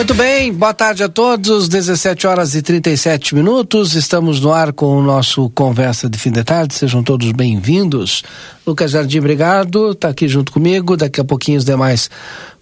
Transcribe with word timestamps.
Muito 0.00 0.14
bem, 0.14 0.50
boa 0.50 0.72
tarde 0.72 1.02
a 1.02 1.10
todos, 1.10 1.68
17 1.68 2.26
horas 2.26 2.54
e 2.54 2.62
37 2.62 3.34
minutos. 3.34 3.94
Estamos 3.94 4.40
no 4.40 4.50
ar 4.50 4.72
com 4.72 4.96
o 4.96 5.02
nosso 5.02 5.50
Conversa 5.50 6.08
de 6.08 6.16
Fim 6.16 6.30
de 6.30 6.42
Tarde. 6.42 6.72
Sejam 6.72 7.02
todos 7.02 7.30
bem-vindos. 7.32 8.22
Lucas 8.66 8.92
Jardim, 8.92 9.18
obrigado, 9.18 9.90
está 9.90 10.08
aqui 10.08 10.26
junto 10.26 10.52
comigo. 10.52 10.96
Daqui 10.96 11.20
a 11.20 11.24
pouquinho 11.24 11.58
os 11.58 11.66
demais 11.66 12.08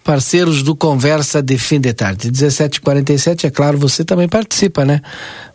parceiros 0.03 0.61
do 0.61 0.75
Conversa 0.75 1.41
de 1.41 1.57
Fim 1.57 1.79
de 1.79 1.93
Tarde. 1.93 2.29
17h47, 2.29 3.45
é 3.45 3.49
claro, 3.49 3.77
você 3.77 4.03
também 4.03 4.27
participa, 4.27 4.83
né? 4.83 5.01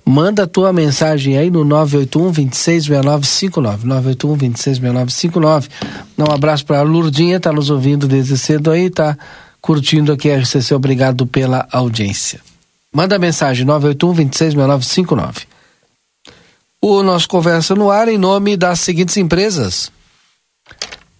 Manda 0.06 0.44
a 0.44 0.46
tua 0.46 0.72
mensagem 0.72 1.36
aí 1.36 1.50
no 1.50 1.66
981 1.66 2.32
266959. 2.32 3.86
981 3.86 4.36
266959. 4.38 5.68
Dá 6.16 6.24
um 6.24 6.32
abraço 6.32 6.64
para 6.64 6.78
a 6.78 6.82
Lurdinha, 6.82 7.38
tá 7.38 7.52
nos 7.52 7.68
ouvindo 7.68 8.08
desde 8.08 8.38
cedo 8.38 8.70
aí, 8.70 8.88
tá? 8.88 9.18
Curtindo 9.64 10.12
aqui 10.12 10.30
a 10.30 10.38
RCC. 10.38 10.74
Obrigado 10.74 11.26
pela 11.26 11.66
audiência. 11.72 12.38
Manda 12.92 13.18
mensagem 13.18 13.66
981-266959. 13.66 15.46
O 16.82 17.02
nosso 17.02 17.26
conversa 17.26 17.74
no 17.74 17.90
ar 17.90 18.08
em 18.08 18.18
nome 18.18 18.58
das 18.58 18.80
seguintes 18.80 19.16
empresas. 19.16 19.90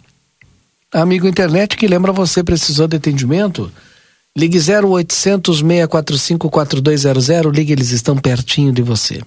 Amigo 0.92 1.28
internet 1.28 1.76
que 1.76 1.86
lembra 1.86 2.10
você 2.10 2.42
precisou 2.42 2.88
de 2.88 2.96
atendimento? 2.96 3.70
Ligue 4.36 4.58
0800 4.58 5.58
645 5.58 6.50
4200, 6.50 7.52
ligue, 7.52 7.72
eles 7.72 7.92
estão 7.92 8.16
pertinho 8.16 8.72
de 8.72 8.82
você. 8.82 9.20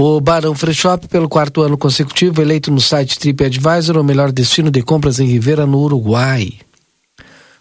O 0.00 0.20
Barão 0.20 0.54
Free 0.54 0.72
Shop, 0.72 1.08
pelo 1.08 1.28
quarto 1.28 1.60
ano 1.60 1.76
consecutivo, 1.76 2.40
eleito 2.40 2.70
no 2.70 2.80
site 2.80 3.18
TripAdvisor 3.18 3.96
o 3.96 4.04
melhor 4.04 4.30
destino 4.30 4.70
de 4.70 4.80
compras 4.80 5.18
em 5.18 5.26
Rivera, 5.26 5.66
no 5.66 5.80
Uruguai. 5.80 6.54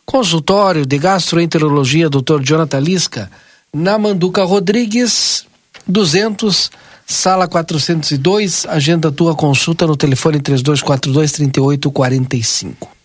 Consultório 0.05 0.85
de 0.85 0.99
Gastroenterologia 0.99 2.07
Dr. 2.07 2.39
Jonathan 2.43 2.79
Lisca, 2.79 3.31
na 3.73 3.97
Manduca 3.97 4.43
Rodrigues, 4.43 5.47
200, 5.87 6.69
sala 7.07 7.47
402. 7.47 8.67
Agenda 8.67 9.11
tua 9.11 9.33
consulta 9.33 9.87
no 9.87 9.97
telefone 9.97 10.39
3242 10.39 11.31
3845. 11.31 12.96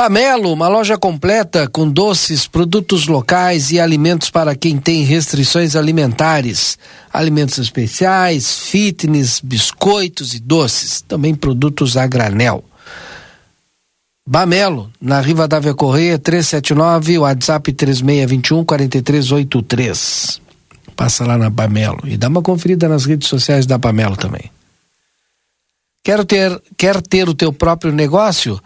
Bamelo, 0.00 0.50
uma 0.50 0.66
loja 0.66 0.96
completa 0.96 1.68
com 1.68 1.86
doces, 1.86 2.46
produtos 2.46 3.06
locais 3.06 3.70
e 3.70 3.78
alimentos 3.78 4.30
para 4.30 4.56
quem 4.56 4.78
tem 4.78 5.02
restrições 5.02 5.76
alimentares. 5.76 6.78
Alimentos 7.12 7.58
especiais, 7.58 8.60
fitness, 8.60 9.40
biscoitos 9.44 10.32
e 10.32 10.40
doces. 10.40 11.02
Também 11.02 11.34
produtos 11.34 11.98
a 11.98 12.06
granel. 12.06 12.64
Bamelo, 14.26 14.90
na 14.98 15.20
Riva 15.20 15.46
Dávia 15.46 15.74
Correia, 15.74 16.18
379, 16.18 17.18
WhatsApp 17.18 17.70
3621 17.70 18.64
4383. 18.64 20.40
Passa 20.96 21.26
lá 21.26 21.36
na 21.36 21.50
Bamelo 21.50 22.00
e 22.06 22.16
dá 22.16 22.28
uma 22.28 22.40
conferida 22.40 22.88
nas 22.88 23.04
redes 23.04 23.28
sociais 23.28 23.66
da 23.66 23.76
Bamelo 23.76 24.16
também. 24.16 24.50
Quer 26.02 26.24
ter, 26.24 26.58
quer 26.74 27.02
ter 27.02 27.28
o 27.28 27.34
teu 27.34 27.52
próprio 27.52 27.92
negócio? 27.92 28.58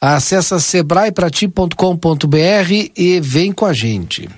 Acesse 0.00 0.58
sebraeprati.com.br 0.60 2.90
e 2.96 3.20
vem 3.20 3.52
com 3.52 3.64
a 3.64 3.72
gente. 3.72 4.28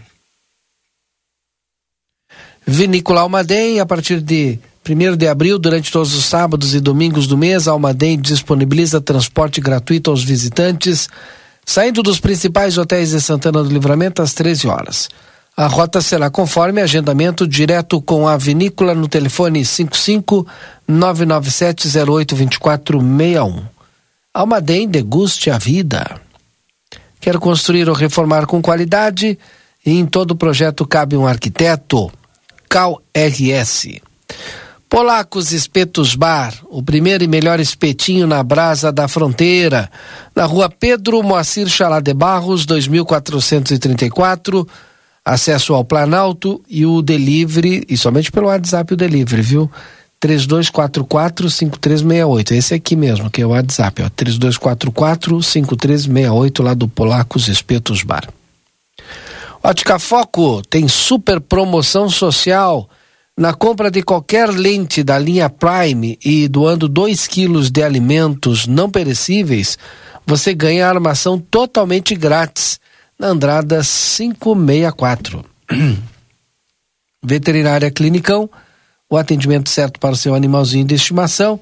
Vinícola 2.66 3.22
Almaden, 3.22 3.80
a 3.80 3.86
partir 3.86 4.20
de 4.20 4.58
1 4.88 5.16
de 5.16 5.26
abril, 5.26 5.58
durante 5.58 5.90
todos 5.90 6.14
os 6.14 6.26
sábados 6.26 6.74
e 6.74 6.80
domingos 6.80 7.26
do 7.26 7.36
mês, 7.36 7.66
a 7.66 7.72
Almaden 7.72 8.20
disponibiliza 8.20 9.00
transporte 9.00 9.60
gratuito 9.60 10.10
aos 10.10 10.22
visitantes, 10.22 11.08
saindo 11.64 12.02
dos 12.02 12.20
principais 12.20 12.78
hotéis 12.78 13.10
de 13.10 13.20
Santana 13.20 13.62
do 13.62 13.70
Livramento 13.70 14.22
às 14.22 14.34
13 14.34 14.68
horas. 14.68 15.08
A 15.56 15.66
rota 15.66 16.00
será 16.00 16.30
conforme 16.30 16.80
agendamento 16.80 17.48
direto 17.48 18.00
com 18.00 18.28
a 18.28 18.36
vinícola 18.36 18.94
no 18.94 19.08
telefone 19.08 19.64
55 19.64 20.46
997 20.86 21.88
08 21.98 22.36
2461. 22.36 23.77
Almaden 24.32 24.88
deguste 24.88 25.50
a 25.50 25.58
vida. 25.58 26.20
Quer 27.20 27.38
construir 27.38 27.88
ou 27.88 27.94
reformar 27.94 28.46
com 28.46 28.62
qualidade? 28.62 29.38
E 29.84 29.92
em 29.92 30.06
todo 30.06 30.36
projeto 30.36 30.86
cabe 30.86 31.16
um 31.16 31.26
arquiteto. 31.26 32.10
Cal 32.68 33.02
RS. 33.14 34.00
Polacos 34.88 35.52
Espetos 35.52 36.14
Bar, 36.14 36.54
o 36.64 36.82
primeiro 36.82 37.22
e 37.22 37.28
melhor 37.28 37.60
espetinho 37.60 38.26
na 38.26 38.42
brasa 38.42 38.90
da 38.90 39.06
fronteira, 39.06 39.90
na 40.34 40.46
rua 40.46 40.70
Pedro 40.70 41.22
Moacir 41.22 41.68
Chalá 41.68 42.00
de 42.00 42.14
Barros, 42.14 42.64
2434. 42.64 44.66
Acesso 45.22 45.74
ao 45.74 45.84
Planalto 45.84 46.62
e 46.66 46.86
o 46.86 47.02
delivery, 47.02 47.84
e 47.86 47.98
somente 47.98 48.32
pelo 48.32 48.46
WhatsApp 48.46 48.94
o 48.94 48.96
delivery, 48.96 49.42
viu? 49.42 49.70
3244-5368. 50.22 52.52
Esse 52.52 52.74
aqui 52.74 52.94
mesmo, 52.96 53.30
que 53.30 53.42
é 53.42 53.46
o 53.46 53.50
WhatsApp, 53.50 54.02
ó. 54.02 54.10
3244-5368, 54.10 56.62
lá 56.62 56.74
do 56.74 56.88
Polacos 56.88 57.48
Espetos 57.48 58.02
Bar. 58.02 58.28
Ótica 59.62 59.98
Foco 59.98 60.62
tem 60.62 60.88
super 60.88 61.40
promoção 61.40 62.08
social. 62.08 62.88
Na 63.36 63.52
compra 63.54 63.90
de 63.90 64.02
qualquer 64.02 64.48
lente 64.48 65.02
da 65.04 65.18
linha 65.18 65.48
Prime 65.48 66.18
e 66.24 66.48
doando 66.48 66.88
2 66.88 67.26
quilos 67.28 67.70
de 67.70 67.82
alimentos 67.82 68.66
não 68.66 68.90
perecíveis, 68.90 69.78
você 70.26 70.52
ganha 70.52 70.86
a 70.86 70.90
armação 70.90 71.38
totalmente 71.38 72.16
grátis 72.16 72.80
na 73.18 73.28
Andrada 73.28 73.80
564. 73.82 75.44
Veterinária 77.22 77.90
Clinicão 77.90 78.48
o 79.10 79.16
atendimento 79.16 79.70
certo 79.70 79.98
para 79.98 80.12
o 80.12 80.16
seu 80.16 80.34
animalzinho 80.34 80.84
de 80.84 80.94
estimação. 80.94 81.58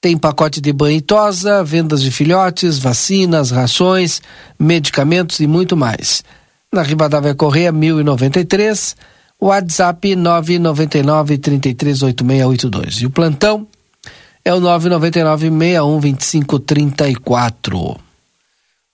Tem 0.00 0.18
pacote 0.18 0.60
de 0.60 0.72
banho 0.72 0.98
e 0.98 1.00
tosa, 1.00 1.64
vendas 1.64 2.02
de 2.02 2.10
filhotes, 2.10 2.78
vacinas, 2.78 3.50
rações, 3.50 4.20
medicamentos 4.58 5.40
e 5.40 5.46
muito 5.46 5.76
mais. 5.76 6.22
Na 6.70 6.82
Rivadavia 6.82 7.34
Correia 7.34 7.72
1093, 7.72 8.96
WhatsApp 9.40 10.14
999 10.14 11.38
338682. 11.38 13.00
E 13.00 13.06
o 13.06 13.10
plantão 13.10 13.66
é 14.44 14.52
o 14.52 14.60
999 14.60 15.50
612534. 15.50 17.96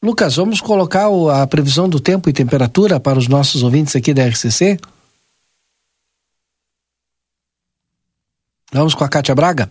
Lucas, 0.02 0.36
vamos 0.36 0.60
colocar 0.60 1.08
a 1.32 1.46
previsão 1.46 1.86
do 1.88 2.00
tempo 2.00 2.30
e 2.30 2.32
temperatura 2.32 3.00
para 3.00 3.18
os 3.18 3.28
nossos 3.28 3.62
ouvintes 3.62 3.94
aqui 3.96 4.14
da 4.14 4.26
RCC? 4.26 4.78
Vamos 8.72 8.94
com 8.94 9.02
a 9.02 9.08
Kátia 9.08 9.34
Braga? 9.34 9.68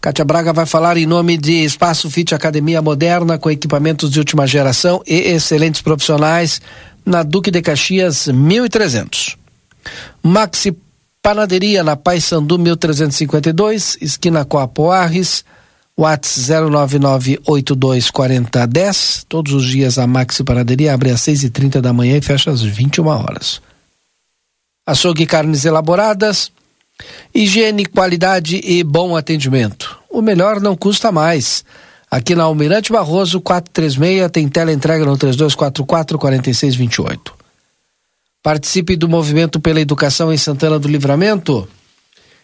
Kátia 0.00 0.24
Braga 0.24 0.52
vai 0.52 0.64
falar 0.64 0.96
em 0.96 1.06
nome 1.06 1.36
de 1.36 1.64
Espaço 1.64 2.08
Fit 2.08 2.34
Academia 2.34 2.80
Moderna, 2.80 3.36
com 3.36 3.50
equipamentos 3.50 4.10
de 4.10 4.20
última 4.20 4.46
geração 4.46 5.02
e 5.06 5.14
excelentes 5.14 5.80
profissionais, 5.80 6.60
na 7.04 7.24
Duque 7.24 7.50
de 7.50 7.60
Caxias 7.60 8.28
1300. 8.28 9.36
Maxi 10.22 10.76
Panaderia 11.20 11.82
na 11.82 11.96
Paysandu 11.96 12.58
1352, 12.58 13.98
esquina 14.00 14.44
Coapoarres, 14.44 15.44
Whats 15.98 16.48
099824010. 16.48 19.24
Todos 19.28 19.52
os 19.52 19.64
dias 19.64 19.98
a 19.98 20.06
Maxi 20.06 20.44
Panaderia 20.44 20.94
abre 20.94 21.10
às 21.10 21.22
6h30 21.22 21.80
da 21.80 21.92
manhã 21.92 22.16
e 22.16 22.22
fecha 22.22 22.52
às 22.52 22.62
21 22.62 23.08
horas. 23.08 23.60
Açougue 24.86 25.26
Carnes 25.26 25.64
Elaboradas, 25.64 26.52
higiene, 27.34 27.86
qualidade 27.86 28.60
e 28.64 28.82
bom 28.82 29.16
atendimento. 29.16 29.98
O 30.10 30.20
melhor 30.20 30.60
não 30.60 30.76
custa 30.76 31.12
mais. 31.12 31.64
Aqui 32.10 32.34
na 32.34 32.44
Almirante 32.44 32.90
Barroso 32.90 33.40
436 33.40 34.30
tem 34.30 34.48
tela 34.48 34.72
entrega 34.72 35.04
no 35.04 35.16
3244 35.16 36.18
4628. 36.18 37.34
Participe 38.42 38.96
do 38.96 39.08
movimento 39.08 39.60
pela 39.60 39.80
educação 39.80 40.32
em 40.32 40.36
Santana 40.38 40.78
do 40.78 40.88
Livramento. 40.88 41.68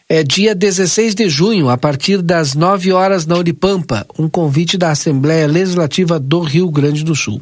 É 0.07 0.23
dia 0.23 0.55
16 0.55 1.15
de 1.15 1.29
junho, 1.31 1.71
a 1.71 1.79
partir 1.79 2.21
das 2.21 2.55
9 2.55 2.93
horas 2.93 3.25
na 3.25 3.37
Unipampa, 3.37 4.07
um 4.19 4.29
convite 4.29 4.77
da 4.77 4.91
Assembleia 4.91 5.47
Legislativa 5.47 6.21
do 6.21 6.41
Rio 6.41 6.71
Grande 6.71 7.03
do 7.03 7.15
Sul. 7.15 7.41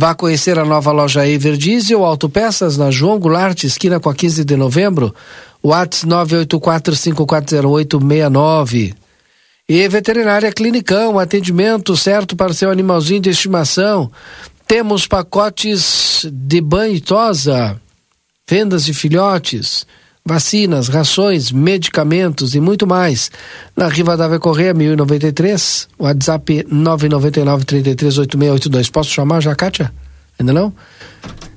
Vá 0.00 0.14
conhecer 0.14 0.60
a 0.60 0.64
nova 0.64 0.92
loja 0.92 1.26
Ever 1.26 1.56
Diesel 1.56 2.04
Autopeças 2.04 2.76
na 2.76 2.88
João 2.88 3.18
Goulart, 3.18 3.64
esquina 3.64 3.98
com 3.98 4.08
a 4.08 4.14
15 4.14 4.44
de 4.44 4.54
novembro, 4.54 5.12
Whats 5.60 6.04
984540869. 6.04 8.94
E 9.68 9.88
Veterinária 9.88 10.52
Clinicão, 10.52 11.18
atendimento 11.18 11.96
certo 11.96 12.36
para 12.36 12.54
seu 12.54 12.70
animalzinho 12.70 13.22
de 13.22 13.30
estimação. 13.30 14.08
Temos 14.68 15.04
pacotes 15.04 16.24
de 16.32 16.60
banho 16.60 16.94
e 16.94 17.00
tosa, 17.00 17.76
vendas 18.48 18.84
de 18.84 18.94
filhotes, 18.94 19.84
vacinas, 20.28 20.88
rações, 20.88 21.50
medicamentos 21.50 22.54
e 22.54 22.60
muito 22.60 22.86
mais. 22.86 23.30
Na 23.74 23.88
Rivadavia 23.88 24.38
Correia 24.38 24.74
1093, 24.74 25.88
WhatsApp 25.98 26.66
999 26.70 27.64
338682. 27.64 28.90
Posso 28.90 29.10
chamar 29.10 29.40
já, 29.40 29.56
Kátia? 29.56 29.92
Ainda 30.38 30.52
não? 30.52 30.72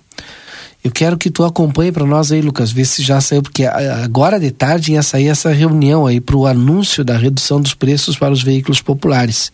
Eu 0.88 0.92
quero 0.92 1.18
que 1.18 1.30
tu 1.30 1.44
acompanhe 1.44 1.92
para 1.92 2.06
nós 2.06 2.32
aí, 2.32 2.42
Lucas, 2.42 2.72
ver 2.72 2.86
se 2.86 3.04
já 3.04 3.20
saiu, 3.20 3.44
porque 3.44 3.66
agora 3.66 4.40
de 4.40 4.52
tarde 4.52 4.94
ia 4.94 5.04
sair 5.04 5.28
essa 5.28 5.52
reunião 5.52 6.08
aí 6.08 6.22
para 6.22 6.38
o 6.38 6.48
anúncio 6.48 7.04
da 7.04 7.18
redução 7.18 7.60
dos 7.60 7.74
preços 7.74 8.18
para 8.18 8.32
os 8.32 8.42
veículos 8.42 8.80
populares. 8.80 9.52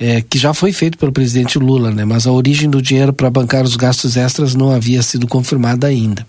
É, 0.00 0.20
que 0.20 0.38
já 0.38 0.52
foi 0.52 0.72
feito 0.72 0.98
pelo 0.98 1.12
presidente 1.12 1.56
Lula, 1.56 1.92
né? 1.92 2.04
Mas 2.04 2.26
a 2.26 2.32
origem 2.32 2.68
do 2.68 2.82
dinheiro 2.82 3.12
para 3.12 3.30
bancar 3.30 3.62
os 3.62 3.76
gastos 3.76 4.16
extras 4.16 4.56
não 4.56 4.72
havia 4.72 5.00
sido 5.04 5.28
confirmada 5.28 5.86
ainda. 5.86 6.26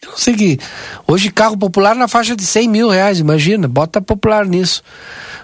Eu 0.00 0.10
não 0.10 0.18
sei 0.18 0.36
que. 0.36 0.60
Hoje, 1.04 1.28
carro 1.28 1.56
popular 1.56 1.96
na 1.96 2.06
faixa 2.06 2.36
de 2.36 2.46
100 2.46 2.68
mil 2.68 2.88
reais, 2.88 3.18
imagina, 3.18 3.66
bota 3.66 4.00
popular 4.00 4.46
nisso. 4.46 4.84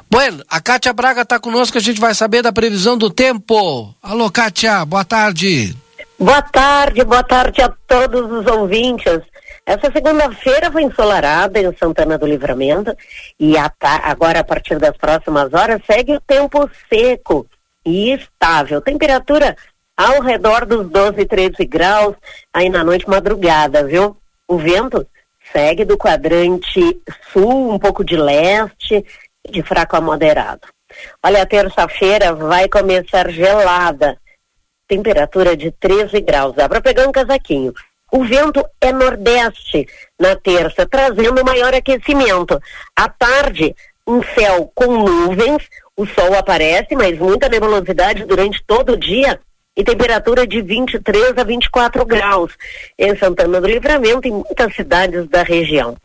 Bueno, 0.09 0.41
a 0.49 0.61
Kátia 0.61 0.93
Braga 0.93 1.23
está 1.23 1.41
conosco, 1.41 1.79
a 1.79 1.81
gente 1.81 2.01
vai 2.01 2.15
saber 2.15 2.43
da 2.43 2.53
previsão 2.53 2.97
do 2.97 3.11
tempo. 3.11 3.93
Alô, 4.01 4.31
Kátia, 4.31 4.85
boa 4.85 5.05
tarde. 5.05 5.77
Boa 6.23 6.41
tarde, 6.41 7.03
boa 7.03 7.25
tarde 7.25 7.61
a 7.63 7.69
todos 7.85 8.31
os 8.31 8.47
ouvintes. 8.47 9.23
Essa 9.67 9.91
segunda-feira 9.91 10.71
foi 10.71 10.85
ensolarada 10.85 11.59
em 11.59 11.77
Santana 11.77 12.17
do 12.17 12.29
Livramento 12.29 12.97
e 13.41 13.55
agora, 13.81 14.39
a 14.39 14.45
partir 14.45 14.79
das 14.79 14.97
próximas 14.97 15.53
horas, 15.53 15.83
segue 15.85 16.15
o 16.15 16.21
tempo 16.21 16.71
seco 16.89 17.45
e 17.85 18.13
estável. 18.13 18.81
Temperatura 18.81 19.57
ao 19.97 20.21
redor 20.21 20.65
dos 20.65 20.89
12, 20.89 21.27
13 21.27 21.65
graus 21.65 22.15
aí 22.55 22.69
na 22.69 22.85
noite 22.85 23.11
madrugada, 23.11 23.83
viu? 23.85 24.17
O 24.47 24.57
vento 24.59 25.05
segue 25.53 25.85
do 25.85 25.99
quadrante 25.99 27.03
sul, 27.33 27.75
um 27.75 27.81
pouco 27.81 28.05
de 28.05 28.17
leste, 28.17 29.05
de 29.51 29.61
fraco 29.65 29.97
a 29.97 30.01
moderado. 30.01 30.69
Olha, 31.21 31.43
a 31.43 31.47
terça-feira 31.47 32.33
vai 32.33 32.69
começar 32.69 33.29
gelada 33.29 34.22
temperatura 34.93 35.57
de 35.57 35.71
13 35.71 36.21
graus. 36.21 36.55
Dá 36.55 36.69
para 36.69 36.83
pegar 36.83 37.09
um 37.09 37.13
casaquinho. 37.13 37.73
O 38.13 38.25
vento 38.25 38.63
é 38.79 38.93
nordeste 38.93 39.89
na 40.21 40.37
terça, 40.37 40.87
trazendo 40.87 41.43
maior 41.43 41.73
aquecimento. 41.73 42.61
À 42.95 43.09
tarde, 43.09 43.75
um 44.07 44.23
céu 44.23 44.71
com 44.75 44.99
nuvens, 44.99 45.67
o 45.97 46.05
sol 46.05 46.35
aparece, 46.35 46.95
mas 46.95 47.19
muita 47.19 47.49
nebulosidade 47.49 48.27
durante 48.27 48.63
todo 48.67 48.93
o 48.93 48.99
dia 48.99 49.41
e 49.75 49.83
temperatura 49.83 50.47
de 50.47 50.61
23 50.61 51.39
a 51.39 51.45
24 51.45 52.05
graus 52.05 52.53
em 52.99 53.17
Santana 53.17 53.63
do 53.63 53.67
Livramento 53.67 54.29
e 54.29 54.31
muitas 54.31 54.75
cidades 54.75 55.27
da 55.31 55.43
região. 55.43 55.97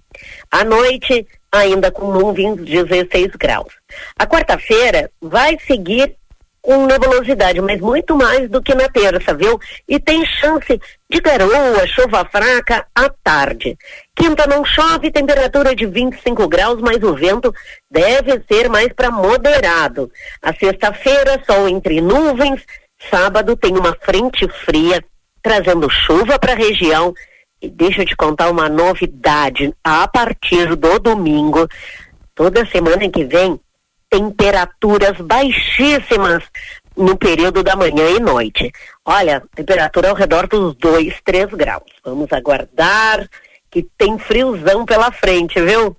À 0.49 0.63
noite, 0.63 1.27
ainda 1.51 1.91
com 1.91 2.09
nuvens, 2.09 2.55
16 2.55 3.31
graus. 3.37 3.73
A 4.17 4.25
quarta-feira 4.25 5.11
vai 5.21 5.57
seguir 5.59 6.15
com 6.67 6.85
nebulosidade, 6.85 7.61
mas 7.61 7.79
muito 7.79 8.13
mais 8.13 8.49
do 8.49 8.61
que 8.61 8.75
na 8.75 8.89
terça, 8.89 9.33
viu? 9.33 9.57
E 9.87 9.97
tem 10.01 10.25
chance 10.25 10.77
de 11.09 11.21
garoa, 11.21 11.87
chuva 11.87 12.27
fraca 12.29 12.85
à 12.93 13.09
tarde. 13.23 13.77
Quinta 14.13 14.45
não 14.45 14.65
chove, 14.65 15.09
temperatura 15.09 15.73
de 15.73 15.85
25 15.85 16.45
graus, 16.49 16.81
mas 16.81 17.01
o 17.01 17.15
vento 17.15 17.55
deve 17.89 18.43
ser 18.51 18.67
mais 18.67 18.91
para 18.91 19.09
moderado. 19.09 20.11
A 20.41 20.53
sexta-feira, 20.53 21.41
sol 21.45 21.69
entre 21.69 22.01
nuvens. 22.01 22.61
Sábado 23.09 23.55
tem 23.55 23.77
uma 23.77 23.95
frente 24.01 24.45
fria 24.65 25.01
trazendo 25.41 25.89
chuva 25.89 26.37
para 26.37 26.51
a 26.51 26.57
região. 26.57 27.13
E 27.61 27.69
deixa 27.69 28.01
eu 28.01 28.05
te 28.05 28.15
contar 28.17 28.51
uma 28.51 28.67
novidade. 28.67 29.73
A 29.81 30.05
partir 30.05 30.75
do 30.75 30.99
domingo, 30.99 31.65
toda 32.35 32.65
semana 32.65 33.09
que 33.09 33.23
vem, 33.23 33.57
temperaturas 34.09 35.17
baixíssimas 35.19 36.43
no 36.95 37.15
período 37.15 37.63
da 37.63 37.75
manhã 37.75 38.09
e 38.09 38.19
noite. 38.19 38.71
Olha, 39.05 39.43
temperatura 39.55 40.09
ao 40.09 40.15
redor 40.15 40.47
dos 40.47 40.75
2, 40.75 41.21
3 41.23 41.51
graus. 41.51 41.91
Vamos 42.03 42.31
aguardar 42.31 43.27
que 43.69 43.85
tem 43.97 44.17
friozão 44.17 44.85
pela 44.85 45.11
frente, 45.11 45.61
viu? 45.61 45.95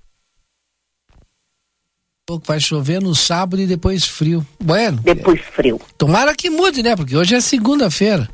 Vai 2.45 2.59
chover 2.59 3.01
no 3.01 3.15
sábado 3.15 3.59
e 3.59 3.65
depois 3.65 4.05
frio. 4.05 4.45
Bueno. 4.59 5.01
Depois 5.01 5.41
frio. 5.41 5.81
Tomara 5.97 6.35
que 6.35 6.49
mude, 6.49 6.83
né? 6.83 6.95
Porque 6.95 7.15
hoje 7.15 7.33
é 7.33 7.41
segunda-feira. 7.41 8.29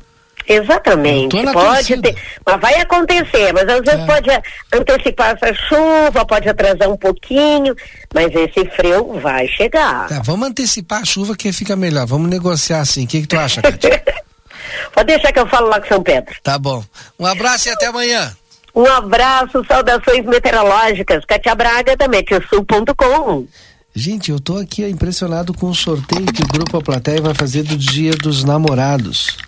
Exatamente. 0.48 1.36
Pode 1.52 2.00
ter, 2.00 2.16
mas 2.44 2.60
vai 2.60 2.74
acontecer, 2.74 3.52
mas 3.52 3.68
às 3.68 3.80
vezes 3.80 4.00
é. 4.00 4.06
pode 4.06 4.30
antecipar 4.72 5.36
essa 5.36 5.52
chuva, 5.54 6.24
pode 6.24 6.48
atrasar 6.48 6.88
um 6.88 6.96
pouquinho, 6.96 7.74
mas 8.14 8.32
esse 8.34 8.64
frio 8.70 9.18
vai 9.20 9.48
chegar. 9.48 10.08
Tá, 10.08 10.22
vamos 10.24 10.48
antecipar 10.48 11.02
a 11.02 11.04
chuva 11.04 11.36
que 11.36 11.52
fica 11.52 11.74
melhor. 11.74 12.06
Vamos 12.06 12.30
negociar 12.30 12.80
assim. 12.80 13.04
O 13.04 13.06
que, 13.08 13.22
que 13.22 13.26
tu 13.26 13.38
acha, 13.38 13.60
Cátia? 13.60 14.02
pode 14.94 15.06
deixar 15.06 15.32
que 15.32 15.40
eu 15.40 15.46
falo 15.46 15.68
lá 15.68 15.80
com 15.80 15.88
São 15.88 16.02
Pedro. 16.02 16.34
Tá 16.42 16.58
bom. 16.58 16.84
Um 17.18 17.26
abraço 17.26 17.68
e 17.68 17.72
até 17.72 17.86
amanhã. 17.86 18.32
Um 18.74 18.86
abraço, 18.86 19.64
saudações 19.66 20.24
meteorológicas. 20.24 21.24
Katia 21.24 21.54
Braga 21.54 21.96
da 21.96 22.06
Metiosul.com. 22.06 23.46
Gente, 23.94 24.30
eu 24.30 24.38
tô 24.38 24.58
aqui 24.58 24.84
impressionado 24.84 25.54
com 25.54 25.68
o 25.70 25.74
sorteio 25.74 26.26
que 26.26 26.42
o 26.42 26.46
Grupo 26.46 26.76
A 26.76 26.82
Plateia 26.82 27.22
vai 27.22 27.32
fazer 27.32 27.62
do 27.62 27.78
Dia 27.78 28.10
dos 28.10 28.44
Namorados. 28.44 29.38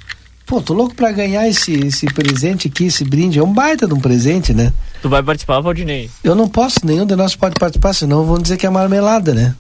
Pô, 0.49 0.63
tô 0.63 0.73
louco 0.73 0.95
pra 0.95 1.13
ganhar 1.13 1.47
esse, 1.47 1.75
esse 1.75 2.07
presente 2.07 2.69
aqui, 2.69 2.87
esse 2.87 3.05
brinde. 3.05 3.39
É 3.39 3.43
um 3.45 3.53
baita 3.53 3.87
de 3.87 3.93
um 3.93 4.01
presente, 4.01 4.55
né? 4.55 4.73
Tu 5.03 5.07
vai 5.07 5.23
participar, 5.23 5.61
Valdinei? 5.61 6.11
Eu 6.25 6.35
não 6.35 6.49
posso, 6.49 6.81
nenhum 6.85 7.05
de 7.05 7.15
nós 7.15 7.37
pode 7.37 7.57
participar, 7.57 7.93
senão 7.93 8.25
vão 8.25 8.39
dizer 8.39 8.57
que 8.57 8.67
é 8.67 8.71
marmelada, 8.71 9.35
né? 9.35 9.55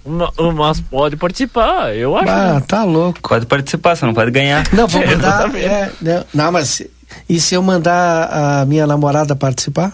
Mas 0.57 0.81
pode 0.81 1.15
participar, 1.15 1.95
eu 1.95 2.17
acho. 2.17 2.31
Ah, 2.31 2.55
né? 2.55 2.63
tá 2.67 2.85
louco. 2.85 3.21
Pode 3.21 3.45
participar, 3.45 3.97
você 3.97 4.07
não 4.07 4.15
pode 4.15 4.31
ganhar. 4.31 4.67
Não, 4.73 4.89
vou 4.89 5.05
mandar. 5.07 5.55
é, 5.57 5.93
né? 6.01 6.25
não, 6.33 6.51
mas 6.51 6.81
e 7.29 7.39
se 7.39 7.55
eu 7.55 7.63
mandar 7.63 8.61
a 8.63 8.65
minha 8.65 8.87
namorada 8.87 9.37
participar? 9.37 9.93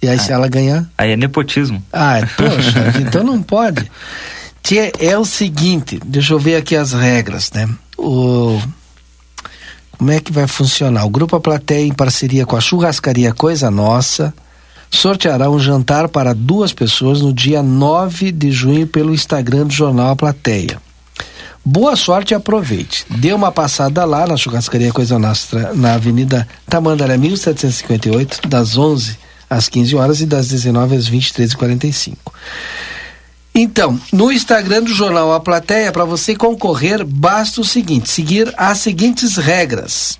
E 0.00 0.08
aí, 0.08 0.16
ah, 0.16 0.18
se 0.18 0.32
ela 0.32 0.48
ganhar? 0.48 0.90
Aí 0.96 1.10
é 1.10 1.16
nepotismo. 1.16 1.84
Ah, 1.92 2.20
poxa, 2.38 2.94
então 3.06 3.22
não 3.22 3.42
pode. 3.42 3.92
Tia, 4.62 4.90
é 4.98 5.18
o 5.18 5.26
seguinte, 5.26 6.00
deixa 6.02 6.32
eu 6.32 6.38
ver 6.38 6.56
aqui 6.56 6.74
as 6.74 6.94
regras, 6.94 7.50
né? 7.52 7.68
O, 7.98 8.58
como 10.02 10.10
é 10.10 10.18
que 10.18 10.32
vai 10.32 10.48
funcionar? 10.48 11.04
O 11.06 11.10
Grupo 11.10 11.36
A 11.36 11.40
Plateia, 11.40 11.86
em 11.86 11.94
parceria 11.94 12.44
com 12.44 12.56
a 12.56 12.60
Churrascaria 12.60 13.32
Coisa 13.32 13.70
Nossa, 13.70 14.34
sorteará 14.90 15.48
um 15.48 15.60
jantar 15.60 16.08
para 16.08 16.34
duas 16.34 16.72
pessoas 16.72 17.20
no 17.20 17.32
dia 17.32 17.62
9 17.62 18.32
de 18.32 18.50
junho 18.50 18.84
pelo 18.84 19.14
Instagram 19.14 19.64
do 19.64 19.72
Jornal 19.72 20.10
A 20.10 20.16
Plateia. 20.16 20.82
Boa 21.64 21.94
sorte 21.94 22.32
e 22.32 22.34
aproveite. 22.34 23.06
Dê 23.10 23.32
uma 23.32 23.52
passada 23.52 24.04
lá 24.04 24.26
na 24.26 24.36
Churrascaria 24.36 24.92
Coisa 24.92 25.20
Nostra, 25.20 25.72
na 25.72 25.94
Avenida 25.94 26.48
Tamandaré 26.68 27.16
1758, 27.16 28.48
das 28.48 28.76
11 28.76 29.16
às 29.48 29.68
15 29.68 29.94
horas 29.94 30.20
e 30.20 30.26
das 30.26 30.48
19 30.48 30.96
às 30.96 31.08
23h45. 31.08 32.16
Então, 33.54 34.00
no 34.12 34.32
Instagram 34.32 34.82
do 34.82 34.94
Jornal 34.94 35.32
A 35.32 35.40
Plateia, 35.40 35.92
para 35.92 36.04
você 36.04 36.34
concorrer, 36.34 37.04
basta 37.04 37.60
o 37.60 37.64
seguinte: 37.64 38.10
seguir 38.10 38.52
as 38.56 38.78
seguintes 38.78 39.36
regras. 39.36 40.18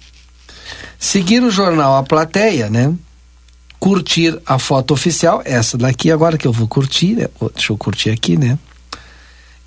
Seguir 0.99 1.43
o 1.43 1.51
Jornal 1.51 1.97
A 1.97 2.03
Plateia, 2.03 2.69
né? 2.69 2.95
Curtir 3.81 4.39
a 4.47 4.59
foto 4.59 4.95
oficial, 4.95 5.43
essa 5.45 5.77
daqui 5.77 6.11
agora 6.11 6.39
que 6.39 6.47
eu 6.47 6.53
vou 6.53 6.69
curtir, 6.69 7.17
né? 7.17 7.29
deixa 7.55 7.73
eu 7.73 7.77
curtir 7.77 8.11
aqui, 8.11 8.37
né? 8.37 8.57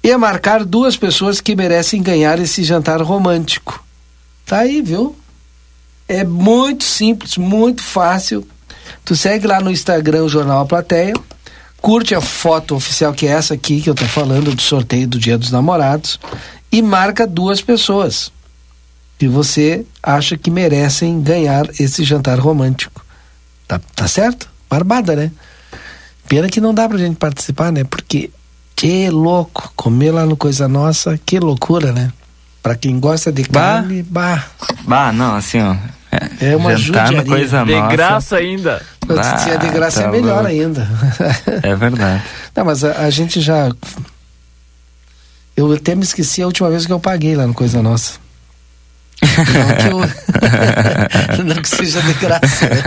e 0.05 0.15
marcar 0.17 0.63
duas 0.63 0.95
pessoas 0.95 1.41
que 1.41 1.55
merecem 1.55 2.00
ganhar 2.00 2.39
esse 2.39 2.63
jantar 2.63 3.01
romântico. 3.01 3.84
Tá 4.45 4.60
aí, 4.60 4.79
viu? 4.79 5.15
É 6.07 6.24
muito 6.24 6.84
simples, 6.84 7.38
muito 7.38 7.81
fácil. 7.81 8.48
Tu 9.03 9.15
segue 9.15 9.48
lá 9.48 9.60
no 9.60 9.72
Instagram 9.72 10.25
o 10.25 10.29
Jornal 10.29 10.62
A 10.62 10.65
Plateia, 10.67 11.15
curte 11.86 12.15
a 12.15 12.20
foto 12.20 12.74
oficial 12.74 13.13
que 13.13 13.27
é 13.27 13.30
essa 13.30 13.54
aqui 13.54 13.80
que 13.80 13.88
eu 13.88 13.94
tô 13.94 14.06
falando 14.06 14.56
do 14.56 14.62
sorteio 14.63 15.08
do 15.08 15.20
Dia 15.20 15.38
dos 15.38 15.51
Namorados 15.51 16.20
e 16.72 16.82
marca 16.82 17.27
duas 17.27 17.62
pessoas 17.62 18.32
que 19.20 19.27
você 19.27 19.86
acha 20.01 20.36
que 20.36 20.50
merecem 20.50 21.22
ganhar 21.22 21.70
esse 21.80 22.04
jantar 22.04 22.39
romântico. 22.39 23.06
Tá, 23.68 23.80
tá 23.96 24.08
certo? 24.08 24.50
Barbada, 24.68 25.15
né? 25.15 25.32
Pena 26.27 26.50
que 26.50 26.60
não 26.60 26.74
dá 26.74 26.89
pra 26.89 26.98
gente 26.98 27.18
participar, 27.18 27.72
né? 27.72 27.84
Porque 27.84 28.32
que 28.75 29.08
louco, 29.12 29.72
comer 29.75 30.10
lá 30.10 30.25
no 30.25 30.36
Coisa 30.36 30.68
Nossa, 30.68 31.20
que 31.24 31.39
loucura, 31.39 31.92
né? 31.92 32.12
Pra 32.63 32.74
quem 32.74 33.00
gosta 33.00 33.32
de 33.32 33.44
carne, 33.44 34.01
bah. 34.01 34.44
Bah, 34.88 35.13
não, 35.13 35.36
assim, 35.36 35.62
ó. 35.62 35.75
É, 36.12 36.54
é 36.54 36.56
uma 36.56 36.75
judiaria. 36.75 37.24
coisa 37.24 37.63
de 37.63 37.75
nossa. 37.75 37.96
graça 37.96 38.38
ainda. 38.38 38.82
Bah, 39.08 39.38
se 39.38 39.50
é 39.50 39.58
de 39.58 39.70
graça 39.70 40.02
tá 40.02 40.08
é 40.08 40.12
melhor 40.12 40.44
louco. 40.44 40.48
ainda. 40.48 40.88
É 41.62 41.76
verdade. 41.76 42.24
Não, 42.56 42.66
mas 42.66 42.84
a, 42.84 43.02
a, 43.02 43.10
gente 43.10 43.42
já. 43.42 43.72
Eu 45.56 45.72
até 45.72 45.96
me 45.96 46.04
esqueci 46.04 46.42
a 46.42 46.48
última 46.48 46.70
vez 46.70 46.86
que 46.86 46.92
eu 46.92 47.00
paguei 47.00 47.36
lá 47.36 47.46
no 47.46 47.54
Coisa 47.54 47.82
Nossa. 47.82 48.14
Não 49.22 49.76
que, 49.78 49.88
eu... 49.88 51.44
não 51.46 51.62
que 51.62 51.70
seja 51.70 52.02
de 52.02 52.14
graça, 52.14 52.70
né? 52.70 52.84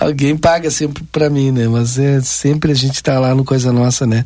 Alguém 0.00 0.36
paga 0.36 0.70
sempre 0.70 1.04
pra 1.12 1.28
mim, 1.28 1.50
né? 1.50 1.68
Mas 1.68 1.98
é 1.98 2.20
sempre 2.22 2.72
a 2.72 2.74
gente 2.74 3.02
tá 3.02 3.18
lá 3.18 3.34
no 3.34 3.44
Coisa 3.44 3.72
Nossa, 3.72 4.06
né? 4.06 4.24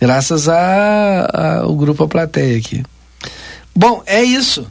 Graças 0.00 0.48
ao 0.48 1.74
grupo 1.74 2.04
A 2.04 2.08
Plateia 2.08 2.58
aqui. 2.58 2.84
Bom, 3.74 4.02
é 4.06 4.22
isso. 4.22 4.62
O 4.62 4.66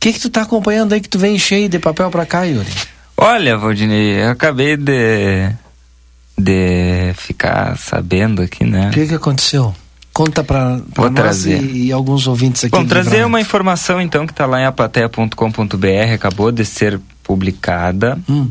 que 0.00 0.12
que 0.12 0.20
tu 0.20 0.30
tá 0.30 0.42
acompanhando 0.42 0.92
aí 0.92 1.00
que 1.00 1.08
tu 1.08 1.18
vem 1.18 1.38
cheio 1.38 1.68
de 1.68 1.78
papel 1.78 2.10
pra 2.10 2.26
cá, 2.26 2.42
Yuri? 2.44 2.70
Olha, 3.16 3.56
Valdinei, 3.56 4.22
eu 4.22 4.30
acabei 4.30 4.76
de 4.76 5.50
de 6.36 7.12
ficar 7.14 7.78
sabendo 7.78 8.42
aqui, 8.42 8.64
né? 8.64 8.88
O 8.88 8.90
que 8.90 9.06
que 9.06 9.14
aconteceu? 9.14 9.74
Conta 10.12 10.44
para 10.44 10.80
nós 10.96 11.12
trazer. 11.14 11.62
E, 11.62 11.86
e, 11.86 11.92
alguns 11.92 12.26
ouvintes 12.26 12.64
aqui. 12.64 12.70
Bom, 12.70 12.84
trazer 12.84 13.24
uma 13.24 13.40
informação 13.40 14.00
então 14.00 14.26
que 14.26 14.32
está 14.32 14.46
lá 14.46 14.60
em 14.60 14.64
aplateia.com.br, 14.64 16.14
acabou 16.14 16.52
de 16.52 16.64
ser 16.64 17.00
publicada. 17.22 18.18
Hum. 18.28 18.48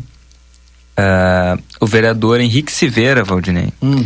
Uh, 0.97 1.61
o 1.79 1.87
vereador 1.87 2.39
Henrique 2.39 2.71
Silveira, 2.71 3.23
Valdinei, 3.23 3.69
hum. 3.81 4.05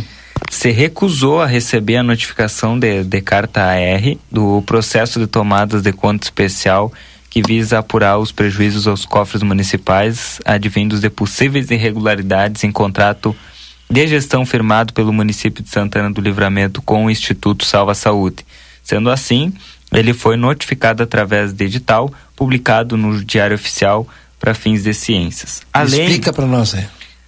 se 0.50 0.70
recusou 0.70 1.42
a 1.42 1.46
receber 1.46 1.96
a 1.96 2.02
notificação 2.02 2.78
de, 2.78 3.04
de 3.04 3.20
carta 3.20 3.62
AR 3.62 4.16
do 4.30 4.62
processo 4.62 5.20
de 5.20 5.26
tomadas 5.26 5.82
de 5.82 5.92
conta 5.92 6.26
especial 6.26 6.92
que 7.30 7.42
visa 7.42 7.78
apurar 7.78 8.18
os 8.18 8.32
prejuízos 8.32 8.86
aos 8.86 9.04
cofres 9.04 9.42
municipais 9.42 10.40
advindos 10.44 11.00
de 11.00 11.10
possíveis 11.10 11.70
irregularidades 11.70 12.64
em 12.64 12.72
contrato 12.72 13.36
de 13.90 14.06
gestão 14.06 14.44
firmado 14.44 14.92
pelo 14.92 15.12
município 15.12 15.62
de 15.62 15.70
Santana 15.70 16.10
do 16.10 16.20
Livramento 16.20 16.82
com 16.82 17.06
o 17.06 17.10
Instituto 17.10 17.64
Salva 17.64 17.94
Saúde. 17.94 18.44
Sendo 18.82 19.10
assim, 19.10 19.52
ele 19.92 20.12
foi 20.12 20.36
notificado 20.36 21.02
através 21.02 21.52
de 21.52 21.64
edital 21.64 22.12
publicado 22.36 22.96
no 22.96 23.22
Diário 23.24 23.54
Oficial 23.54 24.06
para 24.38 24.54
fins 24.54 24.82
de 24.82 24.94
ciências. 24.94 25.62
Além, 25.72 26.04
Explica 26.04 26.32
para 26.32 26.46
nós 26.46 26.74
aí. 26.74 26.86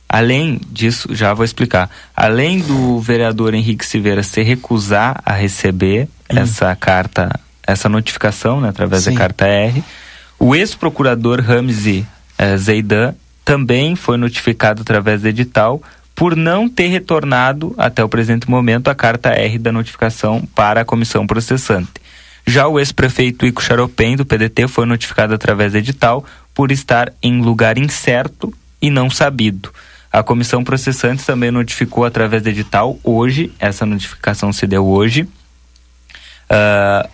Além 0.09 0.61
disso, 0.71 1.15
já 1.15 1.33
vou 1.33 1.45
explicar. 1.45 1.89
Além 2.17 2.61
do 2.61 2.99
vereador 2.99 3.55
Henrique 3.55 3.87
Silveira 3.87 4.23
se 4.23 4.43
recusar 4.43 5.21
a 5.25 5.33
receber 5.33 6.09
hum. 6.31 6.39
essa 6.39 6.75
carta, 6.77 7.31
essa 7.71 7.89
notificação, 7.89 8.61
né, 8.61 8.69
através 8.69 9.05
Sim. 9.05 9.13
da 9.13 9.19
carta 9.19 9.47
R, 9.47 9.83
o 10.39 10.55
ex-procurador 10.55 11.41
Ramzi 11.41 12.07
eh, 12.39 12.57
Zeidan 12.57 13.15
também 13.45 13.97
foi 13.97 14.17
notificado 14.17 14.83
através 14.83 15.23
do 15.23 15.29
edital 15.29 15.83
por 16.15 16.37
não 16.37 16.69
ter 16.69 16.89
retornado 16.89 17.75
até 17.79 18.05
o 18.05 18.09
presente 18.09 18.49
momento 18.49 18.89
a 18.89 18.95
carta 18.95 19.31
R 19.31 19.59
da 19.59 19.73
notificação 19.73 20.43
para 20.55 20.83
a 20.83 20.85
comissão 20.85 21.27
processante. 21.27 21.93
Já 22.47 22.67
o 22.67 22.79
ex-prefeito 22.79 23.47
Ico 23.47 23.63
Charopem, 23.63 24.17
do 24.17 24.27
PDT, 24.27 24.69
foi 24.69 24.87
notificado 24.87 25.35
através 25.35 25.73
do 25.73 25.79
edital 25.79 26.25
por 26.55 26.73
estar 26.73 27.13
em 27.23 27.41
lugar 27.41 27.79
incerto 27.79 28.53
e 28.83 28.91
não 28.91 29.09
sabido. 29.09 29.73
A 30.13 30.23
comissão 30.23 30.65
processante 30.65 31.25
também 31.25 31.51
notificou 31.51 32.05
através 32.05 32.43
do 32.43 32.49
edital 32.49 32.99
hoje, 33.05 33.53
essa 33.59 33.87
notificação 33.87 34.53
se 34.53 34.67
deu 34.67 34.87
hoje, 34.87 35.23
uh, 36.51 37.09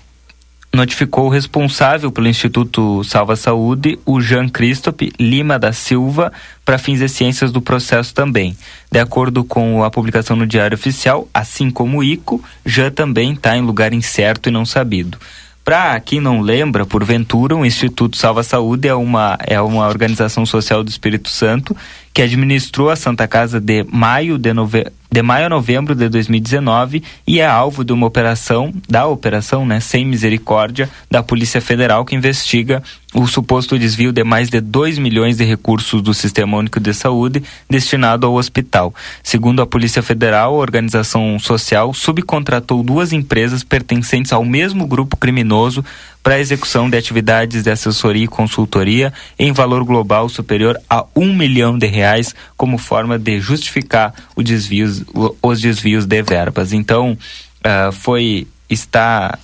notificou 0.76 1.26
o 1.26 1.30
responsável 1.30 2.12
pelo 2.12 2.28
Instituto 2.28 3.02
Salva 3.02 3.34
Saúde, 3.34 3.98
o 4.04 4.20
Jean 4.20 4.48
Christophe 4.48 5.12
Lima 5.18 5.58
da 5.58 5.72
Silva, 5.72 6.32
para 6.64 6.78
fins 6.78 7.00
de 7.00 7.08
ciências 7.08 7.50
do 7.50 7.60
processo 7.60 8.14
também. 8.14 8.56
De 8.92 8.98
acordo 8.98 9.42
com 9.42 9.82
a 9.82 9.90
publicação 9.90 10.36
no 10.36 10.46
Diário 10.46 10.76
Oficial, 10.76 11.28
assim 11.32 11.70
como 11.70 11.98
o 11.98 12.04
ICO, 12.04 12.44
Jean 12.64 12.90
também 12.90 13.32
está 13.32 13.56
em 13.56 13.62
lugar 13.62 13.92
incerto 13.92 14.48
e 14.48 14.52
não 14.52 14.64
sabido. 14.66 15.18
Para 15.64 15.98
quem 15.98 16.20
não 16.20 16.40
lembra, 16.40 16.86
porventura, 16.86 17.56
o 17.56 17.66
Instituto 17.66 18.16
Salva 18.16 18.44
Saúde 18.44 18.86
é 18.86 18.94
uma, 18.94 19.36
é 19.44 19.60
uma 19.60 19.88
organização 19.88 20.46
social 20.46 20.84
do 20.84 20.88
Espírito 20.88 21.28
Santo 21.28 21.76
que 22.16 22.22
administrou 22.22 22.88
a 22.88 22.96
Santa 22.96 23.28
Casa 23.28 23.60
de 23.60 23.84
maio 23.92 24.38
de, 24.38 24.54
nove... 24.54 24.86
de 25.12 25.20
maio 25.20 25.44
a 25.44 25.48
novembro 25.50 25.94
de 25.94 26.08
2019 26.08 27.02
e 27.26 27.40
é 27.40 27.46
alvo 27.46 27.84
de 27.84 27.92
uma 27.92 28.06
operação, 28.06 28.72
da 28.88 29.06
operação, 29.06 29.66
né, 29.66 29.80
sem 29.80 30.06
misericórdia, 30.06 30.88
da 31.10 31.22
Polícia 31.22 31.60
Federal 31.60 32.06
que 32.06 32.16
investiga 32.16 32.82
o 33.12 33.26
suposto 33.26 33.78
desvio 33.78 34.12
de 34.12 34.24
mais 34.24 34.48
de 34.48 34.62
2 34.62 34.98
milhões 34.98 35.36
de 35.36 35.44
recursos 35.44 36.00
do 36.00 36.14
Sistema 36.14 36.56
Único 36.56 36.80
de 36.80 36.94
Saúde 36.94 37.42
destinado 37.68 38.26
ao 38.26 38.34
hospital. 38.34 38.94
Segundo 39.22 39.60
a 39.60 39.66
Polícia 39.66 40.02
Federal, 40.02 40.54
a 40.54 40.58
organização 40.58 41.38
social 41.38 41.92
subcontratou 41.92 42.82
duas 42.82 43.12
empresas 43.12 43.62
pertencentes 43.62 44.32
ao 44.32 44.44
mesmo 44.44 44.86
grupo 44.86 45.18
criminoso 45.18 45.84
para 46.26 46.34
a 46.34 46.40
execução 46.40 46.90
de 46.90 46.96
atividades 46.96 47.62
de 47.62 47.70
assessoria 47.70 48.24
e 48.24 48.26
consultoria 48.26 49.12
em 49.38 49.52
valor 49.52 49.84
global 49.84 50.28
superior 50.28 50.76
a 50.90 51.06
um 51.14 51.32
milhão 51.32 51.78
de 51.78 51.86
reais 51.86 52.34
como 52.56 52.78
forma 52.78 53.16
de 53.16 53.38
justificar 53.38 54.12
o 54.34 54.42
desvios, 54.42 55.04
os 55.40 55.60
desvios 55.60 56.04
de 56.04 56.20
verbas. 56.24 56.72
Então, 56.72 57.12
uh, 57.12 57.92
foi 57.92 58.48
está 58.68 59.38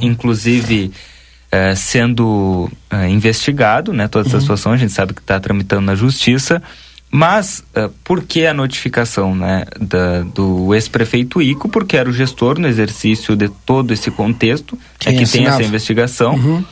inclusive 0.00 0.90
uh, 1.52 1.76
sendo 1.76 2.68
investigado, 3.08 3.92
né? 3.92 4.08
Toda 4.08 4.26
essa 4.26 4.38
uhum. 4.38 4.40
situação 4.40 4.72
a 4.72 4.76
gente 4.76 4.92
sabe 4.92 5.14
que 5.14 5.20
está 5.20 5.38
tramitando 5.38 5.82
na 5.82 5.94
justiça. 5.94 6.60
Mas 7.10 7.64
uh, 7.76 7.88
por 8.02 8.22
que 8.24 8.46
a 8.46 8.52
notificação 8.52 9.34
né, 9.34 9.64
da, 9.80 10.22
do 10.22 10.74
ex-prefeito 10.74 11.40
Ico? 11.40 11.68
Porque 11.68 11.96
era 11.96 12.08
o 12.08 12.12
gestor 12.12 12.58
no 12.58 12.66
exercício 12.66 13.36
de 13.36 13.48
todo 13.48 13.92
esse 13.92 14.10
contexto 14.10 14.78
é 15.04 15.12
que 15.12 15.24
tem 15.24 15.46
essa 15.46 15.62
investigação. 15.62 16.34
Uhum. 16.34 16.64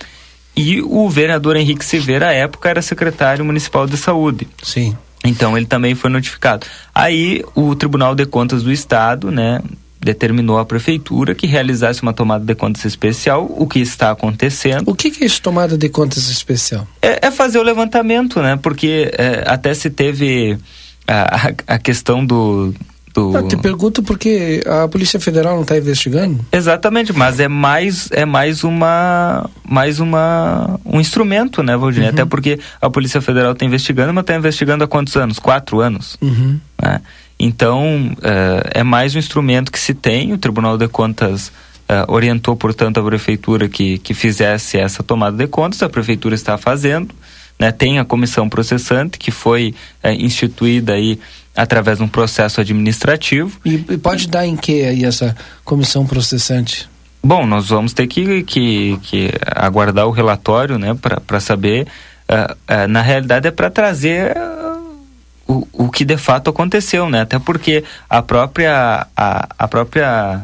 E 0.56 0.80
o 0.82 1.08
vereador 1.08 1.56
Henrique 1.56 1.84
Silveira, 1.84 2.28
à 2.28 2.32
época, 2.32 2.68
era 2.68 2.82
secretário 2.82 3.44
municipal 3.44 3.86
de 3.86 3.96
saúde. 3.96 4.46
Sim. 4.62 4.96
Então 5.24 5.56
ele 5.56 5.66
também 5.66 5.94
foi 5.94 6.10
notificado. 6.10 6.66
Aí 6.94 7.42
o 7.54 7.74
Tribunal 7.74 8.14
de 8.14 8.26
Contas 8.26 8.62
do 8.62 8.70
Estado, 8.70 9.30
né, 9.30 9.60
determinou 10.04 10.58
à 10.58 10.64
prefeitura 10.64 11.34
que 11.34 11.46
realizasse 11.46 12.02
uma 12.02 12.12
tomada 12.12 12.44
de 12.44 12.54
contas 12.54 12.84
especial, 12.84 13.46
o 13.50 13.66
que 13.66 13.80
está 13.80 14.10
acontecendo. 14.10 14.88
O 14.88 14.94
que, 14.94 15.10
que 15.10 15.24
é 15.24 15.26
isso, 15.26 15.40
tomada 15.40 15.76
de 15.76 15.88
contas 15.88 16.28
especial? 16.28 16.86
É, 17.00 17.26
é 17.26 17.30
fazer 17.30 17.58
o 17.58 17.62
levantamento, 17.62 18.40
né? 18.40 18.58
Porque 18.62 19.10
é, 19.16 19.42
até 19.46 19.72
se 19.74 19.90
teve 19.90 20.58
a, 21.08 21.52
a 21.66 21.78
questão 21.78 22.24
do, 22.24 22.74
do... 23.14 23.30
Não, 23.30 23.48
te 23.48 23.56
pergunto 23.56 24.02
porque 24.02 24.62
a 24.66 24.88
Polícia 24.88 25.20
Federal 25.20 25.54
não 25.54 25.62
está 25.62 25.76
investigando? 25.78 26.44
Exatamente, 26.52 27.12
mas 27.12 27.38
é 27.40 27.48
mais 27.48 28.08
é 28.10 28.24
mais 28.24 28.64
uma 28.64 29.48
mais 29.66 30.00
uma 30.00 30.78
um 30.84 31.00
instrumento, 31.00 31.62
né, 31.62 31.76
Valdir? 31.76 32.02
Uhum. 32.02 32.08
Até 32.10 32.24
porque 32.24 32.58
a 32.80 32.90
Polícia 32.90 33.20
Federal 33.20 33.52
está 33.52 33.64
investigando, 33.64 34.12
mas 34.12 34.22
está 34.22 34.34
investigando 34.34 34.84
há 34.84 34.88
quantos 34.88 35.16
anos? 35.16 35.38
Quatro 35.38 35.80
anos. 35.80 36.18
Uhum. 36.20 36.58
Né? 36.82 37.00
Então, 37.44 38.10
uh, 38.16 38.70
é 38.70 38.82
mais 38.82 39.14
um 39.14 39.18
instrumento 39.18 39.70
que 39.70 39.78
se 39.78 39.92
tem. 39.92 40.32
O 40.32 40.38
Tribunal 40.38 40.78
de 40.78 40.88
Contas 40.88 41.48
uh, 41.48 42.10
orientou, 42.10 42.56
portanto, 42.56 42.98
a 42.98 43.04
Prefeitura 43.04 43.68
que, 43.68 43.98
que 43.98 44.14
fizesse 44.14 44.78
essa 44.78 45.02
tomada 45.02 45.36
de 45.36 45.46
contas. 45.46 45.82
A 45.82 45.88
Prefeitura 45.90 46.34
está 46.34 46.56
fazendo. 46.56 47.14
Né? 47.58 47.70
Tem 47.70 47.98
a 47.98 48.04
comissão 48.04 48.48
processante, 48.48 49.18
que 49.18 49.30
foi 49.30 49.74
uh, 50.02 50.08
instituída 50.08 50.94
aí 50.94 51.20
através 51.54 51.98
de 51.98 52.04
um 52.04 52.08
processo 52.08 52.62
administrativo. 52.62 53.60
E, 53.62 53.74
e 53.74 53.98
pode 53.98 54.26
dar 54.26 54.46
em 54.46 54.56
que 54.56 54.82
aí 54.82 55.04
essa 55.04 55.36
comissão 55.66 56.06
processante? 56.06 56.88
Bom, 57.22 57.44
nós 57.44 57.68
vamos 57.68 57.92
ter 57.92 58.06
que, 58.06 58.42
que, 58.44 58.98
que 59.02 59.30
aguardar 59.54 60.06
o 60.06 60.10
relatório 60.10 60.78
né, 60.78 60.96
para 61.26 61.40
saber. 61.40 61.86
na 62.88 63.02
realidade, 63.02 63.48
é 63.48 63.50
para 63.50 63.70
trazer 63.70 64.34
o, 65.46 65.66
o 65.72 65.90
que 65.90 66.04
de 66.04 66.16
fato 66.16 66.50
aconteceu, 66.50 67.08
né? 67.08 67.22
Até 67.22 67.38
porque 67.38 67.84
a 68.08 68.22
própria, 68.22 69.06
a, 69.16 69.48
a 69.58 69.68
própria 69.68 70.42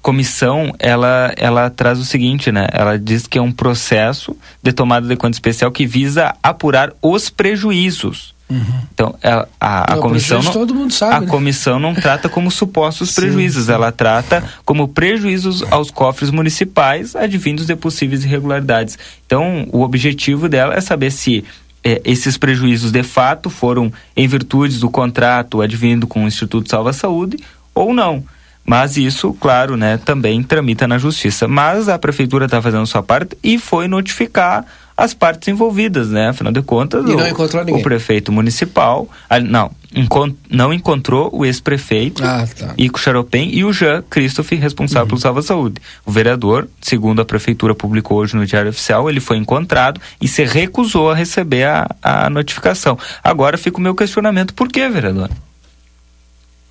comissão, 0.00 0.74
ela, 0.78 1.32
ela 1.36 1.70
traz 1.70 1.98
o 1.98 2.04
seguinte, 2.04 2.50
né? 2.50 2.66
Ela 2.72 2.98
diz 2.98 3.26
que 3.26 3.38
é 3.38 3.42
um 3.42 3.52
processo 3.52 4.36
de 4.62 4.72
tomada 4.72 5.06
de 5.06 5.16
conta 5.16 5.36
especial 5.36 5.70
que 5.70 5.86
visa 5.86 6.34
apurar 6.42 6.92
os 7.02 7.28
prejuízos. 7.28 8.34
Uhum. 8.48 8.64
Então, 8.92 9.14
a, 9.22 9.28
é, 9.28 9.46
a, 9.60 9.92
a 9.92 9.94
não, 9.94 10.02
comissão 10.02 10.42
não, 10.42 10.52
todo 10.52 10.74
mundo 10.74 10.92
sabe, 10.92 11.14
a 11.14 11.20
né? 11.20 11.26
comissão 11.28 11.78
não 11.78 11.94
trata 11.94 12.28
como 12.28 12.50
supostos 12.50 13.14
prejuízos, 13.14 13.66
sim. 13.66 13.72
ela 13.72 13.92
trata 13.92 14.42
como 14.64 14.88
prejuízos 14.88 15.62
aos 15.70 15.90
cofres 15.90 16.30
municipais 16.30 17.14
advindos 17.14 17.66
de 17.66 17.76
possíveis 17.76 18.24
irregularidades. 18.24 18.98
Então, 19.24 19.68
o 19.72 19.82
objetivo 19.82 20.48
dela 20.48 20.74
é 20.74 20.80
saber 20.80 21.12
se 21.12 21.44
é, 21.82 22.00
esses 22.04 22.36
prejuízos 22.36 22.92
de 22.92 23.02
fato 23.02 23.48
foram 23.48 23.92
em 24.16 24.26
virtude 24.28 24.78
do 24.78 24.90
contrato 24.90 25.60
advindo 25.60 26.06
com 26.06 26.24
o 26.24 26.28
Instituto 26.28 26.68
Salva 26.68 26.92
Saúde 26.92 27.38
ou 27.74 27.92
não. 27.94 28.24
Mas 28.64 28.96
isso, 28.96 29.32
claro, 29.34 29.76
né, 29.76 29.98
também 29.98 30.42
tramita 30.42 30.86
na 30.86 30.98
justiça. 30.98 31.48
Mas 31.48 31.88
a 31.88 31.98
prefeitura 31.98 32.44
está 32.44 32.60
fazendo 32.60 32.86
sua 32.86 33.02
parte 33.02 33.36
e 33.42 33.58
foi 33.58 33.88
notificar 33.88 34.64
as 35.00 35.14
partes 35.14 35.48
envolvidas, 35.48 36.10
né? 36.10 36.28
Afinal 36.28 36.52
de 36.52 36.60
contas, 36.60 37.02
e 37.08 37.16
não 37.16 37.24
o, 37.24 37.28
encontrou 37.28 37.64
ninguém. 37.64 37.80
o 37.80 37.82
prefeito 37.82 38.30
municipal, 38.30 39.08
não, 39.48 39.70
encont, 39.94 40.36
não 40.50 40.74
encontrou 40.74 41.30
o 41.32 41.46
ex-prefeito 41.46 42.22
ah, 42.22 42.46
tá. 42.46 42.74
Ico 42.76 43.00
Charopem 43.00 43.48
e 43.54 43.64
o 43.64 43.72
Jean 43.72 44.02
Christophe, 44.10 44.56
responsável 44.56 45.04
uhum. 45.04 45.08
pelo 45.08 45.20
Salva 45.20 45.40
Saúde. 45.40 45.80
O 46.04 46.12
vereador, 46.12 46.68
segundo 46.82 47.22
a 47.22 47.24
prefeitura 47.24 47.74
publicou 47.74 48.18
hoje 48.18 48.36
no 48.36 48.44
Diário 48.44 48.68
Oficial, 48.68 49.08
ele 49.08 49.20
foi 49.20 49.38
encontrado 49.38 49.98
e 50.20 50.28
se 50.28 50.44
recusou 50.44 51.10
a 51.10 51.14
receber 51.14 51.64
a, 51.64 51.88
a 52.02 52.28
notificação. 52.28 52.98
Agora 53.24 53.56
fica 53.56 53.78
o 53.78 53.80
meu 53.80 53.94
questionamento, 53.94 54.52
por 54.52 54.68
que, 54.68 54.86
vereador? 54.86 55.30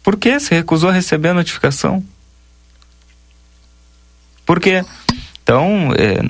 Por 0.03 0.17
que 0.17 0.39
se 0.39 0.53
recusou 0.53 0.91
a 0.91 0.93
receber 0.93 1.29
a 1.29 1.33
notificação? 1.33 2.03
Por 4.45 4.59
quê? 4.59 4.85
Então, 5.41 5.91
é, 5.97 6.21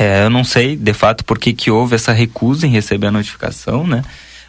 é, 0.00 0.24
eu 0.24 0.30
não 0.30 0.42
sei, 0.42 0.76
de 0.76 0.94
fato, 0.94 1.22
por 1.26 1.38
que, 1.38 1.52
que 1.52 1.70
houve 1.70 1.94
essa 1.94 2.10
recusa 2.10 2.66
em 2.66 2.70
receber 2.70 3.08
a 3.08 3.12
notificação, 3.12 3.86
né? 3.86 4.02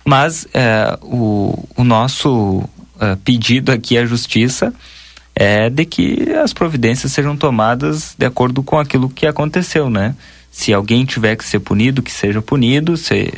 Mas 0.06 0.48
é, 0.54 0.98
o, 1.02 1.68
o 1.76 1.84
nosso 1.84 2.64
é, 2.98 3.18
pedido 3.18 3.70
aqui 3.70 3.98
à 3.98 4.06
Justiça 4.06 4.74
é 5.36 5.70
de 5.70 5.84
que 5.84 6.32
as 6.42 6.54
providências 6.54 7.12
sejam 7.12 7.36
tomadas 7.36 8.16
de 8.18 8.26
acordo 8.26 8.64
com 8.64 8.80
aquilo 8.80 9.10
que 9.10 9.28
aconteceu, 9.28 9.90
né? 9.90 10.16
Se 10.50 10.74
alguém 10.74 11.04
tiver 11.04 11.36
que 11.36 11.44
ser 11.44 11.60
punido, 11.60 12.02
que 12.02 12.14
seja 12.14 12.42
punido. 12.42 12.96
Se... 12.96 13.34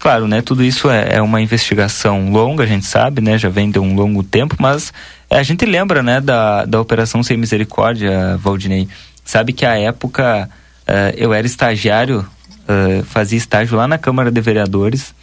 Claro, 0.00 0.28
né? 0.28 0.42
Tudo 0.42 0.62
isso 0.62 0.90
é, 0.90 1.14
é 1.14 1.22
uma 1.22 1.40
investigação 1.40 2.30
longa, 2.30 2.64
a 2.64 2.66
gente 2.66 2.84
sabe, 2.84 3.22
né? 3.22 3.38
Já 3.38 3.48
vem 3.48 3.70
de 3.70 3.78
um 3.78 3.94
longo 3.94 4.22
tempo, 4.22 4.56
mas 4.58 4.92
a 5.30 5.42
gente 5.42 5.64
lembra, 5.64 6.02
né? 6.02 6.20
Da, 6.20 6.66
da 6.66 6.78
Operação 6.78 7.22
Sem 7.22 7.38
Misericórdia, 7.38 8.36
Valdinei. 8.36 8.86
Sabe 9.24 9.54
que 9.54 9.64
a 9.64 9.78
época 9.78 10.50
Uh, 10.82 11.14
eu 11.16 11.32
era 11.32 11.46
estagiário, 11.46 12.20
uh, 12.20 13.04
fazia 13.04 13.38
estágio 13.38 13.76
lá 13.76 13.86
na 13.86 13.98
Câmara 13.98 14.30
de 14.30 14.40
Vereadores 14.40 15.14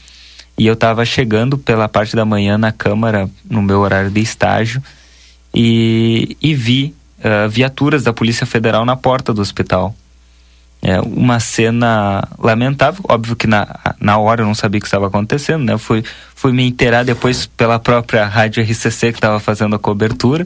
e 0.59 0.67
eu 0.67 0.73
estava 0.73 1.05
chegando 1.05 1.57
pela 1.57 1.87
parte 1.87 2.17
da 2.17 2.25
manhã 2.25 2.57
na 2.57 2.71
Câmara, 2.71 3.29
no 3.49 3.61
meu 3.61 3.79
horário 3.79 4.11
de 4.11 4.19
estágio, 4.19 4.83
e, 5.53 6.35
e 6.41 6.53
vi 6.53 6.93
uh, 7.19 7.49
viaturas 7.49 8.03
da 8.03 8.11
Polícia 8.11 8.45
Federal 8.45 8.85
na 8.85 8.97
porta 8.97 9.33
do 9.33 9.41
hospital. 9.41 9.95
É 10.81 10.99
uma 10.99 11.39
cena 11.39 12.27
lamentável, 12.37 13.03
óbvio 13.07 13.37
que 13.37 13.47
na, 13.47 13.67
na 14.01 14.17
hora 14.17 14.41
eu 14.41 14.45
não 14.45 14.55
sabia 14.55 14.79
o 14.79 14.81
que 14.81 14.87
estava 14.87 15.07
acontecendo, 15.07 15.63
né? 15.63 15.77
fui, 15.77 16.03
fui 16.35 16.51
me 16.51 16.67
inteirar 16.67 17.03
depois 17.03 17.45
pela 17.45 17.79
própria 17.79 18.25
rádio 18.25 18.61
RCC 18.61 19.11
que 19.11 19.17
estava 19.17 19.39
fazendo 19.39 19.75
a 19.75 19.79
cobertura. 19.79 20.45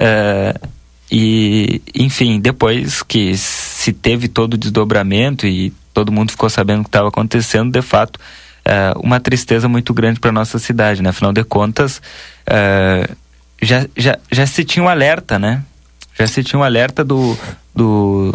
Uh, 0.00 0.68
e, 1.14 1.82
enfim, 1.94 2.40
depois 2.40 3.02
que 3.02 3.36
se 3.36 3.92
teve 3.92 4.28
todo 4.28 4.54
o 4.54 4.56
desdobramento 4.56 5.46
e 5.46 5.70
todo 5.92 6.10
mundo 6.10 6.30
ficou 6.30 6.48
sabendo 6.48 6.80
o 6.80 6.84
que 6.84 6.88
estava 6.88 7.08
acontecendo, 7.08 7.70
de 7.70 7.82
fato, 7.82 8.18
é, 8.64 8.94
uma 8.96 9.20
tristeza 9.20 9.68
muito 9.68 9.92
grande 9.92 10.18
para 10.18 10.32
nossa 10.32 10.58
cidade, 10.58 11.02
né? 11.02 11.10
Afinal 11.10 11.30
de 11.30 11.44
contas, 11.44 12.00
é, 12.46 13.10
já, 13.60 13.86
já, 13.94 14.18
já 14.30 14.46
se 14.46 14.64
tinha 14.64 14.82
um 14.82 14.88
alerta, 14.88 15.38
né? 15.38 15.62
Já 16.18 16.26
se 16.26 16.42
tinha 16.42 16.58
um 16.58 16.62
alerta 16.62 17.04
do, 17.04 17.36
do, 17.74 18.34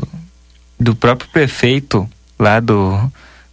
do 0.79 0.95
próprio 0.95 1.31
prefeito 1.31 2.07
lá 2.37 2.59
do, 2.59 2.95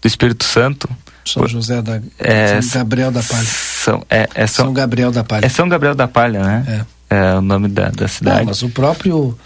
do 0.03 0.07
Espírito 0.07 0.45
Santo. 0.45 0.87
São 1.25 1.49
José 1.49 1.81
da 1.81 1.99
é, 2.19 2.61
São 2.61 2.81
Gabriel 2.81 3.11
da 3.11 3.23
Palha. 3.23 3.47
São, 3.47 4.05
é, 4.11 4.29
é 4.35 4.47
São, 4.47 4.67
São 4.67 4.75
Gabriel 4.75 5.11
da 5.11 5.25
Palha. 5.25 5.47
É 5.47 5.49
São 5.49 5.67
Gabriel 5.67 5.95
da 5.95 6.07
Palha, 6.07 6.43
né? 6.43 6.65
É 6.69 6.94
é 7.09 7.35
o 7.35 7.41
nome 7.41 7.69
da, 7.69 7.91
da 7.91 8.09
cidade. 8.09 8.41
Não, 8.41 8.47
mas 8.47 8.63
o 8.63 8.69
próprio 8.69 9.39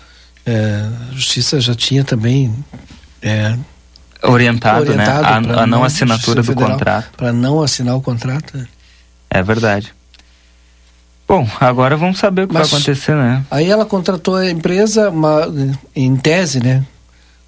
é, 0.46 0.86
Justiça 1.12 1.60
já 1.60 1.74
tinha 1.74 2.04
também 2.04 2.54
é, 3.22 3.56
orientado, 4.22 4.84
né? 4.86 4.92
orientado, 4.92 5.48
né? 5.48 5.54
A, 5.54 5.62
a 5.62 5.66
não 5.66 5.84
assinatura 5.84 6.42
do 6.42 6.54
contrato. 6.54 7.16
Para 7.16 7.32
não 7.32 7.62
assinar 7.62 7.96
o 7.96 8.00
contrato. 8.00 8.56
Né? 8.56 8.66
É 9.30 9.42
verdade. 9.42 9.94
Bom, 11.26 11.46
agora 11.60 11.94
vamos 11.96 12.18
saber 12.18 12.44
o 12.44 12.48
que 12.48 12.54
mas, 12.54 12.70
vai 12.70 12.78
acontecer, 12.78 13.14
né? 13.14 13.44
Aí 13.50 13.70
ela 13.70 13.84
contratou 13.84 14.36
a 14.36 14.50
empresa, 14.50 15.10
uma, 15.10 15.46
em 15.94 16.16
tese, 16.16 16.58
né? 16.58 16.82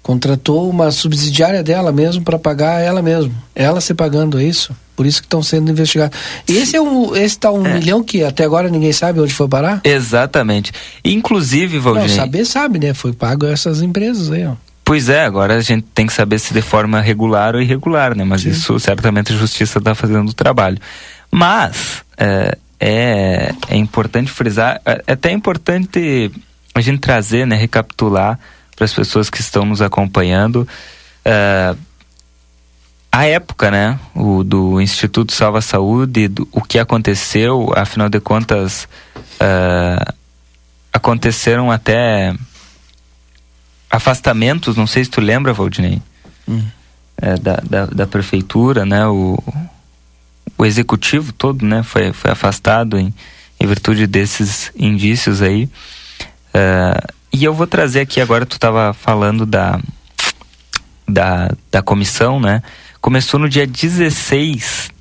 Contratou 0.01 0.69
uma 0.69 0.89
subsidiária 0.91 1.61
dela 1.61 1.91
mesmo 1.91 2.23
para 2.23 2.39
pagar 2.39 2.81
ela 2.81 3.01
mesmo. 3.01 3.33
Ela 3.53 3.79
se 3.79 3.93
pagando 3.93 4.39
é 4.39 4.43
isso. 4.43 4.75
Por 4.95 5.05
isso 5.05 5.21
que 5.21 5.25
estão 5.25 5.41
sendo 5.41 5.71
investigados. 5.71 6.17
Esse 6.47 6.75
é 6.75 6.81
um, 6.81 7.15
esse 7.15 7.37
tá 7.37 7.51
um 7.51 7.65
é. 7.65 7.73
milhão 7.75 8.03
que 8.03 8.23
até 8.23 8.43
agora 8.43 8.69
ninguém 8.69 8.91
sabe 8.91 9.19
onde 9.19 9.33
foi 9.33 9.47
parar? 9.47 9.81
Exatamente. 9.83 10.71
Inclusive, 11.03 11.79
Valdir. 11.79 12.03
Não, 12.03 12.09
saber 12.09 12.45
sabe, 12.45 12.79
né? 12.79 12.93
Foi 12.93 13.13
pago 13.13 13.45
essas 13.45 13.81
empresas 13.81 14.31
aí, 14.31 14.45
ó. 14.45 14.53
Pois 14.83 15.07
é, 15.07 15.23
agora 15.23 15.55
a 15.55 15.61
gente 15.61 15.85
tem 15.93 16.05
que 16.05 16.13
saber 16.13 16.37
se 16.39 16.53
de 16.53 16.61
forma 16.61 16.99
regular 16.99 17.55
ou 17.55 17.61
irregular, 17.61 18.15
né? 18.15 18.23
Mas 18.23 18.41
Sim. 18.41 18.49
isso 18.49 18.79
certamente 18.79 19.31
a 19.31 19.35
justiça 19.35 19.79
está 19.79 19.95
fazendo 19.95 20.29
o 20.29 20.33
trabalho. 20.33 20.77
Mas 21.31 22.03
é, 22.17 22.57
é, 22.79 23.53
é 23.69 23.77
importante 23.77 24.31
frisar, 24.31 24.81
é, 24.85 25.03
é 25.07 25.13
até 25.13 25.31
importante 25.31 26.31
a 26.75 26.81
gente 26.81 26.99
trazer, 26.99 27.47
né, 27.47 27.55
recapitular 27.55 28.37
para 28.75 28.85
as 28.85 28.93
pessoas 28.93 29.29
que 29.29 29.41
estão 29.41 29.65
nos 29.65 29.81
acompanhando. 29.81 30.67
Uh, 31.25 31.77
a 33.11 33.25
época, 33.25 33.69
né, 33.69 33.99
o, 34.15 34.43
do 34.43 34.79
Instituto 34.79 35.33
Salva 35.33 35.61
Saúde, 35.61 36.29
do, 36.29 36.47
o 36.51 36.61
que 36.61 36.79
aconteceu, 36.79 37.73
afinal 37.75 38.07
de 38.07 38.21
contas, 38.21 38.87
uh, 39.35 40.13
aconteceram 40.93 41.69
até 41.69 42.33
afastamentos, 43.89 44.77
não 44.77 44.87
sei 44.87 45.03
se 45.03 45.09
tu 45.09 45.19
lembra, 45.19 45.53
Valdinei, 45.53 46.01
hum. 46.47 46.63
é, 47.17 47.35
da, 47.35 47.55
da, 47.57 47.85
da, 47.87 48.07
prefeitura, 48.07 48.85
né, 48.85 49.05
o, 49.05 49.37
o 50.57 50.65
executivo 50.65 51.33
todo, 51.33 51.65
né, 51.65 51.83
foi, 51.83 52.13
foi 52.13 52.31
afastado 52.31 52.97
em, 52.97 53.13
em 53.59 53.67
virtude 53.67 54.07
desses 54.07 54.71
indícios 54.73 55.41
aí. 55.41 55.65
Uh, 56.55 57.20
e 57.33 57.43
eu 57.43 57.53
vou 57.53 57.67
trazer 57.67 58.01
aqui 58.01 58.19
agora, 58.19 58.45
tu 58.45 58.53
estava 58.53 58.93
falando 58.93 59.45
da, 59.45 59.79
da, 61.07 61.51
da 61.71 61.81
comissão, 61.81 62.39
né, 62.39 62.61
Começou 63.01 63.39
no 63.39 63.49
dia 63.49 63.65
16 63.65 64.91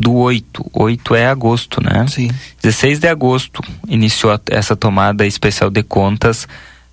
do 0.00 0.12
8. 0.14 0.68
8 0.72 1.14
é 1.14 1.28
agosto, 1.28 1.80
né? 1.80 2.04
Sim. 2.08 2.28
16 2.60 2.98
de 2.98 3.06
agosto 3.06 3.62
iniciou 3.86 4.38
essa 4.50 4.74
tomada 4.74 5.24
especial 5.24 5.70
de 5.70 5.84
contas 5.84 6.48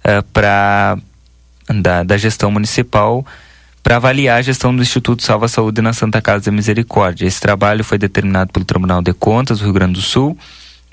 uh, 0.05 0.23
para 0.31 0.95
da, 1.67 2.03
da 2.03 2.17
gestão 2.17 2.51
municipal 2.51 3.25
para 3.81 3.95
avaliar 3.95 4.37
a 4.37 4.41
gestão 4.43 4.73
do 4.73 4.83
Instituto 4.83 5.23
Salva 5.23 5.47
Saúde 5.47 5.81
na 5.81 5.91
Santa 5.91 6.21
Casa 6.21 6.45
da 6.45 6.51
Misericórdia. 6.51 7.25
Esse 7.25 7.41
trabalho 7.41 7.83
foi 7.83 7.97
determinado 7.97 8.53
pelo 8.53 8.63
Tribunal 8.63 9.01
de 9.01 9.11
Contas 9.11 9.57
do 9.57 9.65
Rio 9.65 9.73
Grande 9.73 9.93
do 9.93 10.01
Sul, 10.01 10.37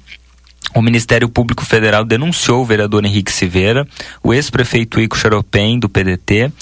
o 0.76 0.82
Ministério 0.82 1.26
Público 1.26 1.64
Federal 1.64 2.04
denunciou 2.04 2.60
o 2.60 2.64
vereador 2.66 3.02
Henrique 3.02 3.32
Silveira, 3.32 3.88
o 4.22 4.34
ex-prefeito 4.34 5.00
Ico 5.00 5.16
Xaropem, 5.16 5.78
do 5.78 5.88
PDT, 5.88 6.52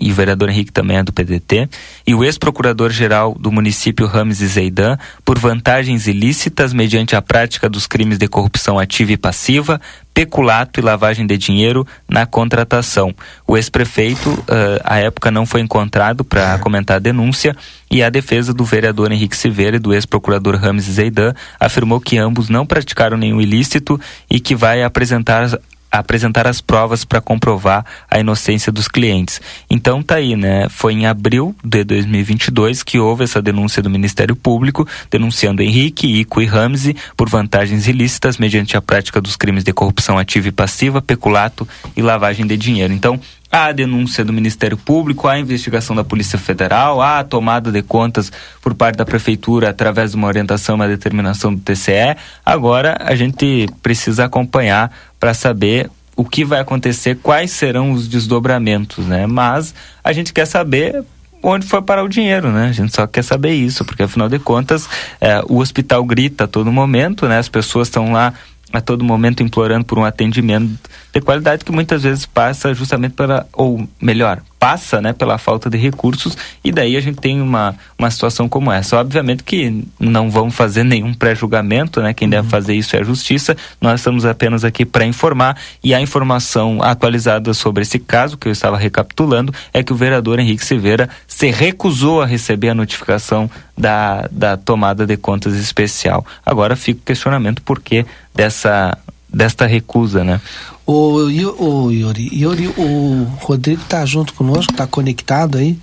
e 0.00 0.10
o 0.10 0.14
vereador 0.14 0.48
Henrique 0.48 0.72
também 0.72 0.96
é 0.96 1.02
do 1.02 1.12
PDT, 1.12 1.68
e 2.06 2.14
o 2.14 2.24
ex-procurador-geral 2.24 3.34
do 3.38 3.50
município 3.50 4.06
Rames 4.06 4.38
Zeidan 4.38 4.96
por 5.24 5.38
vantagens 5.38 6.06
ilícitas 6.06 6.72
mediante 6.72 7.16
a 7.16 7.22
prática 7.22 7.68
dos 7.68 7.86
crimes 7.86 8.18
de 8.18 8.28
corrupção 8.28 8.78
ativa 8.78 9.12
e 9.12 9.16
passiva, 9.16 9.80
peculato 10.14 10.78
e 10.78 10.82
lavagem 10.82 11.26
de 11.26 11.36
dinheiro 11.36 11.86
na 12.08 12.24
contratação. 12.24 13.12
O 13.46 13.56
ex-prefeito, 13.56 14.30
uh, 14.30 14.80
à 14.84 14.98
época, 14.98 15.30
não 15.30 15.44
foi 15.44 15.60
encontrado 15.60 16.24
para 16.24 16.56
comentar 16.60 16.96
a 16.96 17.00
denúncia 17.00 17.56
e 17.90 18.02
a 18.02 18.08
defesa 18.08 18.54
do 18.54 18.64
vereador 18.64 19.10
Henrique 19.10 19.36
Silveira 19.36 19.76
e 19.76 19.80
do 19.80 19.92
ex-procurador 19.92 20.56
Rames 20.56 20.84
Zeidan 20.84 21.34
afirmou 21.58 22.00
que 22.00 22.16
ambos 22.16 22.48
não 22.48 22.64
praticaram 22.64 23.16
nenhum 23.16 23.40
ilícito 23.40 24.00
e 24.30 24.38
que 24.38 24.54
vai 24.54 24.82
apresentar 24.82 25.58
apresentar 25.98 26.46
as 26.46 26.60
provas 26.60 27.04
para 27.04 27.20
comprovar 27.20 27.84
a 28.10 28.18
inocência 28.18 28.72
dos 28.72 28.88
clientes. 28.88 29.40
Então 29.70 30.02
tá 30.02 30.16
aí, 30.16 30.36
né? 30.36 30.68
Foi 30.68 30.92
em 30.92 31.06
abril 31.06 31.54
de 31.62 31.84
2022 31.84 32.82
que 32.82 32.98
houve 32.98 33.24
essa 33.24 33.40
denúncia 33.40 33.82
do 33.82 33.90
Ministério 33.90 34.34
Público 34.34 34.86
denunciando 35.10 35.62
Henrique, 35.62 36.20
Ico 36.20 36.40
e 36.42 36.46
Ramsey 36.46 36.96
por 37.16 37.28
vantagens 37.28 37.86
ilícitas 37.86 38.38
mediante 38.38 38.76
a 38.76 38.82
prática 38.82 39.20
dos 39.20 39.36
crimes 39.36 39.64
de 39.64 39.72
corrupção 39.72 40.18
ativa 40.18 40.48
e 40.48 40.52
passiva, 40.52 41.00
peculato 41.00 41.66
e 41.96 42.02
lavagem 42.02 42.46
de 42.46 42.56
dinheiro. 42.56 42.92
Então, 42.92 43.20
há 43.54 43.66
a 43.66 43.72
denúncia 43.72 44.24
do 44.24 44.32
Ministério 44.32 44.76
Público, 44.76 45.28
há 45.28 45.34
a 45.34 45.38
investigação 45.38 45.94
da 45.94 46.02
Polícia 46.02 46.38
Federal, 46.38 47.00
há 47.00 47.20
a 47.20 47.24
tomada 47.24 47.70
de 47.70 47.82
contas 47.82 48.32
por 48.60 48.74
parte 48.74 48.96
da 48.96 49.04
Prefeitura 49.04 49.70
através 49.70 50.10
de 50.10 50.16
uma 50.16 50.26
orientação, 50.26 50.74
uma 50.74 50.88
determinação 50.88 51.54
do 51.54 51.60
TCE. 51.60 52.16
Agora 52.44 52.96
a 53.00 53.14
gente 53.14 53.68
precisa 53.80 54.24
acompanhar 54.24 54.90
para 55.24 55.32
saber 55.32 55.90
o 56.14 56.22
que 56.22 56.44
vai 56.44 56.60
acontecer, 56.60 57.16
quais 57.22 57.50
serão 57.50 57.92
os 57.92 58.06
desdobramentos, 58.06 59.06
né? 59.06 59.26
Mas 59.26 59.74
a 60.04 60.12
gente 60.12 60.34
quer 60.34 60.44
saber 60.44 61.02
onde 61.42 61.66
foi 61.66 61.80
parar 61.80 62.04
o 62.04 62.08
dinheiro, 62.10 62.50
né? 62.50 62.68
A 62.68 62.72
gente 62.72 62.94
só 62.94 63.06
quer 63.06 63.24
saber 63.24 63.54
isso, 63.54 63.86
porque 63.86 64.02
afinal 64.02 64.28
de 64.28 64.38
contas 64.38 64.86
é, 65.18 65.40
o 65.48 65.60
hospital 65.60 66.04
grita 66.04 66.44
a 66.44 66.46
todo 66.46 66.70
momento, 66.70 67.26
né? 67.26 67.38
As 67.38 67.48
pessoas 67.48 67.88
estão 67.88 68.12
lá 68.12 68.34
a 68.70 68.82
todo 68.82 69.02
momento 69.02 69.42
implorando 69.42 69.86
por 69.86 69.98
um 69.98 70.04
atendimento 70.04 70.78
de 71.10 71.20
qualidade 71.22 71.64
que 71.64 71.72
muitas 71.72 72.02
vezes 72.02 72.26
passa 72.26 72.74
justamente 72.74 73.14
para, 73.14 73.46
ou 73.50 73.88
melhor, 73.98 74.42
passa 74.64 74.98
né, 74.98 75.12
pela 75.12 75.36
falta 75.36 75.68
de 75.68 75.76
recursos 75.76 76.38
e 76.64 76.72
daí 76.72 76.96
a 76.96 77.00
gente 77.00 77.20
tem 77.20 77.38
uma, 77.42 77.74
uma 77.98 78.10
situação 78.10 78.48
como 78.48 78.72
essa. 78.72 78.96
Obviamente 78.96 79.44
que 79.44 79.84
não 80.00 80.30
vamos 80.30 80.54
fazer 80.54 80.82
nenhum 80.84 81.12
pré-julgamento, 81.12 82.00
né? 82.00 82.14
Quem 82.14 82.24
uhum. 82.24 82.30
deve 82.30 82.48
fazer 82.48 82.72
isso 82.72 82.96
é 82.96 83.00
a 83.00 83.04
justiça. 83.04 83.54
Nós 83.78 84.00
estamos 84.00 84.24
apenas 84.24 84.64
aqui 84.64 84.86
para 84.86 85.04
informar 85.04 85.54
e 85.82 85.92
a 85.92 86.00
informação 86.00 86.82
atualizada 86.82 87.52
sobre 87.52 87.82
esse 87.82 87.98
caso 87.98 88.38
que 88.38 88.48
eu 88.48 88.52
estava 88.52 88.78
recapitulando 88.78 89.52
é 89.70 89.82
que 89.82 89.92
o 89.92 89.96
vereador 89.96 90.38
Henrique 90.38 90.64
Silveira 90.64 91.10
se 91.26 91.50
recusou 91.50 92.22
a 92.22 92.26
receber 92.26 92.70
a 92.70 92.74
notificação 92.74 93.50
da, 93.76 94.26
da 94.32 94.56
tomada 94.56 95.06
de 95.06 95.18
contas 95.18 95.56
especial. 95.56 96.24
Agora 96.46 96.74
fica 96.74 97.00
o 97.00 97.04
questionamento 97.04 97.60
por 97.60 97.82
que 97.82 98.06
dessa 98.34 98.96
desta 99.34 99.66
recusa, 99.66 100.22
né? 100.22 100.40
O, 100.86 101.14
o 101.16 101.90
Yuri, 101.90 102.30
Yuri, 102.32 102.68
o 102.68 103.26
Rodrigo 103.40 103.82
está 103.82 104.04
junto 104.04 104.34
conosco, 104.34 104.72
está 104.72 104.86
conectado 104.86 105.58
aí, 105.58 105.78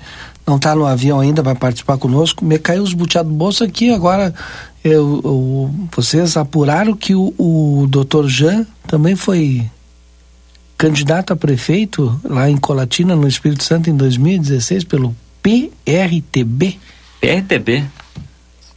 não 0.46 0.58
está 0.58 0.76
no 0.76 0.86
avião 0.86 1.20
ainda, 1.20 1.42
vai 1.42 1.56
participar 1.56 1.98
conosco. 1.98 2.46
Me 2.46 2.60
caiu 2.60 2.84
os 2.84 2.94
buteados 2.94 3.32
do 3.32 3.38
bolso 3.38 3.64
aqui, 3.64 3.92
agora 3.92 4.34
eu, 4.84 5.22
eu, 5.24 5.76
vocês 5.96 6.38
apuraram 6.38 6.96
que 6.96 7.16
o, 7.16 7.34
o 7.38 7.88
doutor 7.90 8.28
Jean 8.28 8.66
também 8.88 9.16
foi 9.16 9.66
candidato 10.78 11.32
a 11.32 11.36
prefeito 11.36 12.20
lá 12.24 12.50
em 12.50 12.58
Colatina, 12.58 13.16
no 13.16 13.28
Espírito 13.28 13.64
Santo, 13.64 13.90
em 13.90 13.96
2016, 13.96 14.84
pelo 14.84 15.16
PRTB. 15.42 16.80
PRTB? 17.20 17.86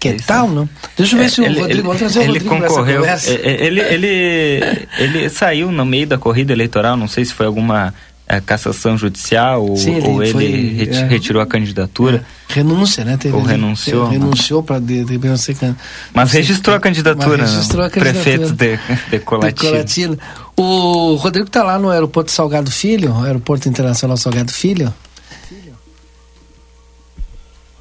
Que 0.04 0.22
é 0.22 0.26
tal, 0.26 0.48
não? 0.48 0.68
Deixa 0.96 1.14
eu 1.14 1.18
ver 1.18 1.24
é, 1.24 1.28
se 1.28 1.40
o 1.40 1.44
ele, 1.44 1.60
Rodrigo, 1.60 1.82
vamos 1.82 1.98
trazer 1.98 2.20
ele 2.20 2.28
o 2.28 2.32
Rodrigo 2.32 2.66
concorreu, 2.66 3.04
é, 3.04 3.18
é, 3.26 3.66
ele, 3.66 3.80
ele, 3.80 4.88
ele 4.98 5.28
saiu 5.30 5.72
no 5.72 5.86
meio 5.86 6.06
da 6.06 6.18
corrida 6.18 6.52
eleitoral, 6.52 6.96
não 6.96 7.08
sei 7.08 7.24
se 7.24 7.32
foi 7.32 7.46
alguma 7.46 7.94
é, 8.26 8.40
cassação 8.40 8.96
judicial 8.96 9.64
ou, 9.64 9.76
Sim, 9.76 9.96
ele, 9.96 10.08
ou 10.08 10.26
foi, 10.26 10.44
ele 10.44 10.90
é, 10.94 11.06
retirou 11.06 11.40
a 11.40 11.46
candidatura. 11.46 12.24
É, 12.48 12.52
renúncia, 12.54 13.04
né? 13.04 13.16
Teve, 13.16 13.34
ou 13.34 13.42
renunciou. 13.42 14.08
renunciou 14.08 14.62
para 14.62 14.78
de, 14.78 15.04
de, 15.04 15.18
de 15.18 15.38
ser 15.38 15.56
Mas 16.12 16.32
registrou 16.32 16.76
a 16.76 16.80
candidatura. 16.80 17.38
Mas 17.38 17.50
registrou 17.50 17.84
a 17.84 17.90
candidatura. 17.90 18.24
Prefeito 18.24 18.52
de, 18.52 18.78
de 19.10 19.18
Colatina. 19.20 19.52
De 19.52 19.60
Colatina. 19.60 20.18
O 20.56 21.14
Rodrigo 21.14 21.46
está 21.46 21.62
lá 21.62 21.78
no 21.78 21.90
aeroporto 21.90 22.30
Salgado 22.30 22.70
Filho, 22.70 23.14
aeroporto 23.22 23.68
internacional 23.68 24.16
Salgado 24.16 24.52
Filho. 24.52 24.92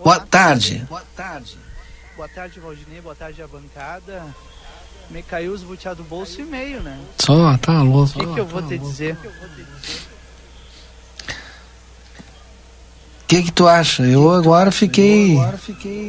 Boa 0.03 0.19
tarde. 0.19 0.83
Boa 0.89 1.03
tarde. 1.15 1.57
Boa 2.23 2.31
tarde, 2.33 2.57
Valdinei. 2.57 3.01
Boa 3.01 3.13
tarde, 3.13 3.41
a 3.41 3.47
bancada. 3.47 4.23
Me 5.09 5.21
caiu 5.21 5.51
os 5.51 5.61
buteados 5.61 6.05
do 6.05 6.07
bolso 6.07 6.39
e 6.39 6.45
meio, 6.45 6.79
né? 6.79 6.97
Só, 7.19 7.57
tá 7.57 7.81
louco. 7.81 8.17
O 8.17 8.27
que, 8.27 8.33
que 8.33 8.39
eu 8.39 8.45
vou 8.45 8.61
te 8.61 8.77
dizer? 8.77 9.17
O 13.19 13.27
que 13.27 13.43
que 13.43 13.51
tu 13.51 13.67
acha? 13.67 14.03
Eu 14.03 14.31
agora 14.31 14.71
fiquei... 14.71 15.35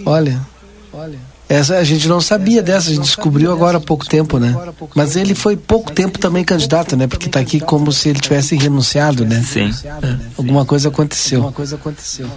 Olha, 0.06 0.40
olha. 0.92 1.18
Essa 1.48 1.78
a 1.78 1.84
gente 1.84 2.06
não 2.06 2.20
sabia 2.20 2.62
dessa, 2.62 2.90
a 2.90 2.94
gente 2.94 3.02
descobriu 3.02 3.50
agora 3.50 3.78
há 3.78 3.80
pouco 3.80 4.06
tempo, 4.06 4.38
né? 4.38 4.54
Mas 4.94 5.16
ele 5.16 5.34
foi 5.34 5.56
pouco 5.56 5.90
tempo 5.90 6.16
também 6.16 6.44
candidato, 6.44 6.96
né? 6.96 7.08
Porque 7.08 7.26
está 7.26 7.40
aqui 7.40 7.58
como 7.58 7.90
se 7.90 8.08
ele 8.08 8.20
tivesse 8.20 8.54
renunciado, 8.54 9.24
né? 9.24 9.42
Sim. 9.42 9.68
É, 9.84 10.16
alguma 10.38 10.64
coisa 10.64 10.90
aconteceu. 10.90 11.38
Alguma 11.38 11.52
coisa 11.52 11.74
aconteceu. 11.74 12.30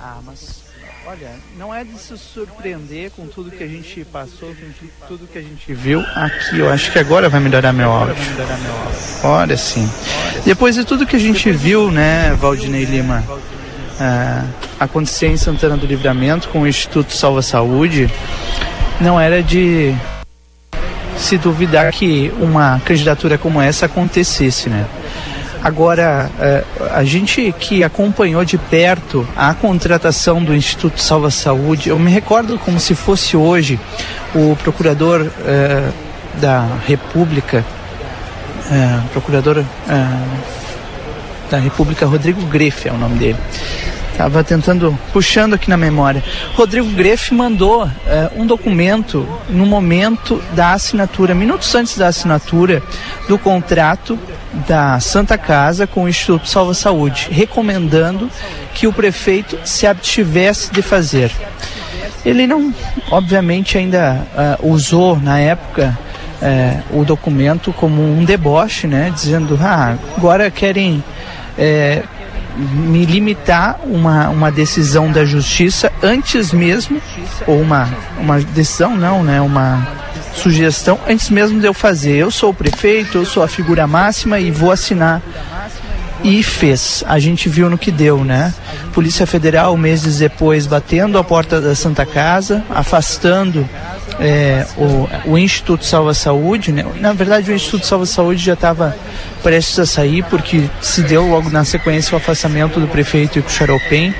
Ah, 0.00 0.18
mas 0.24 0.65
Olha, 1.08 1.30
não 1.56 1.72
é 1.72 1.84
de 1.84 1.96
se 2.00 2.18
surpreender 2.18 3.12
com 3.12 3.28
tudo 3.28 3.52
que 3.52 3.62
a 3.62 3.66
gente 3.68 4.04
passou, 4.06 4.48
com 4.48 5.06
tudo 5.06 5.28
que 5.28 5.38
a 5.38 5.40
gente 5.40 5.72
viu 5.72 6.00
aqui. 6.00 6.58
Eu 6.58 6.68
acho 6.68 6.90
que 6.90 6.98
agora 6.98 7.28
vai 7.28 7.38
melhorar 7.38 7.72
meu 7.72 7.92
áudio. 7.92 8.16
Olha 9.22 9.56
sim. 9.56 9.88
Depois 10.44 10.74
de 10.74 10.84
tudo 10.84 11.06
que 11.06 11.14
a 11.14 11.18
gente 11.20 11.52
viu, 11.52 11.92
né, 11.92 12.36
Valdinei 12.40 12.84
Lima, 12.84 13.22
é, 14.00 14.42
acontecer 14.80 15.28
em 15.28 15.36
Santana 15.36 15.76
do 15.76 15.86
Livramento 15.86 16.48
com 16.48 16.62
o 16.62 16.66
Instituto 16.66 17.12
Salva 17.12 17.40
Saúde, 17.40 18.12
não 19.00 19.20
era 19.20 19.40
de 19.44 19.94
se 21.16 21.38
duvidar 21.38 21.92
que 21.92 22.32
uma 22.40 22.80
candidatura 22.84 23.38
como 23.38 23.62
essa 23.62 23.86
acontecesse, 23.86 24.68
né? 24.68 24.84
Agora, 25.66 26.30
é, 26.38 26.62
a 26.92 27.02
gente 27.02 27.52
que 27.58 27.82
acompanhou 27.82 28.44
de 28.44 28.56
perto 28.56 29.26
a 29.34 29.52
contratação 29.52 30.40
do 30.40 30.54
Instituto 30.54 31.00
Salva 31.00 31.28
Saúde, 31.28 31.88
eu 31.88 31.98
me 31.98 32.08
recordo 32.08 32.56
como 32.56 32.78
se 32.78 32.94
fosse 32.94 33.36
hoje 33.36 33.76
o 34.32 34.54
procurador 34.62 35.28
é, 35.44 35.90
da 36.34 36.68
República, 36.86 37.64
é, 38.70 39.00
procurador 39.12 39.64
da 41.50 41.58
República, 41.58 42.06
Rodrigo 42.06 42.42
Greff 42.42 42.88
é 42.88 42.92
o 42.92 42.96
nome 42.96 43.18
dele. 43.18 43.38
Estava 44.12 44.44
tentando, 44.44 44.96
puxando 45.12 45.54
aqui 45.54 45.68
na 45.68 45.76
memória. 45.76 46.22
Rodrigo 46.54 46.88
Greff 46.92 47.34
mandou 47.34 47.90
um 48.36 48.46
documento 48.46 49.28
no 49.48 49.66
momento 49.66 50.40
da 50.52 50.72
assinatura, 50.74 51.34
minutos 51.34 51.74
antes 51.74 51.98
da 51.98 52.06
assinatura 52.06 52.82
do 53.28 53.36
contrato 53.36 54.16
da 54.66 54.98
Santa 55.00 55.36
Casa 55.36 55.86
com 55.86 56.04
o 56.04 56.08
Instituto 56.08 56.48
Salva 56.48 56.74
Saúde, 56.74 57.28
recomendando 57.30 58.30
que 58.74 58.86
o 58.86 58.92
prefeito 58.92 59.58
se 59.64 59.86
abstivesse 59.86 60.72
de 60.72 60.82
fazer. 60.82 61.30
Ele 62.24 62.46
não, 62.46 62.74
obviamente, 63.10 63.78
ainda 63.78 64.26
uh, 64.60 64.72
usou 64.72 65.16
na 65.18 65.38
época 65.38 65.96
uh, 66.42 67.00
o 67.00 67.04
documento 67.04 67.72
como 67.72 68.02
um 68.02 68.24
deboche, 68.24 68.86
né, 68.86 69.12
dizendo, 69.14 69.58
ah, 69.62 69.96
agora 70.16 70.50
querem 70.50 71.04
uh, 71.56 72.08
me 72.56 73.04
limitar 73.04 73.78
uma, 73.84 74.28
uma 74.28 74.50
decisão 74.50 75.12
da 75.12 75.24
justiça 75.24 75.92
antes 76.02 76.52
mesmo, 76.52 77.00
ou 77.46 77.60
uma, 77.60 77.88
uma 78.18 78.40
decisão 78.40 78.96
não, 78.96 79.22
né, 79.22 79.40
uma 79.40 79.86
sugestão 80.36 80.98
antes 81.08 81.30
mesmo 81.30 81.60
de 81.60 81.66
eu 81.66 81.74
fazer. 81.74 82.16
Eu 82.16 82.30
sou 82.30 82.50
o 82.50 82.54
prefeito, 82.54 83.18
eu 83.18 83.24
sou 83.24 83.42
a 83.42 83.48
figura 83.48 83.86
máxima 83.86 84.38
e 84.38 84.50
vou 84.50 84.70
assinar. 84.70 85.22
E 86.22 86.42
fez. 86.42 87.04
A 87.06 87.18
gente 87.18 87.48
viu 87.48 87.68
no 87.68 87.76
que 87.76 87.90
deu, 87.90 88.24
né? 88.24 88.52
Polícia 88.92 89.26
Federal, 89.26 89.76
meses 89.76 90.18
depois, 90.18 90.66
batendo 90.66 91.18
a 91.18 91.24
porta 91.24 91.60
da 91.60 91.74
Santa 91.74 92.06
Casa, 92.06 92.64
afastando 92.70 93.68
é, 94.18 94.66
o, 94.76 95.32
o 95.32 95.38
Instituto 95.38 95.84
Salva 95.84 96.14
Saúde, 96.14 96.72
né? 96.72 96.84
Na 97.00 97.12
verdade, 97.12 97.50
o 97.50 97.54
Instituto 97.54 97.86
Salva 97.86 98.06
Saúde 98.06 98.42
já 98.42 98.54
estava 98.54 98.96
prestes 99.42 99.78
a 99.78 99.86
sair, 99.86 100.24
porque 100.24 100.64
se 100.80 101.02
deu 101.02 101.28
logo 101.28 101.50
na 101.50 101.64
sequência 101.64 102.14
o 102.14 102.16
afastamento 102.16 102.80
do 102.80 102.88
prefeito 102.88 103.38
Ico 103.38 103.50
Xaropem 103.50 104.14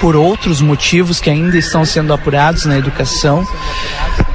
por 0.00 0.16
outros 0.16 0.60
motivos 0.60 1.20
que 1.20 1.28
ainda 1.28 1.58
estão 1.58 1.84
sendo 1.84 2.12
apurados 2.12 2.64
na 2.64 2.78
educação. 2.78 3.46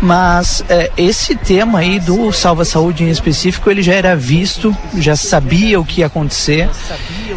Mas 0.01 0.63
é, 0.69 0.91
esse 0.97 1.35
tema 1.35 1.79
aí 1.79 1.99
do 1.99 2.31
Salva 2.31 2.63
Saúde 2.63 3.03
em 3.03 3.09
específico, 3.09 3.69
ele 3.71 3.81
já 3.81 3.93
era 3.93 4.15
visto, 4.15 4.75
já 4.97 5.15
sabia 5.15 5.79
o 5.79 5.85
que 5.85 6.01
ia 6.01 6.07
acontecer. 6.07 6.69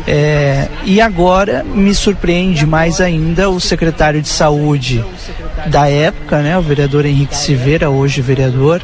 É, 0.07 0.69
e 0.85 1.01
agora 1.01 1.65
me 1.65 1.95
surpreende 1.95 2.67
mais 2.67 3.01
ainda 3.01 3.49
o 3.49 3.61
secretário 3.61 4.21
de 4.21 4.29
saúde 4.29 5.05
da 5.67 5.89
época, 5.89 6.41
né, 6.41 6.57
o 6.57 6.63
vereador 6.63 7.05
Henrique 7.05 7.37
Silveira, 7.37 7.91
hoje 7.91 8.23
vereador, 8.23 8.81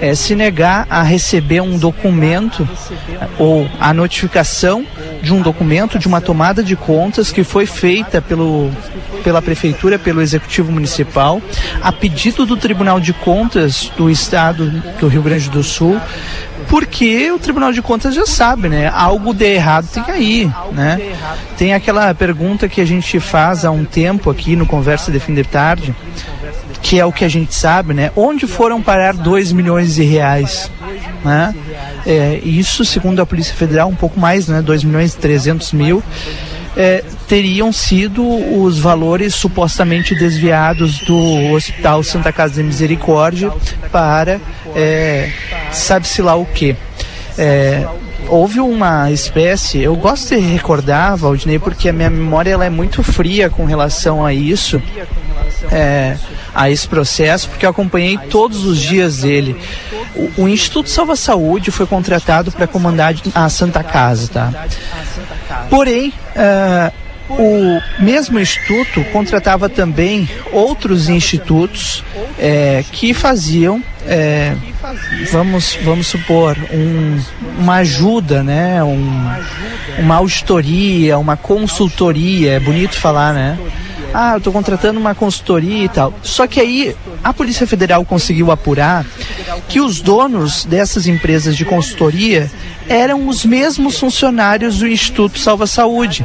é, 0.00 0.14
se 0.14 0.34
negar 0.34 0.86
a 0.90 1.02
receber 1.02 1.60
um 1.60 1.76
documento 1.78 2.68
ou 3.38 3.68
a 3.80 3.92
notificação 3.92 4.84
de 5.22 5.32
um 5.32 5.42
documento, 5.42 5.98
de 5.98 6.06
uma 6.06 6.20
tomada 6.20 6.62
de 6.62 6.76
contas 6.76 7.30
que 7.32 7.44
foi 7.44 7.66
feita 7.66 8.20
pelo, 8.20 8.70
pela 9.22 9.42
Prefeitura, 9.42 9.98
pelo 9.98 10.20
Executivo 10.20 10.72
Municipal, 10.72 11.40
a 11.82 11.92
pedido 11.92 12.46
do 12.46 12.56
Tribunal 12.56 13.00
de 13.00 13.12
Contas 13.12 13.90
do 13.96 14.10
Estado 14.10 14.70
do 15.00 15.08
Rio 15.08 15.22
Grande 15.22 15.50
do 15.50 15.62
Sul, 15.62 16.00
porque 16.68 17.30
o 17.30 17.38
Tribunal 17.38 17.72
de 17.72 17.80
Contas 17.80 18.14
já 18.14 18.26
sabe, 18.26 18.68
né? 18.68 18.90
Algo 18.92 19.32
de 19.32 19.46
errado 19.54 19.88
tem 19.88 20.04
aí, 20.08 20.52
né? 20.72 21.00
Tem 21.56 21.72
aquela 21.72 22.14
pergunta 22.14 22.68
que 22.68 22.80
a 22.80 22.84
gente 22.84 23.18
faz 23.18 23.64
há 23.64 23.70
um 23.70 23.84
tempo 23.84 24.30
aqui 24.30 24.54
no 24.54 24.66
Conversa 24.66 25.10
de 25.10 25.18
Fim 25.18 25.34
de 25.34 25.44
Tarde, 25.44 25.94
que 26.82 27.00
é 27.00 27.04
o 27.04 27.12
que 27.12 27.24
a 27.24 27.28
gente 27.28 27.54
sabe, 27.54 27.94
né? 27.94 28.12
Onde 28.14 28.46
foram 28.46 28.82
parar 28.82 29.14
2 29.14 29.52
milhões 29.52 29.94
de 29.94 30.04
reais? 30.04 30.70
Né? 31.24 31.54
É, 32.06 32.40
isso, 32.44 32.84
segundo 32.84 33.20
a 33.20 33.26
Polícia 33.26 33.54
Federal, 33.54 33.88
um 33.88 33.94
pouco 33.94 34.18
mais, 34.18 34.48
né? 34.48 34.62
2 34.62 34.84
milhões 34.84 35.14
e 35.14 35.18
300 35.18 35.72
mil. 35.72 36.02
É, 36.76 37.02
teriam 37.26 37.72
sido 37.72 38.24
os 38.62 38.78
valores 38.78 39.34
supostamente 39.34 40.14
desviados 40.14 41.00
do 41.00 41.52
Hospital 41.52 42.04
Santa 42.04 42.32
Casa 42.32 42.54
de 42.54 42.62
Misericórdia 42.62 43.50
para 43.90 44.40
é, 44.76 45.30
sabe-se 45.72 46.22
lá 46.22 46.36
o 46.36 46.46
que. 46.46 46.76
É, 47.36 47.86
houve 48.28 48.60
uma 48.60 49.10
espécie, 49.10 49.80
eu 49.80 49.96
gosto 49.96 50.34
de 50.34 50.40
recordar, 50.40 51.16
Valdinei, 51.16 51.58
porque 51.58 51.88
a 51.88 51.92
minha 51.92 52.10
memória 52.10 52.50
ela 52.50 52.64
é 52.64 52.70
muito 52.70 53.02
fria 53.02 53.48
com 53.48 53.64
relação 53.64 54.24
a 54.24 54.32
isso, 54.32 54.80
é, 55.70 56.16
a 56.54 56.70
esse 56.70 56.86
processo, 56.86 57.48
porque 57.48 57.66
eu 57.66 57.70
acompanhei 57.70 58.18
todos 58.30 58.64
os 58.64 58.78
dias 58.78 59.18
dele. 59.18 59.56
O, 60.14 60.42
o 60.42 60.48
Instituto 60.48 60.88
Salva 60.90 61.16
Saúde 61.16 61.70
foi 61.70 61.86
contratado 61.86 62.50
para 62.50 62.66
comandar 62.66 63.14
a 63.34 63.48
Santa 63.48 63.82
Casa, 63.82 64.28
tá? 64.28 64.66
Porém, 65.70 66.12
uh, 66.36 66.92
o 67.30 67.80
mesmo 67.98 68.40
instituto 68.40 69.04
contratava 69.12 69.68
também 69.68 70.28
outros 70.50 71.08
institutos 71.08 72.02
é, 72.38 72.82
que 72.90 73.12
faziam, 73.12 73.82
é, 74.06 74.54
vamos, 75.30 75.78
vamos 75.82 76.06
supor, 76.06 76.56
um, 76.72 77.20
uma 77.58 77.76
ajuda, 77.76 78.42
né? 78.42 78.82
Um, 78.82 79.30
uma 79.98 80.16
auditoria, 80.16 81.18
uma 81.18 81.36
consultoria, 81.36 82.52
é 82.52 82.60
bonito 82.60 82.96
falar, 82.98 83.34
né? 83.34 83.58
Ah, 84.12 84.32
eu 84.32 84.38
estou 84.38 84.52
contratando 84.52 84.98
uma 84.98 85.14
consultoria 85.14 85.84
e 85.84 85.88
tal. 85.88 86.14
Só 86.22 86.46
que 86.46 86.60
aí 86.60 86.96
a 87.22 87.32
Polícia 87.32 87.66
Federal 87.66 88.04
conseguiu 88.04 88.50
apurar 88.50 89.04
que 89.68 89.80
os 89.80 90.00
donos 90.00 90.64
dessas 90.64 91.06
empresas 91.06 91.56
de 91.56 91.64
consultoria 91.64 92.50
eram 92.88 93.28
os 93.28 93.44
mesmos 93.44 93.98
funcionários 93.98 94.78
do 94.78 94.88
Instituto 94.88 95.38
Salva 95.38 95.66
Saúde. 95.66 96.24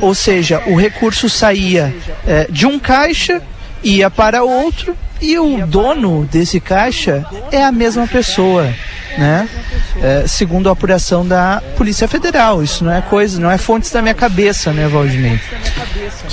Ou 0.00 0.14
seja, 0.14 0.62
o 0.66 0.76
recurso 0.76 1.28
saía 1.28 1.94
é, 2.26 2.46
de 2.50 2.66
um 2.66 2.78
caixa, 2.78 3.42
ia 3.82 4.10
para 4.10 4.42
outro 4.42 4.96
e 5.22 5.38
o 5.38 5.66
dono 5.66 6.26
desse 6.30 6.60
caixa 6.60 7.24
é 7.50 7.62
a 7.62 7.72
mesma 7.72 8.06
pessoa 8.06 8.72
né? 9.16 9.48
É, 10.00 10.24
segundo 10.26 10.68
a 10.68 10.72
apuração 10.72 11.26
da 11.26 11.62
Polícia 11.76 12.08
Federal. 12.08 12.62
Isso 12.62 12.84
não 12.84 12.92
é 12.92 13.02
coisa, 13.02 13.40
não 13.40 13.50
é 13.50 13.58
fontes 13.58 13.90
da 13.90 14.00
minha 14.00 14.14
cabeça, 14.14 14.72
né, 14.72 14.88
Valdinei? 14.88 15.38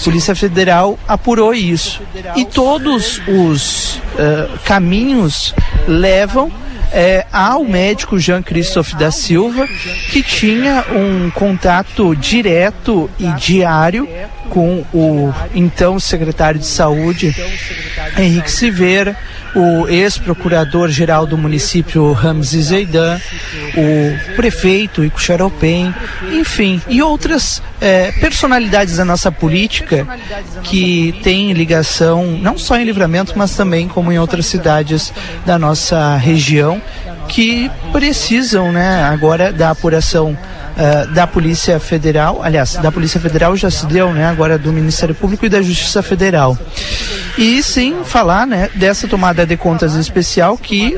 Polícia 0.04 0.36
Federal 0.36 0.98
apurou 1.08 1.54
isso. 1.54 2.02
E 2.36 2.46
todos 2.46 3.22
os 3.28 3.96
uh, 3.96 4.60
caminhos 4.64 5.54
levam 5.88 6.52
é, 6.92 7.26
ao 7.32 7.64
médico 7.64 8.18
Jean 8.18 8.42
Christophe 8.42 8.96
da 8.96 9.12
Silva, 9.12 9.68
que 10.12 10.24
tinha 10.24 10.86
um 10.92 11.30
contato 11.32 12.16
direto 12.16 13.10
e 13.20 13.28
diário 13.34 14.08
com 14.50 14.84
o 14.94 15.32
então 15.54 16.00
secretário 16.00 16.60
de 16.60 16.66
saúde, 16.66 17.36
Henrique 18.18 18.52
Silveira, 18.52 19.16
o 19.56 19.88
ex-procurador-geral 19.88 21.26
do 21.26 21.38
município 21.38 22.12
Ramzi 22.12 22.62
Zeidan, 22.62 23.20
o 23.76 24.36
prefeito 24.36 25.04
Ico 25.04 25.20
Xaropem, 25.20 25.94
enfim, 26.32 26.82
e 26.88 27.02
outras 27.02 27.62
é, 27.82 28.12
personalidades 28.14 28.98
da 28.98 29.06
nossa 29.06 29.32
política 29.32 30.08
que 30.64 31.20
têm 31.24 31.54
ligação 31.54 32.38
não 32.42 32.58
só 32.58 32.78
em 32.78 32.84
Livramento, 32.84 33.34
mas 33.36 33.56
também 33.56 33.88
como 33.88 34.12
em 34.12 34.20
outras 34.20 34.46
cidades 34.46 35.14
da 35.46 35.58
nossa 35.58 36.16
região 36.18 36.82
que 37.30 37.70
precisam, 37.92 38.72
né, 38.72 39.04
agora 39.04 39.54
da 39.54 39.70
apuração 39.70 40.32
uh, 40.32 41.14
da 41.14 41.28
Polícia 41.28 41.80
Federal, 41.80 42.42
aliás, 42.42 42.74
da 42.74 42.92
Polícia 42.92 43.20
Federal 43.20 43.56
já 43.56 43.70
se 43.70 43.86
deu, 43.86 44.12
né, 44.12 44.26
agora 44.26 44.58
do 44.58 44.74
Ministério 44.74 45.14
Público 45.14 45.46
e 45.46 45.50
da 45.50 45.62
Justiça 45.62 46.02
Federal. 46.02 46.58
E 47.38 47.62
sim 47.64 47.99
falar, 48.04 48.46
né, 48.46 48.70
dessa 48.76 49.08
tomada 49.08 49.46
de 49.46 49.58
contas 49.58 49.96
especial 49.96 50.58
que 50.58 50.98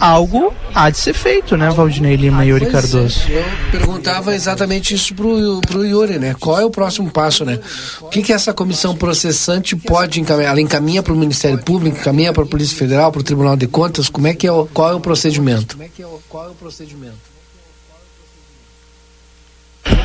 algo 0.00 0.52
há 0.74 0.90
de 0.90 0.98
ser 0.98 1.14
feito, 1.14 1.56
né, 1.56 1.70
Valdinei 1.70 2.16
Lima 2.16 2.44
e 2.44 2.48
Yuri 2.48 2.66
pois 2.66 2.72
Cardoso. 2.72 3.20
É. 3.28 3.38
Eu 3.38 3.78
perguntava 3.78 4.34
exatamente 4.34 4.94
isso 4.94 5.14
pro, 5.14 5.60
pro 5.62 5.84
Yuri, 5.84 6.18
né, 6.18 6.34
qual 6.38 6.60
é 6.60 6.64
o 6.64 6.70
próximo 6.70 7.10
passo, 7.10 7.44
né, 7.44 7.58
o 8.00 8.08
que 8.08 8.22
que 8.22 8.32
essa 8.32 8.52
comissão 8.52 8.94
processante 8.94 9.74
pode 9.76 10.20
encaminhar, 10.20 10.50
ela 10.50 10.60
encaminha 10.60 11.02
para 11.02 11.12
o 11.12 11.16
Ministério 11.16 11.58
Público, 11.58 11.98
encaminha 11.98 12.32
para 12.32 12.42
a 12.42 12.46
Polícia 12.46 12.76
Federal, 12.76 13.10
para 13.10 13.20
o 13.20 13.24
Tribunal 13.24 13.56
de 13.56 13.66
Contas, 13.66 14.08
como 14.08 14.26
é 14.26 14.34
que 14.34 14.46
é 14.46 14.52
o, 14.52 14.66
qual 14.66 14.90
é 14.90 14.94
o 14.94 15.00
procedimento? 15.00 15.76
Como 15.76 15.84
é 15.84 15.88
que 15.88 16.02
é 16.02 16.06
qual 16.28 16.46
é 16.46 16.50
o 16.50 16.54
procedimento? 16.54 17.29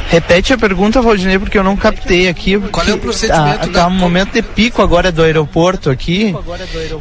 Repete 0.09 0.53
a 0.53 0.57
pergunta, 0.57 1.01
Valdinei, 1.01 1.37
porque 1.37 1.57
eu 1.57 1.63
não 1.63 1.75
captei 1.75 2.27
aqui. 2.27 2.57
Qual 2.57 2.87
é 2.87 2.93
o 2.93 2.97
procedimento? 2.97 3.71
Tá, 3.71 3.81
tá 3.81 3.87
um 3.87 3.91
momento 3.91 4.33
de 4.33 4.41
pico 4.41 4.81
agora 4.81 5.11
do 5.11 5.21
aeroporto 5.23 5.89
aqui 5.89 6.33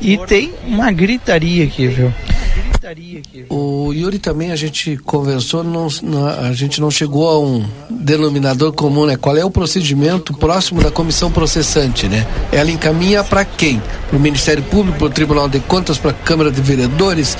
e 0.00 0.18
tem 0.18 0.52
uma 0.66 0.90
gritaria 0.90 1.64
aqui, 1.64 1.86
viu? 1.86 2.12
O 3.48 3.92
Yuri 3.92 4.18
também 4.18 4.52
a 4.52 4.56
gente 4.56 4.96
conversou, 4.98 5.64
não, 5.64 5.88
não, 6.02 6.26
a 6.26 6.52
gente 6.52 6.80
não 6.80 6.90
chegou 6.90 7.28
a 7.28 7.40
um 7.40 7.66
denominador 7.88 8.72
comum, 8.72 9.06
né? 9.06 9.16
Qual 9.16 9.36
é 9.36 9.44
o 9.44 9.50
procedimento 9.50 10.34
próximo 10.34 10.82
da 10.82 10.90
comissão 10.90 11.30
processante, 11.30 12.06
né? 12.08 12.26
Ela 12.52 12.70
encaminha 12.70 13.24
para 13.24 13.44
quem? 13.44 13.80
Para 14.08 14.18
o 14.18 14.20
Ministério 14.20 14.62
Público, 14.64 14.98
para 14.98 15.06
o 15.06 15.10
Tribunal 15.10 15.48
de 15.48 15.60
Contas, 15.60 15.96
para 15.96 16.10
a 16.10 16.14
Câmara 16.14 16.50
de 16.50 16.60
Vereadores? 16.60 17.38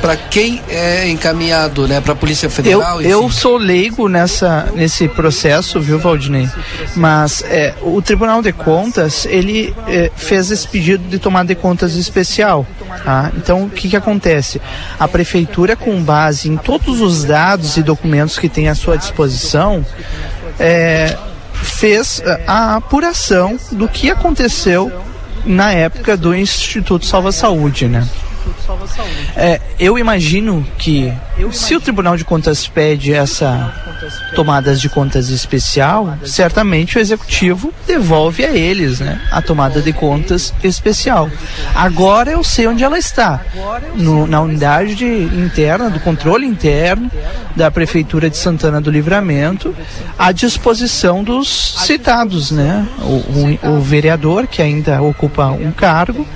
Para 0.00 0.16
quem 0.16 0.60
é 0.68 1.08
encaminhado, 1.08 1.88
né? 1.88 2.00
Para 2.00 2.12
a 2.12 2.16
Polícia 2.16 2.48
Federal? 2.48 3.00
Eu, 3.00 3.10
eu 3.22 3.30
sou 3.30 3.56
leigo 3.56 4.08
nessa, 4.08 4.68
nesse 4.74 5.08
processo, 5.08 5.80
viu, 5.80 5.98
Valdinei? 5.98 6.48
Mas 6.94 7.42
é, 7.42 7.74
o 7.82 8.00
Tribunal 8.02 8.42
de 8.42 8.52
Contas, 8.52 9.26
ele 9.26 9.74
é, 9.88 10.10
fez 10.14 10.50
esse 10.50 10.68
pedido 10.68 11.08
de 11.08 11.18
tomada 11.18 11.48
de 11.48 11.54
contas 11.54 11.94
especial. 11.94 12.66
Tá? 13.04 13.32
Então, 13.36 13.64
o 13.64 13.70
que, 13.70 13.88
que 13.88 13.96
acontece? 13.96 14.60
A 14.98 15.08
Prefeitura, 15.08 15.76
com 15.76 16.02
base 16.02 16.48
em 16.48 16.56
todos 16.56 17.00
os 17.00 17.24
dados 17.24 17.76
e 17.76 17.82
documentos 17.82 18.38
que 18.38 18.48
tem 18.48 18.68
à 18.68 18.74
sua 18.74 18.96
disposição, 18.96 19.84
é, 20.58 21.16
fez 21.52 22.22
a 22.46 22.76
apuração 22.76 23.58
do 23.72 23.88
que 23.88 24.10
aconteceu 24.10 24.92
na 25.44 25.72
época 25.72 26.16
do 26.16 26.34
Instituto 26.34 27.06
Salva 27.06 27.32
Saúde, 27.32 27.86
né? 27.86 28.06
É, 29.36 29.60
eu 29.78 29.98
imagino 29.98 30.66
que 30.78 31.12
se 31.52 31.74
o 31.74 31.80
Tribunal 31.80 32.16
de 32.16 32.24
Contas 32.24 32.66
pede 32.66 33.12
essa 33.12 33.72
tomadas 34.34 34.80
de 34.80 34.88
contas 34.88 35.28
especial, 35.28 36.16
certamente 36.24 36.98
o 36.98 37.00
executivo 37.00 37.72
devolve 37.86 38.44
a 38.44 38.50
eles, 38.50 39.00
né, 39.00 39.20
a 39.30 39.40
tomada 39.40 39.80
de 39.80 39.92
contas 39.92 40.52
especial. 40.62 41.30
Agora 41.74 42.30
eu 42.30 42.44
sei 42.44 42.66
onde 42.66 42.84
ela 42.84 42.98
está, 42.98 43.40
no, 43.94 44.26
na 44.26 44.40
unidade 44.40 44.94
de, 44.94 45.06
interna 45.06 45.88
do 45.88 46.00
controle 46.00 46.46
interno 46.46 47.10
da 47.54 47.70
prefeitura 47.70 48.28
de 48.28 48.36
Santana 48.36 48.80
do 48.80 48.90
Livramento, 48.90 49.74
à 50.18 50.32
disposição 50.32 51.24
dos 51.24 51.74
citados, 51.84 52.50
né, 52.50 52.86
o, 53.00 53.68
o, 53.68 53.76
o 53.76 53.80
vereador 53.80 54.46
que 54.46 54.60
ainda 54.60 55.00
ocupa 55.02 55.46
um 55.46 55.72
cargo, 55.72 56.26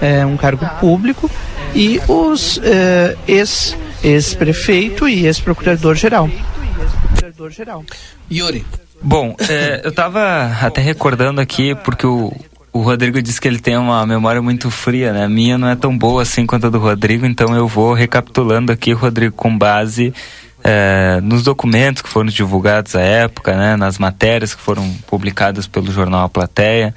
é, 0.00 0.24
um 0.24 0.36
cargo 0.36 0.66
público 0.80 1.30
e 1.74 2.00
os 2.08 2.60
eh, 2.62 3.16
ex, 3.26 3.76
ex-prefeito 4.02 5.08
e 5.08 5.26
ex-procurador-geral. 5.26 6.28
Yuri. 8.30 8.64
Bom, 9.02 9.34
é, 9.48 9.80
eu 9.82 9.90
estava 9.90 10.52
até 10.60 10.80
recordando 10.82 11.40
aqui, 11.40 11.74
porque 11.74 12.06
o, 12.06 12.32
o 12.72 12.80
Rodrigo 12.80 13.20
disse 13.22 13.40
que 13.40 13.48
ele 13.48 13.58
tem 13.58 13.76
uma 13.76 14.06
memória 14.06 14.42
muito 14.42 14.70
fria, 14.70 15.12
né? 15.12 15.24
A 15.24 15.28
minha 15.28 15.56
não 15.56 15.68
é 15.68 15.74
tão 15.74 15.96
boa 15.96 16.22
assim 16.22 16.44
quanto 16.44 16.66
a 16.66 16.70
do 16.70 16.78
Rodrigo, 16.78 17.24
então 17.24 17.54
eu 17.56 17.66
vou 17.66 17.94
recapitulando 17.94 18.70
aqui, 18.70 18.92
Rodrigo, 18.92 19.34
com 19.34 19.56
base 19.56 20.12
é, 20.62 21.18
nos 21.22 21.42
documentos 21.42 22.02
que 22.02 22.08
foram 22.08 22.28
divulgados 22.28 22.94
à 22.94 23.00
época, 23.00 23.56
né? 23.56 23.74
Nas 23.76 23.98
matérias 23.98 24.54
que 24.54 24.60
foram 24.60 24.88
publicadas 25.06 25.66
pelo 25.66 25.90
jornal 25.90 26.24
A 26.24 26.28
Plateia, 26.28 26.94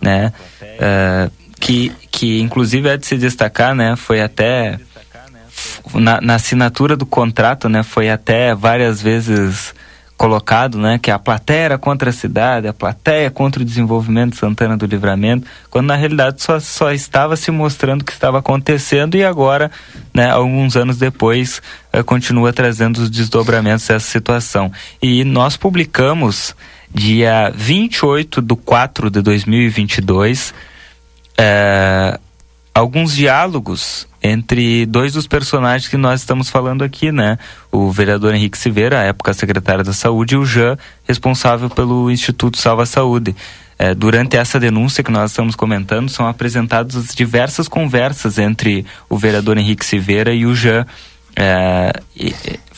né? 0.00 0.32
É, 0.60 1.30
que, 1.58 1.92
que 2.10 2.40
inclusive 2.40 2.88
é 2.88 2.96
de 2.96 3.06
se 3.06 3.16
destacar, 3.16 3.74
né? 3.74 3.96
Foi 3.96 4.20
até 4.20 4.78
na, 5.94 6.20
na, 6.20 6.34
assinatura 6.34 6.96
do 6.96 7.06
contrato, 7.06 7.68
né? 7.68 7.82
Foi 7.82 8.10
até 8.10 8.54
várias 8.54 9.02
vezes 9.02 9.74
colocado, 10.16 10.78
né? 10.78 10.98
Que 10.98 11.10
a 11.10 11.18
plateia 11.18 11.60
era 11.60 11.78
contra 11.78 12.10
a 12.10 12.12
cidade, 12.12 12.66
a 12.66 12.72
plateia 12.72 13.30
contra 13.30 13.62
o 13.62 13.64
desenvolvimento 13.64 14.32
de 14.32 14.38
Santana 14.38 14.76
do 14.76 14.86
Livramento, 14.86 15.46
quando 15.70 15.86
na 15.86 15.96
realidade 15.96 16.42
só, 16.42 16.58
só 16.58 16.92
estava 16.92 17.36
se 17.36 17.50
mostrando 17.50 18.02
o 18.02 18.04
que 18.04 18.12
estava 18.12 18.38
acontecendo 18.38 19.16
e 19.16 19.24
agora, 19.24 19.70
né? 20.12 20.30
Alguns 20.30 20.76
anos 20.76 20.98
depois, 20.98 21.62
eh, 21.92 22.02
continua 22.02 22.52
trazendo 22.52 22.98
os 22.98 23.10
desdobramentos 23.10 23.86
dessa 23.86 24.06
situação. 24.06 24.72
E 25.00 25.24
nós 25.24 25.56
publicamos 25.56 26.54
dia 26.92 27.52
28 27.54 28.40
de 28.40 28.56
4 28.56 29.10
de 29.10 29.22
2022 29.22 30.54
é, 31.38 32.18
alguns 32.74 33.14
diálogos 33.14 34.08
entre 34.20 34.84
dois 34.86 35.12
dos 35.12 35.26
personagens 35.26 35.88
que 35.88 35.96
nós 35.96 36.20
estamos 36.20 36.48
falando 36.48 36.82
aqui, 36.82 37.12
né? 37.12 37.38
O 37.70 37.90
vereador 37.90 38.34
Henrique 38.34 38.58
Silveira, 38.58 39.00
à 39.00 39.04
época 39.04 39.32
secretário 39.32 39.84
da 39.84 39.92
Saúde, 39.92 40.34
e 40.34 40.38
o 40.38 40.44
Jean, 40.44 40.76
responsável 41.06 41.70
pelo 41.70 42.10
Instituto 42.10 42.58
Salva 42.58 42.84
Saúde. 42.84 43.34
É, 43.78 43.94
durante 43.94 44.36
essa 44.36 44.58
denúncia 44.58 45.04
que 45.04 45.12
nós 45.12 45.30
estamos 45.30 45.54
comentando, 45.54 46.08
são 46.08 46.26
apresentadas 46.26 47.14
diversas 47.14 47.68
conversas 47.68 48.36
entre 48.36 48.84
o 49.08 49.16
vereador 49.16 49.56
Henrique 49.56 49.86
Silveira 49.86 50.34
e 50.34 50.44
o 50.44 50.54
Jean. 50.54 50.84
É, 51.40 51.92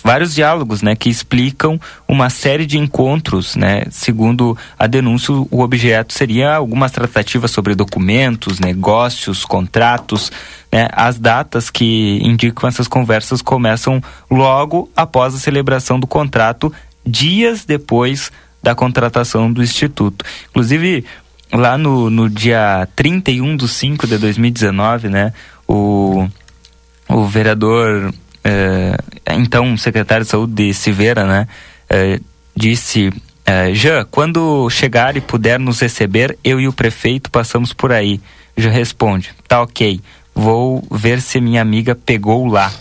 vários 0.05 0.35
diálogos, 0.35 0.83
né, 0.83 0.94
que 0.94 1.09
explicam 1.09 1.81
uma 2.07 2.29
série 2.29 2.66
de 2.66 2.79
encontros, 2.79 3.57
né, 3.57 3.85
segundo 3.90 4.55
a 4.79 4.87
denúncia, 4.87 5.33
o 5.33 5.61
objeto 5.61 6.12
seria 6.12 6.57
algumas 6.57 6.92
tratativas 6.92 7.51
sobre 7.51 7.75
documentos, 7.75 8.61
negócios, 8.61 9.46
contratos, 9.46 10.31
né, 10.70 10.88
as 10.92 11.18
datas 11.18 11.70
que 11.70 12.20
indicam 12.23 12.68
essas 12.68 12.87
conversas 12.87 13.40
começam 13.40 14.03
logo 14.31 14.90
após 14.94 15.35
a 15.35 15.38
celebração 15.38 15.99
do 15.99 16.07
contrato, 16.07 16.70
dias 17.05 17.64
depois 17.64 18.31
da 18.62 18.75
contratação 18.75 19.51
do 19.51 19.62
Instituto. 19.62 20.23
Inclusive, 20.51 21.07
lá 21.51 21.79
no, 21.79 22.11
no 22.11 22.29
dia 22.29 22.87
31 22.94 23.57
de 23.57 23.66
5 23.66 24.07
de 24.07 24.18
2019, 24.18 25.09
né, 25.09 25.33
o, 25.66 26.29
o 27.09 27.25
vereador 27.25 28.12
é, 28.44 28.96
então 29.31 29.76
secretário 29.76 30.24
de 30.24 30.31
saúde 30.31 30.53
de 30.53 30.74
Silveira, 30.74 31.24
né, 31.24 31.48
é, 31.88 32.20
disse 32.57 33.12
é, 33.44 33.74
Jean, 33.74 34.07
quando 34.11 34.68
chegar 34.70 35.16
e 35.16 35.20
puder 35.20 35.59
nos 35.59 35.81
receber, 35.81 36.38
eu 36.44 36.61
e 36.61 36.68
o 36.68 36.72
prefeito 36.72 37.31
passamos 37.31 37.72
por 37.72 37.92
aí. 37.92 38.20
Já 38.57 38.70
responde, 38.70 39.31
tá 39.48 39.62
ok, 39.62 40.00
vou 40.35 40.87
ver 40.90 41.20
se 41.20 41.40
minha 41.40 41.61
amiga 41.62 41.94
pegou 41.94 42.46
lá. 42.46 42.72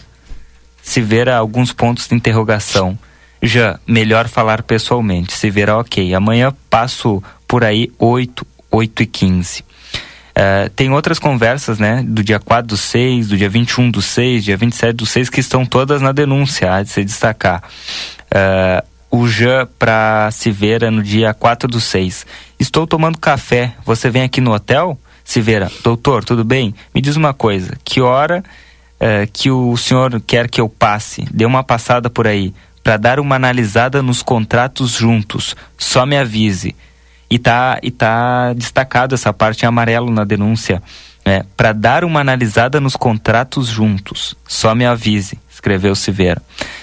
Se 0.81 1.01
alguns 1.37 1.71
pontos 1.71 2.07
de 2.07 2.15
interrogação. 2.15 2.97
Já, 3.41 3.79
melhor 3.87 4.27
falar 4.27 4.63
pessoalmente. 4.63 5.33
Se 5.33 5.49
ok. 5.77 6.13
Amanhã 6.13 6.53
passo 6.69 7.23
por 7.47 7.63
aí 7.63 7.91
8, 7.97 8.45
8 8.71 9.03
e 9.03 9.05
15. 9.05 9.63
Uh, 10.39 10.69
tem 10.69 10.89
outras 10.89 11.19
conversas, 11.19 11.79
né, 11.79 12.01
do 12.07 12.23
dia 12.23 12.39
4 12.39 12.65
do 12.65 12.77
6, 12.77 13.27
do 13.27 13.35
dia 13.35 13.49
21 13.49 13.91
do 13.91 14.01
6, 14.01 14.45
dia 14.45 14.55
27 14.55 14.95
do 14.95 15.05
6, 15.05 15.29
que 15.29 15.41
estão 15.41 15.65
todas 15.65 16.01
na 16.01 16.13
denúncia, 16.13 16.73
há 16.73 16.81
de 16.81 16.89
se 16.89 17.03
destacar. 17.03 17.61
Uh, 18.31 18.87
o 19.11 19.27
Jean 19.27 19.67
para 19.77 20.29
Silveira 20.31 20.89
no 20.89 21.03
dia 21.03 21.33
4 21.33 21.67
do 21.67 21.81
6. 21.81 22.25
Estou 22.57 22.87
tomando 22.87 23.17
café, 23.17 23.73
você 23.83 24.09
vem 24.09 24.23
aqui 24.23 24.39
no 24.39 24.53
hotel? 24.53 24.97
Silveira, 25.25 25.69
doutor, 25.83 26.23
tudo 26.23 26.45
bem? 26.45 26.73
Me 26.95 27.01
diz 27.01 27.17
uma 27.17 27.33
coisa, 27.33 27.77
que 27.83 27.99
hora 27.99 28.41
uh, 28.95 29.29
que 29.33 29.51
o 29.51 29.75
senhor 29.75 30.21
quer 30.21 30.49
que 30.49 30.61
eu 30.61 30.69
passe? 30.69 31.25
Dê 31.33 31.45
uma 31.45 31.65
passada 31.65 32.09
por 32.09 32.25
aí, 32.25 32.53
para 32.81 32.95
dar 32.95 33.19
uma 33.19 33.35
analisada 33.35 34.01
nos 34.01 34.23
contratos 34.23 34.91
juntos. 34.91 35.53
Só 35.77 36.05
me 36.05 36.17
avise. 36.17 36.73
E 37.29 37.37
tá, 37.37 37.79
e 37.83 37.91
tá 37.91 38.53
destacado 38.53 39.13
essa 39.13 39.31
parte 39.31 39.63
em 39.63 39.67
amarelo 39.67 40.11
na 40.11 40.23
denúncia. 40.23 40.81
Né? 41.25 41.43
Para 41.55 41.73
dar 41.73 42.03
uma 42.03 42.19
analisada 42.21 42.79
nos 42.79 42.95
contratos 42.95 43.67
juntos. 43.67 44.35
Só 44.47 44.73
me 44.73 44.85
avise, 44.85 45.37
escreveu 45.51 45.95
Silveira. 45.95 46.41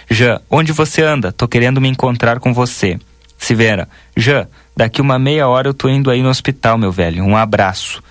Jean, 0.08 0.40
onde 0.50 0.72
você 0.72 1.02
anda? 1.02 1.32
Tô 1.32 1.48
querendo 1.48 1.80
me 1.80 1.88
encontrar 1.88 2.38
com 2.38 2.54
você. 2.54 2.98
Silveira, 3.36 3.88
Jean, 4.16 4.46
daqui 4.76 5.00
uma 5.00 5.18
meia 5.18 5.48
hora 5.48 5.68
eu 5.68 5.74
tô 5.74 5.88
indo 5.88 6.10
aí 6.10 6.22
no 6.22 6.28
hospital, 6.28 6.78
meu 6.78 6.92
velho. 6.92 7.24
Um 7.24 7.36
abraço 7.36 8.02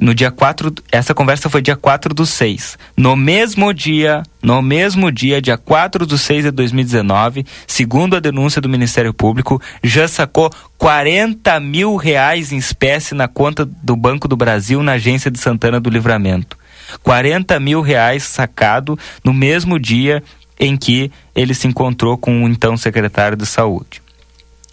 no 0.00 0.14
dia 0.14 0.30
4, 0.30 0.72
essa 0.90 1.14
conversa 1.14 1.50
foi 1.50 1.60
dia 1.60 1.76
4 1.76 2.14
do 2.14 2.24
6. 2.24 2.78
No 2.96 3.14
mesmo 3.14 3.72
dia, 3.74 4.22
no 4.42 4.62
mesmo 4.62 5.12
dia, 5.12 5.42
dia 5.42 5.58
4 5.58 6.06
do 6.06 6.16
6 6.16 6.44
de 6.44 6.50
2019, 6.50 7.44
segundo 7.66 8.16
a 8.16 8.20
denúncia 8.20 8.62
do 8.62 8.68
Ministério 8.68 9.12
Público, 9.12 9.60
já 9.84 10.08
sacou 10.08 10.50
40 10.78 11.60
mil 11.60 11.96
reais 11.96 12.50
em 12.50 12.56
espécie 12.56 13.14
na 13.14 13.28
conta 13.28 13.66
do 13.66 13.94
Banco 13.94 14.26
do 14.26 14.36
Brasil 14.36 14.82
na 14.82 14.92
agência 14.92 15.30
de 15.30 15.38
Santana 15.38 15.78
do 15.78 15.90
Livramento. 15.90 16.56
40 17.02 17.60
mil 17.60 17.82
reais 17.82 18.22
sacado 18.22 18.98
no 19.22 19.34
mesmo 19.34 19.78
dia 19.78 20.22
em 20.58 20.76
que 20.76 21.12
ele 21.34 21.54
se 21.54 21.68
encontrou 21.68 22.16
com 22.16 22.44
o 22.44 22.48
então 22.48 22.76
secretário 22.76 23.36
de 23.36 23.46
saúde. 23.46 24.02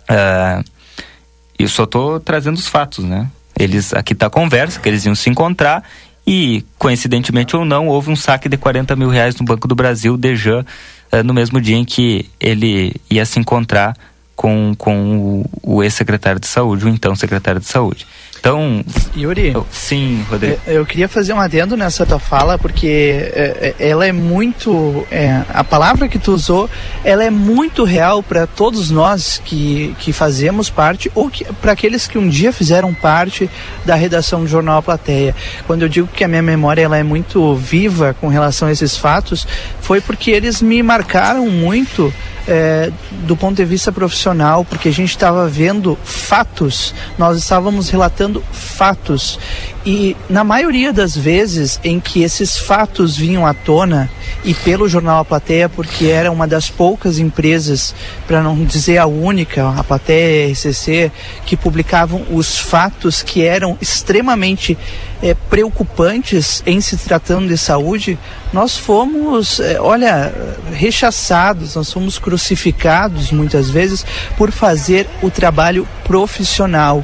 Uh, 0.10 0.64
eu 1.60 1.68
só 1.68 1.84
estou 1.84 2.20
trazendo 2.20 2.56
os 2.56 2.68
fatos, 2.68 3.04
né? 3.04 3.30
Eles 3.60 3.94
aqui 3.94 4.14
está 4.14 4.28
a 4.28 4.30
conversa 4.30 4.80
que 4.80 4.88
eles 4.88 5.06
iam 5.06 5.16
se 5.16 5.30
encontrar 5.30 5.84
e 6.26 6.64
coincidentemente 6.78 7.56
ou 7.56 7.64
não 7.64 7.88
houve 7.88 8.12
um 8.12 8.16
saque 8.16 8.50
de 8.50 8.58
40 8.58 8.96
mil 8.96 9.10
reais 9.10 9.36
no 9.38 9.46
Banco 9.46 9.68
do 9.68 9.74
Brasil, 9.74 10.18
Dejan, 10.18 10.66
uh, 11.12 11.24
no 11.24 11.34
mesmo 11.34 11.62
dia 11.62 11.78
em 11.78 11.86
que 11.86 12.30
ele 12.40 12.94
ia 13.10 13.26
se 13.26 13.40
encontrar 13.40 13.96
com, 14.36 14.76
com 14.78 15.46
o, 15.64 15.78
o 15.78 15.84
ex-secretário 15.84 16.40
de 16.40 16.48
saúde, 16.48 16.86
o 16.86 16.90
então 16.90 17.16
secretário 17.16 17.60
de 17.60 17.68
saúde. 17.68 18.06
Então, 18.40 18.84
Yuri, 19.16 19.54
eu, 19.54 19.66
sim, 19.72 20.26
Rodrigo. 20.30 20.60
eu, 20.66 20.76
eu 20.76 20.86
queria 20.86 21.08
fazer 21.08 21.34
um 21.34 21.40
adendo 21.40 21.76
nessa 21.76 22.06
tua 22.06 22.20
fala, 22.20 22.58
porque 22.58 22.88
é, 22.88 23.74
é, 23.80 23.90
ela 23.90 24.06
é 24.06 24.12
muito. 24.12 25.06
é, 25.12 25.42
a 25.54 25.64
palavra 25.64 26.08
que 26.08 26.20
tu 26.20 26.34
usou, 26.34 26.70
ela 27.04 27.24
é 27.24 27.30
muito 27.30 27.84
real 27.84 28.22
para 28.22 28.48
todos 28.48 28.90
nós 28.90 29.42
que, 29.44 29.96
que 30.00 30.14
fazemos 30.14 30.70
parte, 30.70 31.12
ou 31.16 31.32
para 31.62 31.72
aqueles 31.72 32.08
que 32.08 32.18
um 32.18 32.30
dia 32.30 32.54
fizeram 32.54 32.94
parte 32.94 33.50
da 33.86 33.96
redação 33.96 34.42
do 34.42 34.48
Jornal 34.48 34.78
A 34.78 34.82
Plateia. 34.82 35.36
Quando 35.66 35.82
eu 35.82 35.90
digo 35.90 36.08
que 36.08 36.24
a 36.24 36.28
minha 36.28 36.42
memória 36.42 36.82
ela 36.82 36.98
é 36.98 37.04
muito 37.04 37.56
viva 37.56 38.16
com 38.20 38.28
relação 38.28 38.68
a 38.68 38.72
esses 38.72 38.98
fatos, 38.98 39.48
foi 39.82 40.00
porque 40.02 40.32
eles 40.32 40.62
me 40.62 40.82
marcaram 40.84 41.50
muito 41.50 42.14
é, 42.48 42.92
do 43.26 43.36
ponto 43.36 43.56
de 43.58 43.66
vista 43.66 43.92
profissional, 43.92 44.64
porque 44.64 44.90
a 44.90 44.94
gente 44.94 45.10
estava 45.10 45.48
vendo 45.48 45.98
fatos, 46.04 46.96
nós 47.18 47.38
estávamos 47.38 47.90
relatando 47.90 48.42
fatos. 48.52 49.38
E 49.90 50.18
na 50.30 50.44
maioria 50.44 50.92
das 50.92 51.16
vezes 51.16 51.80
em 51.82 51.98
que 51.98 52.22
esses 52.22 52.58
fatos 52.58 53.16
vinham 53.16 53.48
à 53.48 53.54
tona, 53.54 54.10
e 54.44 54.54
pelo 54.54 54.90
jornal 54.90 55.20
A 55.20 55.24
Plateia, 55.24 55.70
porque 55.70 56.08
era 56.08 56.30
uma 56.30 56.46
das 56.46 56.70
poucas 56.70 57.20
empresas, 57.20 57.96
para 58.28 58.44
não 58.44 58.66
dizer 58.66 58.98
a 58.98 59.06
única, 59.06 59.70
a 59.70 59.82
Plateia 59.86 60.48
e 60.48 60.50
a 60.50 60.52
RCC, 60.52 61.10
que 61.46 61.56
publicavam 61.56 62.26
os 62.30 62.58
fatos 62.58 63.24
que 63.24 63.46
eram 63.46 63.78
extremamente 63.82 64.78
é, 65.22 65.34
preocupantes 65.34 66.62
em 66.66 66.82
se 66.82 66.98
tratando 66.98 67.48
de 67.48 67.58
saúde, 67.58 68.20
nós 68.54 68.78
fomos, 68.78 69.60
é, 69.60 69.80
olha, 69.80 70.34
rechaçados, 70.74 71.76
nós 71.76 71.92
fomos 71.92 72.20
crucificados 72.20 73.32
muitas 73.32 73.70
vezes 73.70 74.06
por 74.38 74.52
fazer 74.52 75.08
o 75.22 75.30
trabalho 75.30 75.88
profissional. 76.04 77.04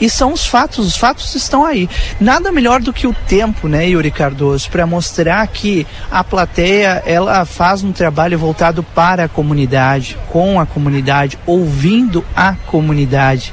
E 0.00 0.08
são 0.10 0.32
os 0.32 0.46
fatos, 0.46 0.86
os 0.86 0.96
fatos 0.96 1.34
estão 1.34 1.64
aí. 1.64 1.88
Nada 2.24 2.50
melhor 2.50 2.80
do 2.80 2.90
que 2.90 3.06
o 3.06 3.12
tempo, 3.12 3.68
né, 3.68 3.86
Yuri 3.86 4.10
Cardoso, 4.10 4.70
para 4.70 4.86
mostrar 4.86 5.46
que 5.46 5.86
a 6.10 6.24
plateia 6.24 7.02
ela 7.04 7.44
faz 7.44 7.84
um 7.84 7.92
trabalho 7.92 8.38
voltado 8.38 8.82
para 8.82 9.24
a 9.24 9.28
comunidade, 9.28 10.16
com 10.30 10.58
a 10.58 10.64
comunidade, 10.64 11.38
ouvindo 11.44 12.24
a 12.34 12.54
comunidade. 12.66 13.52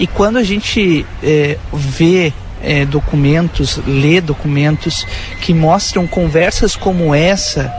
E 0.00 0.06
quando 0.08 0.36
a 0.36 0.42
gente 0.42 1.06
é, 1.22 1.58
vê 1.72 2.32
é, 2.60 2.84
documentos, 2.84 3.78
lê 3.86 4.20
documentos 4.20 5.06
que 5.40 5.54
mostram 5.54 6.04
conversas 6.04 6.74
como 6.74 7.14
essa, 7.14 7.72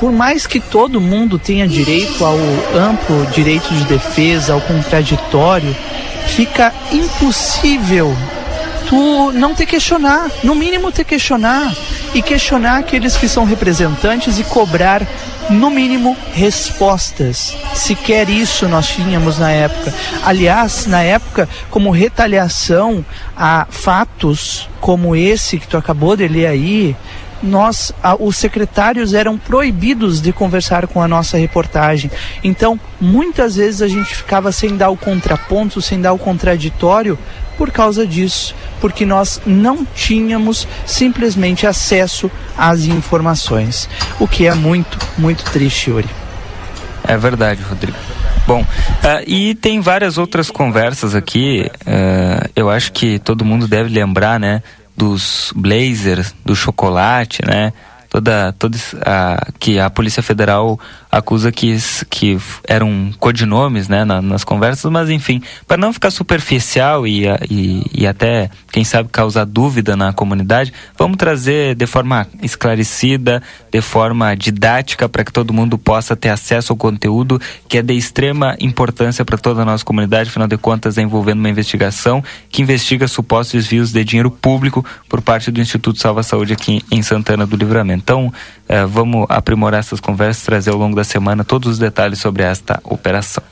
por 0.00 0.10
mais 0.10 0.46
que 0.46 0.60
todo 0.60 0.98
mundo 0.98 1.38
tenha 1.38 1.68
direito 1.68 2.24
ao 2.24 2.38
amplo 2.74 3.26
direito 3.34 3.68
de 3.74 3.84
defesa, 3.84 4.54
ao 4.54 4.62
contraditório, 4.62 5.76
fica 6.26 6.72
impossível 6.90 8.16
tu 8.88 9.32
não 9.32 9.54
te 9.54 9.66
questionar, 9.66 10.30
no 10.42 10.54
mínimo 10.54 10.92
te 10.92 11.04
questionar 11.04 11.74
e 12.14 12.22
questionar 12.22 12.78
aqueles 12.78 13.16
que 13.16 13.28
são 13.28 13.44
representantes 13.44 14.38
e 14.38 14.44
cobrar 14.44 15.06
no 15.50 15.70
mínimo 15.70 16.16
respostas. 16.32 17.56
Sequer 17.74 18.28
isso 18.28 18.68
nós 18.68 18.88
tínhamos 18.88 19.38
na 19.38 19.50
época. 19.50 19.92
Aliás, 20.24 20.86
na 20.86 21.02
época, 21.02 21.48
como 21.70 21.90
retaliação 21.90 23.04
a 23.36 23.66
fatos 23.70 24.68
como 24.80 25.16
esse 25.16 25.58
que 25.58 25.66
tu 25.66 25.76
acabou 25.76 26.16
de 26.16 26.28
ler 26.28 26.46
aí, 26.46 26.96
nós, 27.44 27.92
a, 28.02 28.16
os 28.16 28.36
secretários 28.36 29.14
eram 29.14 29.38
proibidos 29.38 30.20
de 30.20 30.32
conversar 30.32 30.86
com 30.86 31.00
a 31.00 31.06
nossa 31.06 31.36
reportagem. 31.36 32.10
Então, 32.42 32.80
muitas 33.00 33.56
vezes 33.56 33.82
a 33.82 33.88
gente 33.88 34.14
ficava 34.14 34.50
sem 34.50 34.76
dar 34.76 34.88
o 34.90 34.96
contraponto, 34.96 35.80
sem 35.82 36.00
dar 36.00 36.12
o 36.12 36.18
contraditório 36.18 37.18
por 37.56 37.70
causa 37.70 38.06
disso, 38.06 38.54
porque 38.80 39.06
nós 39.06 39.40
não 39.46 39.84
tínhamos 39.84 40.66
simplesmente 40.84 41.66
acesso 41.66 42.30
às 42.56 42.84
informações, 42.84 43.88
o 44.18 44.26
que 44.26 44.46
é 44.46 44.54
muito, 44.54 44.98
muito 45.16 45.44
triste, 45.44 45.90
Yuri. 45.90 46.08
É 47.06 47.16
verdade, 47.16 47.62
Rodrigo. 47.62 47.96
Bom, 48.46 48.62
uh, 48.62 48.66
e 49.26 49.54
tem 49.54 49.80
várias 49.80 50.18
outras 50.18 50.50
conversas 50.50 51.14
aqui. 51.14 51.70
Uh, 51.82 52.50
eu 52.56 52.68
acho 52.68 52.92
que 52.92 53.18
todo 53.18 53.44
mundo 53.44 53.68
deve 53.68 53.88
lembrar, 53.88 54.40
né? 54.40 54.62
Dos 54.96 55.52
blazers, 55.56 56.34
do 56.44 56.54
chocolate, 56.54 57.44
né? 57.44 57.72
Toda, 58.08 58.52
toda 58.52 58.78
a, 59.04 59.48
que 59.58 59.78
a 59.78 59.90
Polícia 59.90 60.22
Federal 60.22 60.78
acusa 61.16 61.52
que, 61.52 61.76
que 62.10 62.38
eram 62.66 63.10
codinomes 63.18 63.88
né, 63.88 64.04
na, 64.04 64.20
nas 64.20 64.42
conversas, 64.42 64.90
mas 64.90 65.08
enfim, 65.08 65.40
para 65.66 65.76
não 65.76 65.92
ficar 65.92 66.10
superficial 66.10 67.06
e, 67.06 67.26
e, 67.48 67.82
e, 67.94 68.06
até, 68.06 68.50
quem 68.72 68.84
sabe, 68.84 69.08
causar 69.10 69.44
dúvida 69.44 69.96
na 69.96 70.12
comunidade, 70.12 70.72
vamos 70.98 71.16
trazer 71.16 71.74
de 71.74 71.86
forma 71.86 72.26
esclarecida, 72.42 73.42
de 73.70 73.80
forma 73.80 74.34
didática, 74.34 75.08
para 75.08 75.24
que 75.24 75.32
todo 75.32 75.54
mundo 75.54 75.78
possa 75.78 76.16
ter 76.16 76.30
acesso 76.30 76.72
ao 76.72 76.76
conteúdo 76.76 77.40
que 77.68 77.78
é 77.78 77.82
de 77.82 77.94
extrema 77.94 78.56
importância 78.60 79.24
para 79.24 79.38
toda 79.38 79.62
a 79.62 79.64
nossa 79.64 79.84
comunidade, 79.84 80.30
afinal 80.30 80.48
de 80.48 80.56
contas, 80.56 80.98
é 80.98 81.02
envolvendo 81.02 81.38
uma 81.38 81.48
investigação 81.48 82.22
que 82.50 82.62
investiga 82.62 83.06
supostos 83.06 83.52
desvios 83.52 83.92
de 83.92 84.04
dinheiro 84.04 84.30
público 84.30 84.84
por 85.08 85.20
parte 85.20 85.50
do 85.50 85.60
Instituto 85.60 86.00
Salva 86.00 86.22
Saúde 86.22 86.52
aqui 86.52 86.82
em 86.90 87.02
Santana 87.02 87.46
do 87.46 87.56
Livramento. 87.56 88.02
Então, 88.02 88.32
eh, 88.74 88.86
vamos 88.86 89.26
aprimorar 89.28 89.78
essas 89.78 90.00
conversas, 90.00 90.42
trazer 90.42 90.70
ao 90.70 90.76
longo 90.76 90.96
da 90.96 91.04
semana 91.04 91.44
todos 91.44 91.70
os 91.70 91.78
detalhes 91.78 92.18
sobre 92.18 92.42
esta 92.42 92.80
operação. 92.82 93.44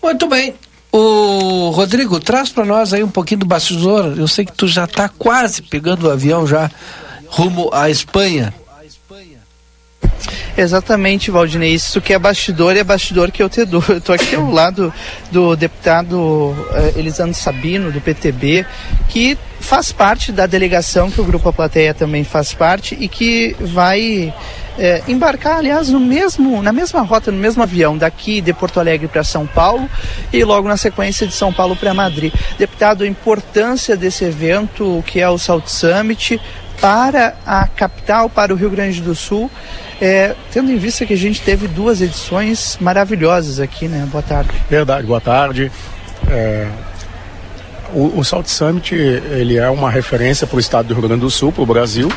Muito 0.00 0.28
bem. 0.28 0.54
O 0.92 1.70
Rodrigo, 1.70 2.20
traz 2.20 2.50
para 2.50 2.64
nós 2.64 2.92
aí 2.92 3.02
um 3.02 3.08
pouquinho 3.08 3.40
do 3.40 3.46
bastidor. 3.46 4.14
Eu 4.16 4.28
sei 4.28 4.44
que 4.44 4.52
tu 4.52 4.68
já 4.68 4.84
está 4.84 5.08
quase 5.08 5.60
pegando 5.60 6.06
o 6.06 6.10
avião 6.12 6.46
já 6.46 6.70
rumo 7.26 7.68
à 7.72 7.90
Espanha. 7.90 8.54
Exatamente, 10.56 11.30
Valdinei. 11.30 11.74
Isso 11.74 12.00
que 12.00 12.12
é 12.12 12.18
bastidor 12.20 12.76
é 12.76 12.84
bastidor 12.84 13.32
que 13.32 13.42
eu 13.42 13.48
te 13.48 13.64
dou. 13.64 13.82
Eu 13.88 13.98
estou 13.98 14.14
aqui 14.14 14.36
ao 14.36 14.48
lado 14.50 14.94
do 15.32 15.56
deputado 15.56 16.14
uh, 16.16 16.56
Elisandro 16.94 17.34
Sabino, 17.34 17.90
do 17.90 18.00
PTB, 18.00 18.64
que 19.08 19.36
faz 19.62 19.92
parte 19.92 20.32
da 20.32 20.46
delegação 20.46 21.10
que 21.10 21.20
o 21.20 21.24
Grupo 21.24 21.48
A 21.48 21.52
Plateia 21.52 21.94
também 21.94 22.24
faz 22.24 22.52
parte 22.52 22.96
e 22.98 23.08
que 23.08 23.56
vai 23.60 24.34
é, 24.78 25.02
embarcar, 25.08 25.58
aliás, 25.58 25.88
no 25.88 26.00
mesmo, 26.00 26.62
na 26.62 26.72
mesma 26.72 27.00
rota, 27.02 27.30
no 27.30 27.38
mesmo 27.38 27.62
avião, 27.62 27.96
daqui 27.96 28.40
de 28.40 28.52
Porto 28.52 28.80
Alegre 28.80 29.08
para 29.08 29.22
São 29.24 29.46
Paulo 29.46 29.88
e 30.32 30.44
logo 30.44 30.68
na 30.68 30.76
sequência 30.76 31.26
de 31.26 31.32
São 31.32 31.52
Paulo 31.52 31.76
para 31.76 31.94
Madrid. 31.94 32.32
Deputado, 32.58 33.04
a 33.04 33.06
importância 33.06 33.96
desse 33.96 34.24
evento, 34.24 35.02
que 35.06 35.20
é 35.20 35.28
o 35.28 35.38
Salt 35.38 35.66
Summit, 35.66 36.40
para 36.80 37.34
a 37.46 37.66
capital, 37.68 38.28
para 38.28 38.52
o 38.52 38.56
Rio 38.56 38.70
Grande 38.70 39.00
do 39.00 39.14
Sul, 39.14 39.50
é, 40.00 40.34
tendo 40.52 40.72
em 40.72 40.76
vista 40.76 41.06
que 41.06 41.12
a 41.12 41.18
gente 41.18 41.40
teve 41.40 41.68
duas 41.68 42.00
edições 42.00 42.76
maravilhosas 42.80 43.60
aqui, 43.60 43.86
né? 43.86 44.06
Boa 44.10 44.22
tarde. 44.22 44.50
Verdade, 44.68 45.06
boa 45.06 45.20
tarde. 45.20 45.70
É, 46.28 46.66
o, 47.94 48.18
o 48.18 48.24
Salt 48.24 48.46
Summit 48.46 48.94
ele 48.94 49.56
é 49.56 49.68
uma 49.68 49.90
referência 49.90 50.46
para 50.46 50.56
o 50.56 50.60
estado 50.60 50.88
do 50.88 50.94
Rio 50.94 51.02
Grande 51.08 51.20
do 51.20 51.30
Sul, 51.30 51.52
para 51.52 51.62
o 51.62 51.66
Brasil. 51.66 52.08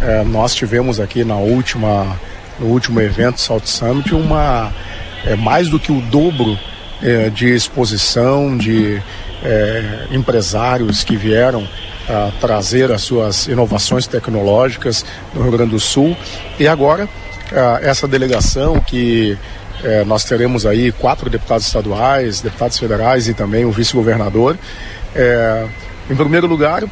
É, 0.00 0.24
nós 0.24 0.54
tivemos 0.54 1.00
aqui 1.00 1.24
na 1.24 1.36
última, 1.36 2.16
no 2.58 2.66
último 2.66 3.00
evento 3.00 3.40
Salt 3.40 3.66
Summit 3.66 4.14
uma 4.14 4.72
é, 5.24 5.36
mais 5.36 5.68
do 5.68 5.78
que 5.78 5.92
o 5.92 6.00
dobro 6.00 6.58
é, 7.02 7.30
de 7.30 7.48
exposição 7.54 8.56
de 8.56 9.00
é, 9.42 10.06
empresários 10.10 11.04
que 11.04 11.16
vieram 11.16 11.66
a 12.08 12.30
trazer 12.40 12.92
as 12.92 13.02
suas 13.02 13.46
inovações 13.46 14.06
tecnológicas 14.06 15.04
no 15.32 15.42
Rio 15.42 15.52
Grande 15.52 15.70
do 15.70 15.80
Sul. 15.80 16.16
E 16.58 16.68
agora, 16.68 17.08
essa 17.82 18.06
delegação 18.06 18.80
que 18.80 19.38
é, 19.84 20.02
nós 20.04 20.24
teremos 20.24 20.64
aí 20.64 20.90
quatro 20.92 21.28
deputados 21.28 21.66
estaduais, 21.66 22.40
deputados 22.40 22.78
federais 22.78 23.28
e 23.28 23.34
também 23.34 23.64
o 23.64 23.70
vice-governador. 23.70 24.56
É, 25.14 25.66
em 26.10 26.16
primeiro 26.16 26.46
lugar, 26.46 26.84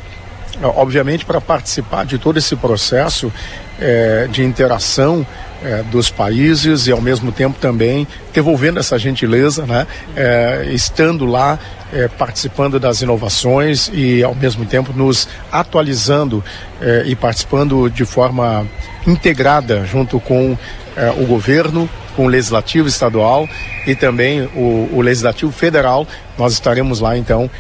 obviamente, 0.63 1.25
para 1.25 1.41
participar 1.41 2.05
de 2.05 2.19
todo 2.19 2.39
esse 2.39 2.57
processo 2.57 3.33
é, 3.81 4.29
de 4.31 4.45
interação 4.45 5.27
é, 5.65 5.83
dos 5.85 6.11
países 6.11 6.87
e 6.87 6.93
ao 6.93 7.01
mesmo 7.01 7.31
tempo 7.33 7.59
também 7.61 8.07
devolvendo 8.33 8.79
essa 8.79 8.99
gentileza, 8.99 9.65
né, 9.67 9.87
é, 10.17 10.69
estando 10.71 11.25
lá 11.25 11.59
é, 11.93 12.09
participando 12.09 12.81
das 12.81 13.03
inovações 13.03 13.91
e 13.93 14.23
ao 14.23 14.35
mesmo 14.35 14.65
tempo 14.65 14.93
nos 14.93 15.29
atualizando 15.51 16.43
é, 16.81 17.05
e 17.07 17.15
participando 17.15 17.89
de 17.91 18.05
forma 18.05 18.67
integrada 19.07 19.85
junto 19.85 20.19
com 20.19 20.57
é, 20.97 21.11
o 21.11 21.27
governo, 21.27 21.89
com 22.17 22.27
o 22.27 22.29
legislativo 22.29 22.89
estadual 22.89 23.49
e 23.87 23.95
também 23.95 24.43
o, 24.55 24.89
o 24.93 25.01
legislativo 25.01 25.51
federal. 25.53 26.07
Nós 26.37 26.53
estaremos 26.53 27.01
lá 27.01 27.17
então 27.17 27.51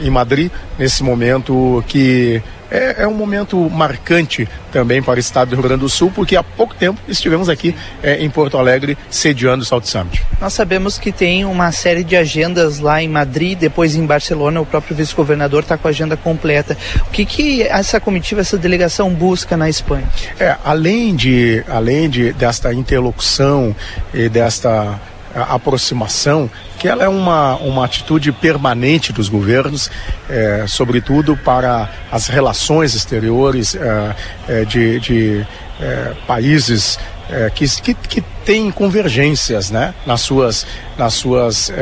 em 0.00 0.10
Madrid, 0.10 0.50
nesse 0.78 1.02
momento 1.02 1.82
que 1.86 2.42
é, 2.70 3.02
é, 3.02 3.06
um 3.06 3.14
momento 3.14 3.58
marcante 3.70 4.48
também 4.72 5.02
para 5.02 5.16
o 5.16 5.18
estado 5.18 5.50
do 5.50 5.56
Rio 5.56 5.62
Grande 5.62 5.80
do 5.80 5.88
Sul, 5.88 6.10
porque 6.14 6.36
há 6.36 6.42
pouco 6.42 6.74
tempo 6.74 7.00
estivemos 7.08 7.48
aqui 7.48 7.74
é, 8.02 8.22
em 8.22 8.28
Porto 8.28 8.58
Alegre 8.58 8.98
sediando 9.08 9.62
o 9.62 9.66
Salto 9.66 9.88
Summit. 9.88 10.22
Nós 10.40 10.52
sabemos 10.52 10.98
que 10.98 11.12
tem 11.12 11.44
uma 11.44 11.70
série 11.72 12.02
de 12.02 12.16
agendas 12.16 12.78
lá 12.78 13.00
em 13.00 13.08
Madrid, 13.08 13.58
depois 13.58 13.94
em 13.94 14.04
Barcelona, 14.04 14.60
o 14.60 14.66
próprio 14.66 14.96
vice-governador 14.96 15.62
está 15.62 15.78
com 15.78 15.86
a 15.86 15.90
agenda 15.90 16.16
completa. 16.16 16.76
O 17.06 17.10
que, 17.10 17.24
que 17.24 17.62
essa 17.62 18.00
comitiva, 18.00 18.40
essa 18.40 18.58
delegação 18.58 19.10
busca 19.10 19.56
na 19.56 19.68
Espanha? 19.68 20.08
É, 20.38 20.56
além 20.64 21.14
de, 21.14 21.64
além 21.68 22.10
de 22.10 22.32
desta 22.32 22.72
interlocução 22.74 23.74
e 24.12 24.28
desta 24.28 25.00
aproximação, 25.42 26.50
que 26.78 26.88
ela 26.88 27.04
é 27.04 27.08
uma, 27.08 27.56
uma 27.56 27.84
atitude 27.84 28.32
permanente 28.32 29.12
dos 29.12 29.28
governos, 29.28 29.90
é, 30.28 30.64
sobretudo 30.66 31.36
para 31.36 31.90
as 32.10 32.26
relações 32.26 32.94
exteriores 32.94 33.74
é, 33.74 34.16
é, 34.48 34.64
de, 34.64 35.00
de 35.00 35.46
é, 35.80 36.12
países 36.26 36.98
é, 37.30 37.50
que, 37.50 37.66
que, 37.80 37.94
que 37.94 38.20
têm 38.44 38.70
convergências 38.70 39.70
né, 39.70 39.94
nas 40.06 40.20
suas, 40.20 40.66
nas 40.96 41.14
suas 41.14 41.72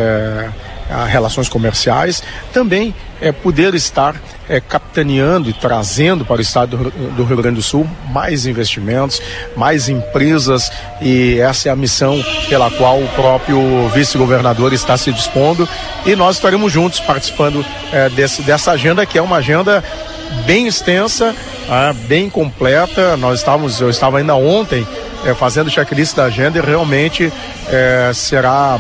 é, 0.89 1.11
relações 1.11 1.49
comerciais, 1.49 2.23
também 2.53 2.95
é 3.21 3.33
poder 3.33 3.75
estar 3.75 4.15
é, 4.49 4.61
capitaneando 4.61 5.49
e 5.49 5.53
trazendo 5.53 6.25
para 6.25 6.37
o 6.37 6.41
estado 6.41 6.77
do, 7.17 7.25
Rio 7.25 7.37
Grande 7.37 7.57
do 7.57 7.63
Sul 7.63 7.89
mais 8.11 8.47
investimentos, 8.47 9.23
mais 9.57 9.89
empresas 9.89 10.71
e 11.01 11.39
essa 11.41 11.69
é 11.69 11.73
a 11.73 11.77
missão 11.77 12.23
pela 12.49 12.71
qual 12.71 13.01
o 13.01 13.09
próprio 13.09 13.89
vice-governador 13.89 14.73
está 14.73 14.97
se 14.97 15.13
dispondo 15.13 15.69
e 16.05 16.15
nós 16.15 16.37
estaremos 16.37 16.71
juntos 16.71 17.01
participando 17.01 17.65
é, 17.93 18.11
desse, 18.11 18.43
dessa 18.43 18.73
agenda 18.73 19.07
que 19.07 19.17
é 19.17 19.23
uma 19.23 19.37
agenda 19.37 19.83
bem 20.45 20.67
extensa, 20.67 21.35
é, 21.69 21.93
bem 21.93 22.29
completa. 22.29 23.17
Nós 23.17 23.39
estávamos, 23.39 23.81
eu 23.81 23.89
estava 23.89 24.19
ainda 24.19 24.35
ontem 24.35 24.87
é, 25.25 25.35
fazendo 25.35 25.71
checklist 25.71 26.15
da 26.15 26.25
agenda 26.25 26.59
e 26.59 26.63
realmente 26.63 27.33
é, 27.69 28.11
será 28.13 28.79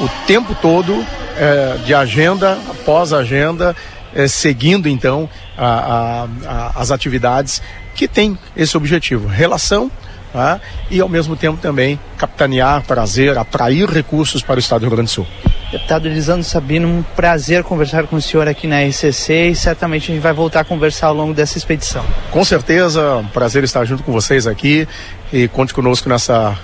o 0.00 0.26
tempo 0.26 0.54
todo 0.60 1.04
é, 1.36 1.78
de 1.84 1.94
agenda 1.94 2.58
após 2.68 3.12
agenda 3.12 3.74
é, 4.14 4.26
seguindo 4.26 4.88
então 4.88 5.28
a, 5.56 5.66
a, 5.66 6.28
a, 6.46 6.80
as 6.80 6.90
atividades 6.90 7.62
que 7.94 8.06
tem 8.06 8.38
esse 8.56 8.76
objetivo, 8.76 9.26
relação 9.26 9.90
né, 10.34 10.60
e 10.90 11.00
ao 11.00 11.08
mesmo 11.08 11.34
tempo 11.34 11.58
também 11.60 11.98
capitanear, 12.18 12.82
trazer, 12.82 13.38
atrair 13.38 13.88
recursos 13.88 14.42
para 14.42 14.56
o 14.56 14.58
Estado 14.58 14.80
do 14.80 14.86
Rio 14.86 14.96
Grande 14.96 15.10
do 15.10 15.14
Sul. 15.14 15.26
Deputado 15.72 16.06
Elisandro 16.06 16.44
Sabino, 16.44 16.86
um 16.86 17.02
prazer 17.02 17.64
conversar 17.64 18.06
com 18.06 18.16
o 18.16 18.22
senhor 18.22 18.46
aqui 18.46 18.66
na 18.66 18.82
RCC 18.82 19.48
e 19.48 19.54
certamente 19.54 20.10
a 20.10 20.14
gente 20.14 20.22
vai 20.22 20.32
voltar 20.32 20.60
a 20.60 20.64
conversar 20.64 21.08
ao 21.08 21.14
longo 21.14 21.34
dessa 21.34 21.58
expedição. 21.58 22.04
Com 22.30 22.44
certeza, 22.44 23.16
um 23.16 23.26
prazer 23.26 23.64
estar 23.64 23.84
junto 23.84 24.02
com 24.02 24.12
vocês 24.12 24.46
aqui 24.46 24.86
e 25.32 25.48
conte 25.48 25.74
conosco 25.74 26.08
nessa, 26.08 26.56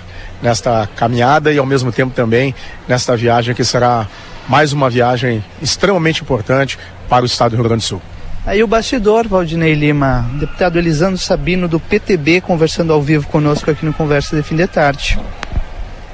nesta 0.43 0.87
caminhada 0.95 1.51
e 1.53 1.57
ao 1.57 1.65
mesmo 1.65 1.91
tempo 1.91 2.13
também 2.13 2.53
nesta 2.87 3.15
viagem 3.15 3.55
que 3.55 3.63
será 3.63 4.07
mais 4.47 4.73
uma 4.73 4.89
viagem 4.89 5.43
extremamente 5.61 6.21
importante 6.21 6.77
para 7.07 7.23
o 7.23 7.25
estado 7.25 7.51
do 7.51 7.55
Rio 7.55 7.63
Grande 7.63 7.83
do 7.83 7.87
Sul. 7.87 8.01
Aí 8.45 8.61
o 8.61 8.67
bastidor, 8.67 9.25
Valdinei 9.25 9.73
Lima, 9.73 10.29
deputado 10.37 10.77
Elisandro 10.77 11.17
Sabino 11.17 11.65
do 11.65 11.79
PTB 11.79 12.41
conversando 12.41 12.91
ao 12.91 13.01
vivo 13.01 13.25
conosco 13.27 13.71
aqui 13.71 13.85
no 13.85 13.93
Conversa 13.93 14.35
de 14.35 14.43
Fim 14.43 14.57
de 14.57 14.67
Tarde. 14.67 15.17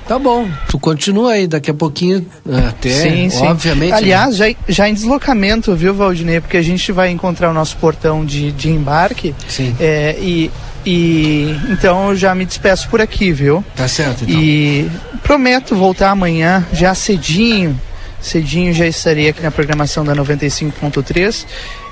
Tá 0.07 0.17
bom, 0.17 0.47
tu 0.67 0.79
continua 0.79 1.33
aí 1.33 1.47
daqui 1.47 1.69
a 1.69 1.73
pouquinho 1.73 2.25
até, 2.67 2.89
sim, 2.89 3.29
sim. 3.29 3.45
obviamente. 3.45 3.93
Aliás, 3.93 4.35
já, 4.35 4.45
já 4.67 4.89
em 4.89 4.93
deslocamento, 4.93 5.75
viu, 5.75 5.93
Valdinei? 5.93 6.39
Porque 6.39 6.57
a 6.57 6.61
gente 6.63 6.91
vai 6.91 7.09
encontrar 7.09 7.49
o 7.49 7.53
nosso 7.53 7.77
portão 7.77 8.25
de, 8.25 8.51
de 8.51 8.69
embarque. 8.69 9.35
Sim. 9.47 9.75
É, 9.79 10.15
e, 10.19 10.51
e 10.85 11.55
então 11.69 12.09
eu 12.09 12.15
já 12.15 12.33
me 12.33 12.45
despeço 12.45 12.89
por 12.89 13.01
aqui, 13.01 13.31
viu? 13.31 13.63
Tá 13.75 13.87
certo, 13.87 14.23
então. 14.23 14.41
E 14.41 14.89
prometo 15.23 15.75
voltar 15.75 16.11
amanhã, 16.11 16.65
já 16.71 16.93
cedinho, 16.95 17.79
cedinho 18.21 18.73
já 18.73 18.87
estaria 18.87 19.29
aqui 19.29 19.41
na 19.41 19.51
programação 19.51 20.03
da 20.03 20.15
95.3. 20.15 21.45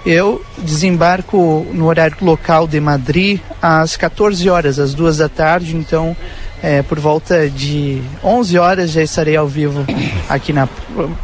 Eu 0.06 0.44
desembarco 0.60 1.68
no 1.74 1.86
horário 1.86 2.16
local 2.22 2.68
de 2.68 2.80
Madrid 2.80 3.42
às 3.62 3.98
14 3.98 4.50
horas, 4.50 4.80
às 4.80 4.94
duas 4.94 5.18
da 5.18 5.28
tarde, 5.28 5.76
então 5.76 6.16
é, 6.62 6.82
por 6.82 7.00
volta 7.00 7.50
de 7.50 8.02
11 8.24 8.58
horas 8.58 8.92
já 8.92 9.02
estarei 9.04 9.36
ao 9.36 9.48
vivo 9.48 9.86
aqui 10.28 10.54
na, 10.54 10.68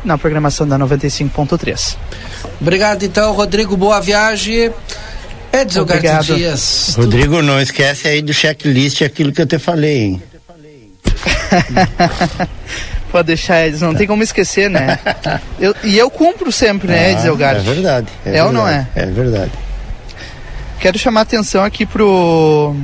na 0.04 0.18
programação 0.18 0.68
da 0.68 0.78
95.3. 0.78 1.96
Obrigado 2.60 3.04
então, 3.04 3.32
Rodrigo, 3.34 3.76
boa 3.76 4.00
viagem. 4.00 4.72
Edson 5.54 5.86
Dias. 6.24 6.96
Rodrigo, 6.98 7.44
não 7.44 7.62
esquece 7.62 8.08
aí 8.08 8.24
do 8.24 8.34
checklist 8.34 9.04
aquilo 9.04 9.32
que 9.32 9.42
eu 9.42 9.46
te 9.46 9.60
falei, 9.60 10.02
hein? 10.02 10.24
Pode 13.12 13.28
deixar, 13.28 13.68
Edson, 13.68 13.86
não 13.86 13.96
tem 13.96 14.08
como 14.08 14.24
esquecer, 14.24 14.68
né? 14.68 14.98
Eu, 15.60 15.76
e 15.84 15.96
eu 15.96 16.10
cumpro 16.10 16.52
sempre, 16.52 16.88
né, 16.88 17.12
Edson 17.12 17.28
Elgarte? 17.28 17.62
É 17.62 17.74
verdade. 17.74 18.08
É, 18.26 18.30
é 18.30 18.32
verdade, 18.32 18.48
ou 18.48 18.54
não 18.54 18.68
é? 18.68 18.88
É 18.96 19.06
verdade. 19.06 19.52
Quero 20.80 20.98
chamar 20.98 21.20
a 21.20 21.24
atenção 21.24 21.64
aqui 21.64 21.86
pro, 21.86 22.76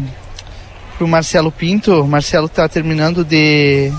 pro 0.97 1.07
Marcelo 1.07 1.51
Pinto. 1.51 2.03
O 2.03 2.07
Marcelo 2.07 2.45
está 2.45 2.69
terminando 2.69 3.25
de, 3.25 3.91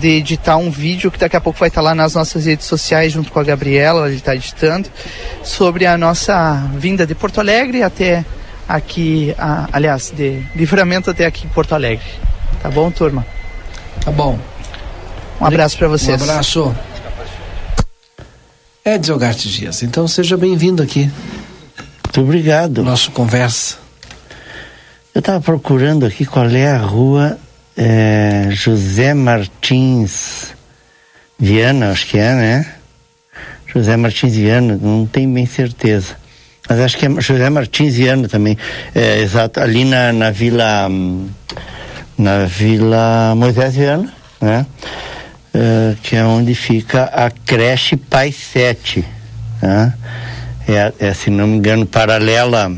de 0.00 0.08
editar 0.08 0.56
um 0.56 0.70
vídeo 0.70 1.10
que 1.10 1.18
daqui 1.18 1.36
a 1.36 1.40
pouco 1.40 1.58
vai 1.58 1.68
estar 1.68 1.80
lá 1.80 1.94
nas 1.94 2.14
nossas 2.14 2.46
redes 2.46 2.66
sociais 2.66 3.12
junto 3.12 3.30
com 3.30 3.38
a 3.38 3.44
Gabriela, 3.44 4.06
ele 4.06 4.16
está 4.16 4.34
editando, 4.34 4.88
sobre 5.42 5.86
a 5.86 5.96
nossa 5.98 6.54
vinda 6.76 7.06
de 7.06 7.14
Porto 7.14 7.40
Alegre 7.40 7.82
até 7.82 8.24
aqui, 8.68 9.34
a, 9.38 9.68
aliás, 9.72 10.12
de 10.14 10.42
Livramento 10.54 11.10
até 11.10 11.26
aqui 11.26 11.46
em 11.46 11.50
Porto 11.50 11.74
Alegre. 11.74 12.06
Tá 12.62 12.70
bom, 12.70 12.90
turma? 12.90 13.26
Tá 14.04 14.10
bom. 14.10 14.38
Um 15.40 15.46
abraço 15.46 15.76
para 15.76 15.88
vocês. 15.88 16.20
Um 16.20 16.24
abraço. 16.24 16.74
Edson 18.84 19.16
Garte 19.16 19.48
Dias, 19.48 19.82
então 19.82 20.08
seja 20.08 20.36
bem-vindo 20.36 20.82
aqui. 20.82 21.10
Muito 22.04 22.20
obrigado. 22.20 22.82
Nosso 22.82 23.10
conversa. 23.10 23.76
Eu 25.14 25.20
estava 25.20 25.40
procurando 25.40 26.06
aqui 26.06 26.24
qual 26.24 26.48
é 26.48 26.70
a 26.70 26.78
rua 26.78 27.38
é, 27.76 28.48
José 28.50 29.14
Martins 29.14 30.54
Viana, 31.38 31.90
acho 31.90 32.06
que 32.06 32.18
é, 32.18 32.34
né? 32.34 32.66
José 33.66 33.96
Martins 33.96 34.34
Viana, 34.34 34.78
não 34.80 35.06
tenho 35.06 35.32
bem 35.32 35.46
certeza. 35.46 36.16
Mas 36.68 36.78
acho 36.80 36.96
que 36.96 37.06
é 37.06 37.20
José 37.20 37.50
Martins 37.50 37.94
Viana 37.94 38.28
também. 38.28 38.56
É, 38.94 39.20
exato, 39.20 39.60
ali 39.60 39.84
na, 39.84 40.12
na 40.12 40.30
Vila. 40.30 40.88
Na 42.16 42.44
Vila 42.44 43.34
Moisés 43.34 43.74
Viana, 43.74 44.12
né? 44.40 44.66
uh, 45.54 45.96
que 46.02 46.16
é 46.16 46.24
onde 46.24 46.54
fica 46.54 47.04
a 47.04 47.30
creche 47.30 47.96
Pai 47.96 48.32
7. 48.32 49.04
Né? 49.60 49.94
É, 50.68 50.92
é, 50.98 51.14
se 51.14 51.30
não 51.30 51.46
me 51.46 51.56
engano, 51.56 51.86
paralela 51.86 52.72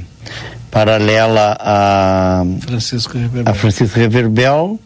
paralela 0.75 1.57
a 1.61 2.45
Francisco 2.66 3.16
Reverbel. 3.16 3.53
A 3.53 3.55
Francisco 3.55 3.97
Reverbel 3.97 4.81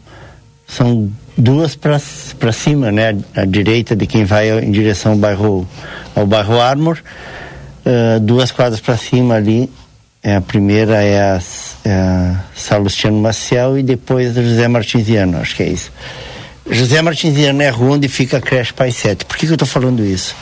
são 0.67 1.11
duas 1.35 1.75
para 1.75 2.51
cima, 2.51 2.91
né? 2.91 3.17
A 3.35 3.43
direita 3.43 3.95
de 3.95 4.05
quem 4.05 4.23
vai 4.23 4.51
em 4.63 4.71
direção 4.71 5.13
ao 5.13 5.17
bairro 5.17 5.67
ao 6.15 6.27
bairro 6.27 6.61
Armor, 6.61 6.99
uh, 6.99 8.19
duas 8.19 8.51
quadras 8.51 8.79
para 8.79 8.95
cima 8.97 9.35
ali. 9.35 9.69
É, 10.21 10.35
a 10.35 10.41
primeira 10.41 11.01
é 11.01 11.21
a, 11.21 11.41
é 11.85 11.91
a 11.91 12.43
Salustiano 12.53 13.17
Maciel 13.19 13.79
e 13.79 13.83
depois 13.83 14.37
a 14.37 14.43
José 14.43 14.67
Martinsiano, 14.67 15.37
acho 15.37 15.55
que 15.55 15.63
é 15.63 15.69
isso. 15.69 15.91
José 16.69 17.01
Martinsiano 17.01 17.61
é 17.63 17.69
a 17.69 17.71
rua 17.71 17.95
onde 17.95 18.07
fica 18.07 18.37
a 18.37 18.41
creche 18.41 18.73
Pai 18.73 18.91
7. 18.91 19.25
Por 19.25 19.37
que, 19.37 19.45
que 19.45 19.51
eu 19.53 19.55
estou 19.55 19.67
falando 19.67 20.05
isso? 20.05 20.35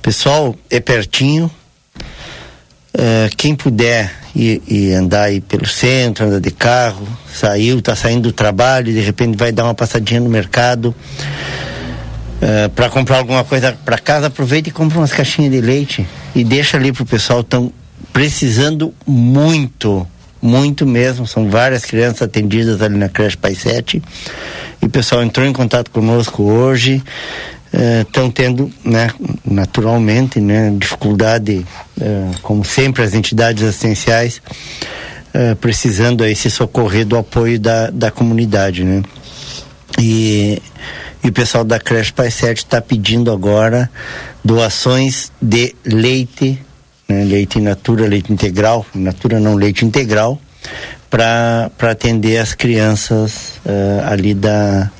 Pessoal, 0.00 0.54
é 0.70 0.80
pertinho. 0.80 1.50
Uh, 2.94 3.34
quem 3.36 3.56
puder 3.56 4.14
ir, 4.36 4.62
ir, 4.68 4.94
andar 4.94 5.24
aí 5.24 5.40
pelo 5.40 5.66
centro, 5.66 6.26
andar 6.26 6.40
de 6.40 6.52
carro, 6.52 7.08
saiu, 7.32 7.80
está 7.80 7.96
saindo 7.96 8.22
do 8.22 8.32
trabalho, 8.32 8.92
de 8.92 9.00
repente 9.00 9.36
vai 9.36 9.50
dar 9.50 9.64
uma 9.64 9.74
passadinha 9.74 10.20
no 10.20 10.30
mercado. 10.30 10.94
Uh, 12.36 12.68
para 12.70 12.88
comprar 12.88 13.18
alguma 13.18 13.42
coisa 13.42 13.76
para 13.84 13.98
casa, 13.98 14.28
aproveita 14.28 14.68
e 14.68 14.72
compra 14.72 14.98
umas 14.98 15.12
caixinhas 15.12 15.50
de 15.50 15.60
leite 15.60 16.06
e 16.36 16.44
deixa 16.44 16.76
ali 16.76 16.92
pro 16.92 17.04
pessoal 17.04 17.40
estão 17.40 17.72
precisando 18.12 18.94
muito, 19.04 20.06
muito 20.40 20.86
mesmo. 20.86 21.26
São 21.26 21.50
várias 21.50 21.84
crianças 21.84 22.22
atendidas 22.22 22.80
ali 22.80 22.96
na 22.96 23.08
creche 23.08 23.36
Pai 23.36 23.56
7 23.56 24.00
e 24.80 24.86
o 24.86 24.88
pessoal 24.88 25.24
entrou 25.24 25.46
em 25.46 25.52
contato 25.52 25.90
conosco 25.90 26.44
hoje, 26.44 27.02
estão 28.02 28.30
tendo, 28.30 28.70
né, 28.84 29.10
naturalmente, 29.44 30.40
né, 30.40 30.72
dificuldade, 30.78 31.66
uh, 31.98 32.40
como 32.42 32.64
sempre, 32.64 33.02
as 33.02 33.14
entidades 33.14 33.62
assistenciais, 33.62 34.40
uh, 35.34 35.56
precisando 35.56 36.22
aí 36.22 36.36
se 36.36 36.50
socorrer 36.50 37.04
do 37.04 37.16
apoio 37.16 37.58
da, 37.58 37.90
da 37.90 38.10
comunidade, 38.10 38.84
né. 38.84 39.02
E 39.98 40.60
E 41.24 41.28
o 41.28 41.32
pessoal 41.32 41.64
da 41.64 41.80
creche 41.80 42.12
Pai 42.12 42.30
7 42.30 42.58
está 42.58 42.82
pedindo 42.82 43.32
agora 43.32 43.90
doações 44.44 45.32
de 45.40 45.74
leite, 45.82 46.60
né, 47.08 47.24
leite 47.24 47.58
in 47.58 47.62
natura, 47.62 48.06
leite 48.06 48.30
integral, 48.30 48.84
in 48.94 49.00
natura 49.00 49.40
não 49.40 49.54
leite 49.54 49.86
integral, 49.86 50.38
para 51.08 51.70
atender 51.80 52.36
as 52.36 52.52
crianças 52.52 53.58
uh, 53.64 54.12
ali 54.12 54.34
da 54.34 54.90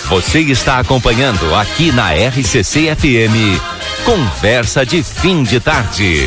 Você 0.08 0.40
está 0.40 0.78
acompanhando 0.78 1.54
aqui 1.54 1.92
na 1.92 2.12
RCC 2.12 2.94
FM, 2.94 3.60
conversa 4.04 4.84
de 4.84 5.02
fim 5.02 5.42
de 5.42 5.60
tarde. 5.60 6.26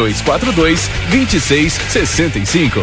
3242 0.00 0.88
2665. 1.10 2.80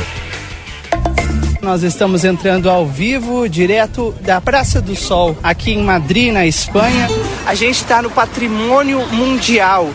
Nós 1.62 1.82
estamos 1.82 2.24
entrando 2.24 2.70
ao 2.70 2.86
vivo, 2.86 3.50
direto 3.50 4.14
da 4.22 4.40
Praça 4.40 4.80
do 4.80 4.96
Sol, 4.96 5.36
aqui 5.42 5.72
em 5.72 5.84
Madrid, 5.84 6.32
na 6.32 6.46
Espanha. 6.46 7.08
A 7.46 7.56
gente 7.56 7.78
está 7.78 8.04
no 8.04 8.12
Patrimônio 8.12 9.04
Mundial. 9.08 9.90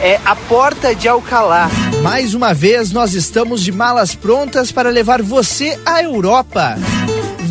É 0.00 0.20
a 0.26 0.36
Porta 0.36 0.94
de 0.94 1.08
Alcalá. 1.08 1.70
Mais 2.02 2.34
uma 2.34 2.52
vez, 2.52 2.92
nós 2.92 3.14
estamos 3.14 3.64
de 3.64 3.72
malas 3.72 4.14
prontas 4.14 4.70
para 4.70 4.90
levar 4.90 5.22
você 5.22 5.78
à 5.86 6.02
Europa. 6.02 6.76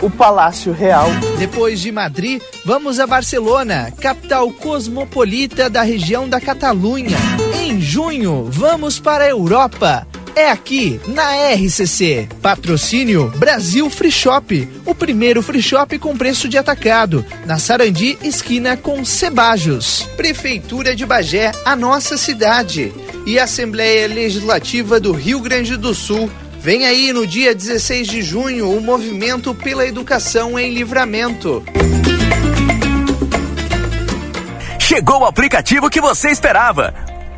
O 0.00 0.10
Palácio 0.10 0.72
Real. 0.72 1.08
Depois 1.38 1.80
de 1.80 1.90
Madrid, 1.90 2.40
vamos 2.64 3.00
a 3.00 3.06
Barcelona, 3.06 3.92
capital 4.00 4.50
cosmopolita 4.52 5.68
da 5.70 5.82
região 5.82 6.28
da 6.28 6.40
Catalunha. 6.40 7.16
Em 7.60 7.80
junho, 7.80 8.46
vamos 8.50 8.98
para 8.98 9.24
a 9.24 9.28
Europa. 9.28 10.06
É 10.36 10.50
aqui, 10.50 11.00
na 11.06 11.54
RCC. 11.54 12.28
Patrocínio 12.42 13.32
Brasil 13.36 13.88
Free 13.88 14.10
Shop. 14.10 14.68
O 14.84 14.92
primeiro 14.92 15.40
free 15.40 15.62
shop 15.62 15.96
com 16.00 16.16
preço 16.16 16.48
de 16.48 16.58
atacado. 16.58 17.24
Na 17.46 17.58
Sarandi, 17.58 18.18
esquina 18.20 18.76
com 18.76 19.04
Cebajos. 19.04 20.08
Prefeitura 20.16 20.96
de 20.96 21.06
Bagé, 21.06 21.52
a 21.64 21.76
nossa 21.76 22.16
cidade. 22.16 22.92
E 23.24 23.38
Assembleia 23.38 24.08
Legislativa 24.08 24.98
do 24.98 25.12
Rio 25.12 25.40
Grande 25.40 25.76
do 25.76 25.94
Sul 25.94 26.28
Vem 26.64 26.86
aí 26.86 27.12
no 27.12 27.26
dia 27.26 27.54
16 27.54 28.08
de 28.08 28.22
junho 28.22 28.74
o 28.74 28.80
movimento 28.80 29.54
pela 29.54 29.86
educação 29.86 30.58
em 30.58 30.72
livramento. 30.72 31.62
Chegou 34.78 35.20
o 35.20 35.26
aplicativo 35.26 35.90
que 35.90 36.00
você 36.00 36.30
esperava 36.30 36.94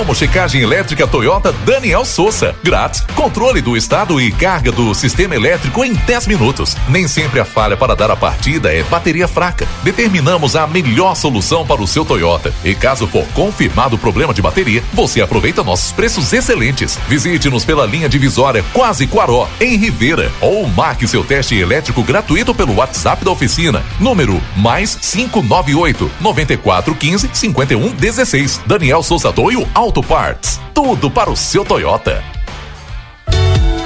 Promo 0.00 0.14
checagem 0.14 0.62
elétrica 0.62 1.06
Toyota 1.06 1.52
Daniel 1.52 2.06
Souza. 2.06 2.56
Grátis. 2.64 3.02
Controle 3.14 3.60
do 3.60 3.76
estado 3.76 4.18
e 4.18 4.32
carga 4.32 4.72
do 4.72 4.94
sistema 4.94 5.36
elétrico 5.36 5.84
em 5.84 5.92
10 5.92 6.26
minutos. 6.26 6.74
Nem 6.88 7.06
sempre 7.06 7.38
a 7.38 7.44
falha 7.44 7.76
para 7.76 7.94
dar 7.94 8.10
a 8.10 8.16
partida 8.16 8.72
é 8.72 8.82
bateria 8.84 9.28
fraca. 9.28 9.68
Determinamos 9.82 10.56
a 10.56 10.66
melhor 10.66 11.14
solução 11.14 11.66
para 11.66 11.82
o 11.82 11.86
seu 11.86 12.02
Toyota. 12.02 12.50
E 12.64 12.74
caso 12.74 13.06
for 13.06 13.26
confirmado 13.34 13.96
o 13.96 13.98
problema 13.98 14.32
de 14.32 14.40
bateria, 14.40 14.82
você 14.94 15.20
aproveita 15.20 15.62
nossos 15.62 15.92
preços 15.92 16.32
excelentes. 16.32 16.98
Visite-nos 17.06 17.66
pela 17.66 17.84
linha 17.84 18.08
divisória 18.08 18.64
Quase 18.72 19.06
Quaró, 19.06 19.50
em 19.60 19.76
Rivera. 19.76 20.32
Ou 20.40 20.66
marque 20.66 21.06
seu 21.06 21.22
teste 21.22 21.56
elétrico 21.56 22.02
gratuito 22.02 22.54
pelo 22.54 22.76
WhatsApp 22.76 23.22
da 23.22 23.32
oficina. 23.32 23.84
Número 23.98 24.40
mais 24.56 24.94
598 24.94 26.10
9415 26.22 27.28
5116. 27.34 28.62
Daniel 28.66 29.02
Souza 29.02 29.30
Toio 29.30 29.68
Auto 29.90 30.04
Parts. 30.04 30.60
Tudo 30.72 31.10
para 31.10 31.28
o 31.28 31.36
seu 31.36 31.64
Toyota. 31.64 32.22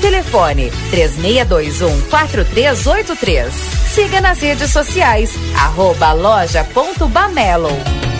Telefone 0.00 0.70
3621 0.90 2.02
4383. 2.10 3.54
Siga 3.94 4.20
nas 4.20 4.40
redes 4.40 4.70
sociais, 4.70 5.30
arroba 5.56 6.12
loja.bamelo. 6.12 8.11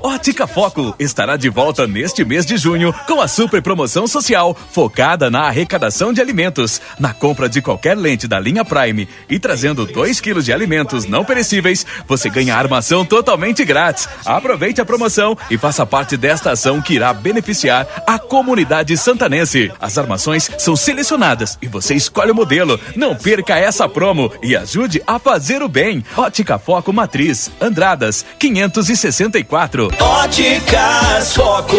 Ótica 0.00 0.46
Foco 0.46 0.94
estará 0.98 1.36
de 1.36 1.48
volta 1.48 1.86
neste 1.86 2.24
mês 2.24 2.44
de 2.44 2.56
junho 2.56 2.92
com 3.06 3.20
a 3.20 3.26
super 3.26 3.62
promoção 3.62 4.06
social 4.06 4.54
focada 4.70 5.30
na 5.30 5.42
arrecadação 5.42 6.12
de 6.12 6.20
alimentos. 6.20 6.80
Na 6.98 7.14
compra 7.14 7.48
de 7.48 7.62
qualquer 7.62 7.96
lente 7.96 8.28
da 8.28 8.38
linha 8.38 8.64
Prime 8.64 9.08
e 9.28 9.38
trazendo 9.38 9.86
2 9.86 10.20
quilos 10.20 10.44
de 10.44 10.52
alimentos 10.52 11.06
não 11.06 11.24
perecíveis, 11.24 11.86
você 12.06 12.28
ganha 12.28 12.56
armação 12.56 13.04
totalmente 13.04 13.64
grátis. 13.64 14.08
Aproveite 14.24 14.80
a 14.80 14.84
promoção 14.84 15.36
e 15.50 15.56
faça 15.56 15.86
parte 15.86 16.16
desta 16.16 16.52
ação 16.52 16.80
que 16.80 16.94
irá 16.94 17.12
beneficiar 17.12 18.04
a 18.06 18.18
comunidade 18.18 18.96
santanense. 18.96 19.72
As 19.80 19.96
armações 19.96 20.50
são 20.58 20.76
selecionadas 20.76 21.58
e 21.62 21.68
você 21.68 21.94
escolhe 21.94 22.30
o 22.30 22.34
modelo. 22.34 22.78
Não 22.94 23.14
perca 23.16 23.58
essa 23.58 23.88
promo 23.88 24.30
e 24.42 24.54
ajude 24.54 25.02
a 25.06 25.18
fazer 25.18 25.62
o 25.62 25.68
bem. 25.68 26.04
Ótica 26.16 26.58
Foco 26.58 26.92
Matriz, 26.92 27.50
Andradas, 27.60 28.24
564. 28.38 29.85
Óticas 30.00 31.34
Foco. 31.34 31.76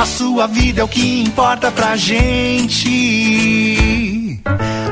A 0.00 0.06
sua 0.06 0.46
vida 0.46 0.80
é 0.80 0.84
o 0.84 0.88
que 0.88 1.22
importa 1.22 1.70
pra 1.70 1.96
gente. 1.96 2.88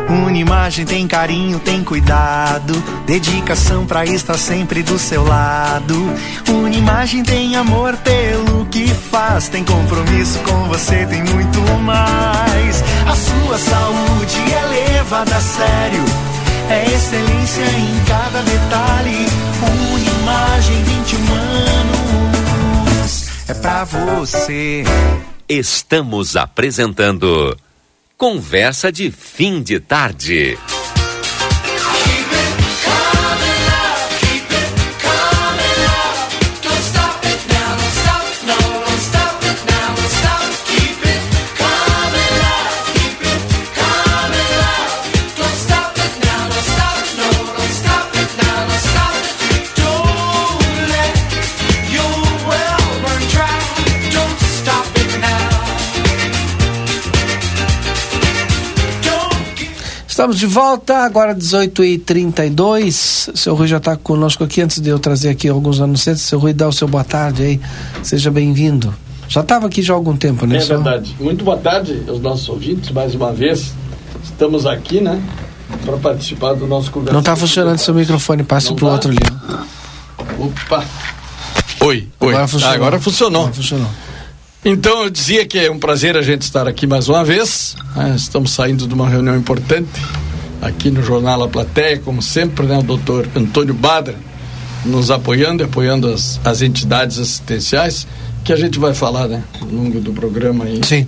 Unimagem 0.08 0.84
tem 0.84 1.06
carinho, 1.06 1.58
tem 1.58 1.84
cuidado, 1.84 2.74
dedicação 3.06 3.86
pra 3.86 4.04
estar 4.04 4.36
sempre 4.38 4.82
do 4.82 4.98
seu 4.98 5.24
lado. 5.24 5.94
Unimagem 6.48 7.22
tem 7.22 7.56
amor 7.56 7.96
pelo 7.98 8.66
que 8.66 8.86
faz, 8.88 9.48
tem 9.48 9.64
compromisso 9.64 10.38
com 10.40 10.64
você, 10.68 11.06
tem 11.06 11.22
muito 11.22 11.60
mais. 11.82 12.82
A 13.06 13.14
sua 13.14 13.58
saúde 13.58 14.52
é 14.52 14.66
levada 14.94 15.36
a 15.36 15.40
sério, 15.40 16.04
é 16.70 16.84
excelência 16.84 17.64
em 17.64 18.04
cada 18.06 18.42
detalhe. 18.42 19.26
Unimagem 19.62 20.07
21 20.84 21.32
anos, 22.94 23.28
é 23.48 23.54
pra 23.54 23.84
você. 23.84 24.84
Estamos 25.48 26.36
apresentando 26.36 27.56
Conversa 28.16 28.92
de 28.92 29.10
Fim 29.10 29.62
de 29.62 29.80
Tarde. 29.80 30.58
Estamos 60.18 60.36
de 60.36 60.46
volta, 60.46 60.96
agora 60.96 61.32
18h32. 61.32 63.36
Seu 63.36 63.54
Rui 63.54 63.68
já 63.68 63.76
está 63.76 63.96
conosco 63.96 64.42
aqui. 64.42 64.60
Antes 64.60 64.80
de 64.80 64.90
eu 64.90 64.98
trazer 64.98 65.28
aqui 65.28 65.48
alguns 65.48 65.80
anunciantes, 65.80 66.22
seu 66.22 66.40
Rui, 66.40 66.52
dá 66.52 66.66
o 66.66 66.72
seu 66.72 66.88
boa 66.88 67.04
tarde 67.04 67.44
aí. 67.44 67.60
Seja 68.02 68.28
bem-vindo. 68.28 68.92
Já 69.28 69.42
estava 69.42 69.68
aqui 69.68 69.80
já 69.80 69.92
há 69.92 69.96
algum 69.96 70.16
tempo, 70.16 70.44
né? 70.44 70.56
É 70.56 70.60
senhor? 70.60 70.82
verdade. 70.82 71.14
Muito 71.20 71.44
boa 71.44 71.56
tarde 71.56 72.02
aos 72.08 72.20
nossos 72.20 72.48
ouvintes, 72.48 72.90
mais 72.90 73.14
uma 73.14 73.32
vez. 73.32 73.72
Estamos 74.24 74.66
aqui, 74.66 75.00
né, 75.00 75.22
para 75.86 75.96
participar 75.98 76.54
do 76.54 76.66
nosso 76.66 76.90
conversa. 76.90 77.12
Não 77.12 77.20
está 77.20 77.36
funcionando 77.36 77.78
seu 77.78 77.94
microfone, 77.94 78.42
passe 78.42 78.70
Não 78.70 78.74
pro 78.74 78.86
tá? 78.86 78.92
outro 78.94 79.12
ali. 79.12 79.20
Opa! 80.36 80.84
Oi, 81.80 82.08
oi. 82.18 82.34
Agora 82.34 82.48
funcionou. 82.48 82.72
Ah, 82.72 82.74
agora 82.74 83.00
funcionou. 83.00 83.42
Agora 83.42 83.54
funcionou. 83.54 83.90
Então 84.64 85.04
eu 85.04 85.10
dizia 85.10 85.46
que 85.46 85.58
é 85.58 85.70
um 85.70 85.78
prazer 85.78 86.16
a 86.16 86.22
gente 86.22 86.42
estar 86.42 86.66
aqui 86.66 86.86
mais 86.86 87.08
uma 87.08 87.24
vez. 87.24 87.76
né? 87.94 88.14
Estamos 88.16 88.50
saindo 88.50 88.86
de 88.88 88.94
uma 88.94 89.08
reunião 89.08 89.36
importante 89.36 89.88
aqui 90.60 90.90
no 90.90 91.02
Jornal 91.02 91.44
A 91.44 91.48
Plateia, 91.48 91.98
como 92.00 92.20
sempre, 92.20 92.66
né? 92.66 92.76
O 92.78 92.82
doutor 92.82 93.28
Antônio 93.36 93.72
Badra 93.72 94.16
nos 94.84 95.10
apoiando 95.10 95.62
apoiando 95.62 96.08
as, 96.08 96.40
as 96.44 96.62
entidades 96.62 97.18
assistenciais, 97.18 98.06
que 98.48 98.52
a 98.54 98.56
gente 98.56 98.78
vai 98.78 98.94
falar, 98.94 99.28
né? 99.28 99.42
Ao 99.60 99.68
longo 99.68 100.00
do 100.00 100.10
programa 100.10 100.64
aí. 100.64 100.80
Sim. 100.82 101.06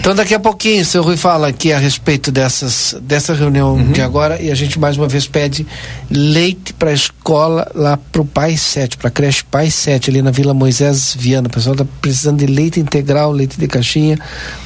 Então 0.00 0.16
daqui 0.16 0.34
a 0.34 0.40
pouquinho 0.40 0.82
o 0.82 0.84
seu 0.84 1.00
Rui 1.00 1.16
fala 1.16 1.46
aqui 1.46 1.72
a 1.72 1.78
respeito 1.78 2.32
dessas, 2.32 2.96
dessa 3.02 3.32
reunião 3.34 3.74
Uhum. 3.74 3.92
de 3.92 4.02
agora 4.02 4.42
e 4.42 4.50
a 4.50 4.54
gente 4.54 4.76
mais 4.76 4.96
uma 4.96 5.06
vez 5.06 5.28
pede 5.28 5.64
leite 6.10 6.72
para 6.72 6.90
a 6.90 6.92
escola 6.92 7.70
lá 7.72 7.96
pro 7.96 8.24
Pai 8.24 8.56
7, 8.56 8.96
para 8.96 9.06
a 9.08 9.10
creche 9.12 9.44
Pai 9.44 9.70
7 9.70 10.10
ali 10.10 10.22
na 10.22 10.32
Vila 10.32 10.52
Moisés 10.52 11.14
Viana. 11.16 11.46
O 11.46 11.50
pessoal 11.50 11.76
tá 11.76 11.86
precisando 12.00 12.38
de 12.38 12.46
leite 12.46 12.80
integral, 12.80 13.30
leite 13.30 13.56
de 13.56 13.68
caixinha. 13.68 14.18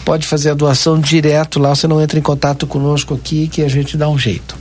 Pode 0.07 0.27
fazer 0.27 0.49
a 0.51 0.55
doação 0.55 0.99
direto 0.99 1.59
lá, 1.61 1.75
você 1.75 1.87
não 1.87 2.01
entra 2.01 2.19
em 2.19 2.23
contato 2.23 2.67
conosco 2.67 3.13
aqui 3.13 3.47
que 3.47 3.61
a 3.63 3.69
gente 3.69 3.95
dá 3.95 4.09
um 4.09 4.19
jeito. 4.19 4.57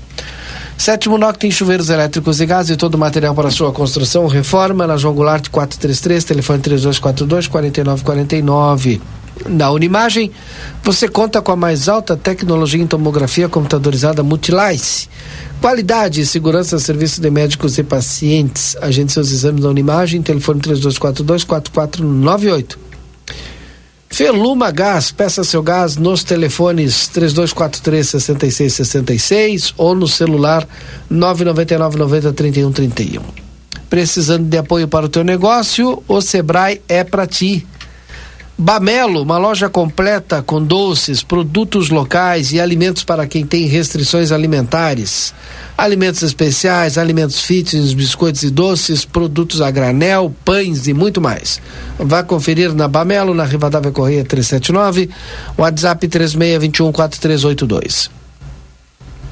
Sétimo 0.78 1.18
NOC 1.18 1.40
tem 1.40 1.50
chuveiros 1.50 1.90
elétricos 1.90 2.40
e 2.40 2.46
gás 2.46 2.70
e 2.70 2.78
todo 2.78 2.96
o 2.96 2.98
material 3.00 3.34
para 3.34 3.50
sua 3.50 3.72
construção, 3.72 4.28
reforma 4.28 4.86
na 4.86 4.96
João 4.96 5.16
Goulart 5.16 5.50
433, 5.50 6.24
telefone 6.24 6.60
3242 6.60 7.48
4949. 7.48 9.02
Na 9.48 9.72
Unimagem, 9.72 10.32
você 10.84 11.08
conta 11.08 11.42
com 11.42 11.52
a 11.52 11.56
mais 11.56 11.90
alta 11.90 12.16
tecnologia 12.16 12.82
em 12.82 12.88
tomografia 12.88 13.50
computadorizada 13.50 14.24
Multilice. 14.24 15.10
Qualidade 15.60 16.22
e 16.22 16.26
segurança 16.26 16.80
serviço 16.80 17.22
de 17.22 17.30
médicos 17.30 17.78
e 17.78 17.84
pacientes. 17.84 18.76
Agende 18.80 19.12
seus 19.12 19.32
exames 19.32 19.64
na 19.64 19.70
Unimagem, 19.70 20.22
telefone 20.22 20.60
3242 20.60 21.44
4498. 21.44 22.87
Feluma 24.18 24.72
Gás, 24.72 25.12
peça 25.12 25.44
seu 25.44 25.62
gás 25.62 25.96
nos 25.96 26.24
telefones 26.24 27.08
3243 27.10 28.24
6666 28.24 29.76
ou 29.78 29.94
no 29.94 30.08
celular 30.08 30.68
999 31.08 32.00
90 32.00 32.34
31 32.34 32.72
31. 32.72 33.22
Precisando 33.88 34.50
de 34.50 34.58
apoio 34.58 34.88
para 34.88 35.06
o 35.06 35.10
teu 35.10 35.24
negócio, 35.24 36.02
o 36.08 36.20
Sebrae 36.20 36.82
é 36.90 37.04
para 37.04 37.28
ti. 37.28 37.64
Bamelo, 38.60 39.22
uma 39.22 39.38
loja 39.38 39.70
completa 39.70 40.42
com 40.42 40.60
doces, 40.60 41.22
produtos 41.22 41.92
locais 41.92 42.52
e 42.52 42.60
alimentos 42.60 43.04
para 43.04 43.28
quem 43.28 43.46
tem 43.46 43.68
restrições 43.68 44.32
alimentares. 44.32 45.32
Alimentos 45.78 46.24
especiais, 46.24 46.98
alimentos 46.98 47.42
fitness, 47.42 47.94
biscoitos 47.94 48.42
e 48.42 48.50
doces, 48.50 49.06
produtos 49.06 49.62
a 49.62 49.70
granel, 49.70 50.34
pães 50.44 50.88
e 50.88 50.94
muito 50.94 51.22
mais. 51.22 51.62
Vá 52.00 52.24
conferir 52.24 52.74
na 52.74 52.88
Bamelo, 52.88 53.36
na 53.36 53.44
Rivadavia 53.44 53.92
Correia 53.92 54.26
379, 54.26 55.08
WhatsApp 55.56 56.08
36214382. 56.08 58.10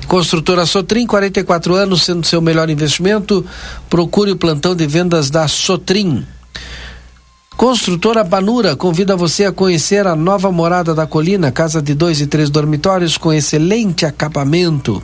Construtora 0.08 0.68
Sotrim, 0.68 1.08
44 1.08 1.74
anos, 1.74 2.04
sendo 2.04 2.28
seu 2.28 2.42
melhor 2.42 2.70
investimento. 2.70 3.44
Procure 3.90 4.34
o 4.34 4.38
plantão 4.38 4.76
de 4.76 4.86
vendas 4.86 5.32
da 5.32 5.48
Sotrim. 5.48 6.24
Construtora 7.58 8.22
Banura 8.22 8.76
convida 8.76 9.16
você 9.16 9.46
a 9.46 9.52
conhecer 9.52 10.06
a 10.06 10.14
nova 10.14 10.52
morada 10.52 10.94
da 10.94 11.08
colina, 11.08 11.54
casa 11.54 11.82
de 11.82 11.94
dois 11.94 12.20
e 12.20 12.28
três 12.28 12.50
dormitórios 12.50 13.18
com 13.18 13.32
excelente 13.32 14.06
acabamento. 14.06 15.02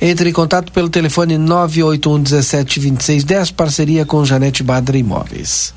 Entre 0.00 0.28
em 0.28 0.32
contato 0.32 0.72
pelo 0.72 0.90
telefone 0.90 1.38
981 1.38 2.20
17 2.20 2.80
26 2.80 3.24
10, 3.24 3.50
parceria 3.52 4.04
com 4.04 4.24
Janete 4.24 4.64
Badra 4.64 4.98
Imóveis. 4.98 5.72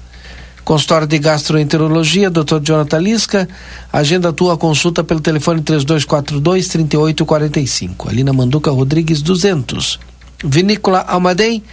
Consultório 0.64 1.06
de 1.06 1.20
Gastroenterologia, 1.20 2.32
Dr. 2.32 2.60
Jonathan 2.64 2.98
Lisca. 2.98 3.48
Agenda 3.94 4.34
tua 4.34 4.58
consulta 4.58 5.04
pelo 5.04 5.20
telefone 5.20 5.62
3242 5.62 6.68
3845. 6.68 8.10
Ali 8.10 8.24
na 8.24 8.34
Manduca 8.34 8.72
Rodrigues 8.72 9.22
200. 9.22 10.00
Vinícola 10.46 11.00
Almaden. 11.08 11.64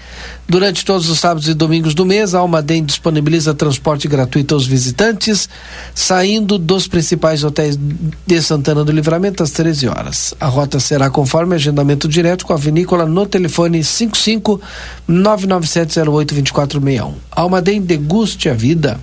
Durante 0.49 0.85
todos 0.85 1.09
os 1.09 1.18
sábados 1.18 1.49
e 1.49 1.55
domingos 1.55 1.95
do 1.95 2.05
mês, 2.05 2.35
a 2.35 2.41
Almaden 2.41 2.85
disponibiliza 2.85 3.55
transporte 3.55 4.09
gratuito 4.09 4.55
aos 4.55 4.66
visitantes, 4.66 5.49
saindo 5.95 6.59
dos 6.59 6.87
principais 6.87 7.45
hotéis 7.45 7.79
de 8.27 8.43
Santana 8.43 8.85
do 8.85 8.93
Livramento 8.93 9.43
às 9.43 9.51
13 9.51 9.89
horas. 9.89 10.35
A 10.41 10.47
rota 10.47 10.81
será 10.81 11.09
conforme 11.09 11.55
agendamento 11.55 12.09
direto 12.09 12.45
com 12.45 12.53
a 12.53 12.57
vinícola 12.57 13.07
no 13.07 13.27
telefone 13.27 13.83
55 13.85 14.61
99708 15.07 16.35
2461. 16.35 17.14
Almaden 17.31 17.81
deguste 17.81 18.49
a 18.49 18.55
vida. 18.55 19.01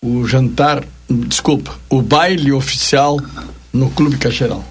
o 0.02 0.26
jantar, 0.26 0.84
desculpa, 1.08 1.74
o 1.88 2.00
baile 2.00 2.52
oficial 2.52 3.20
no 3.72 3.90
Clube 3.90 4.16
Cacheral. 4.16 4.64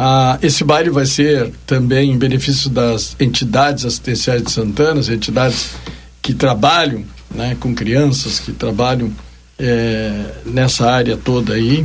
Ah, 0.00 0.38
esse 0.40 0.62
baile 0.62 0.90
vai 0.90 1.04
ser 1.04 1.50
também 1.66 2.12
em 2.12 2.16
benefício 2.16 2.70
das 2.70 3.16
entidades 3.18 3.84
assistenciais 3.84 4.44
de 4.44 4.52
Santana, 4.52 5.00
as 5.00 5.08
entidades 5.08 5.70
que 6.22 6.32
trabalham 6.32 7.04
né, 7.28 7.56
com 7.58 7.74
crianças, 7.74 8.38
que 8.38 8.52
trabalham 8.52 9.10
é, 9.58 10.34
nessa 10.46 10.88
área 10.88 11.16
toda 11.16 11.54
aí. 11.54 11.84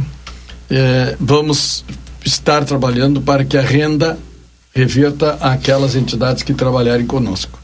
É, 0.69 1.17
vamos 1.19 1.83
estar 2.23 2.63
trabalhando 2.65 3.19
para 3.19 3.43
que 3.43 3.57
a 3.57 3.63
renda 3.63 4.19
reverta 4.75 5.33
àquelas 5.41 5.95
entidades 5.95 6.43
que 6.43 6.53
trabalharem 6.53 7.07
conosco. 7.07 7.59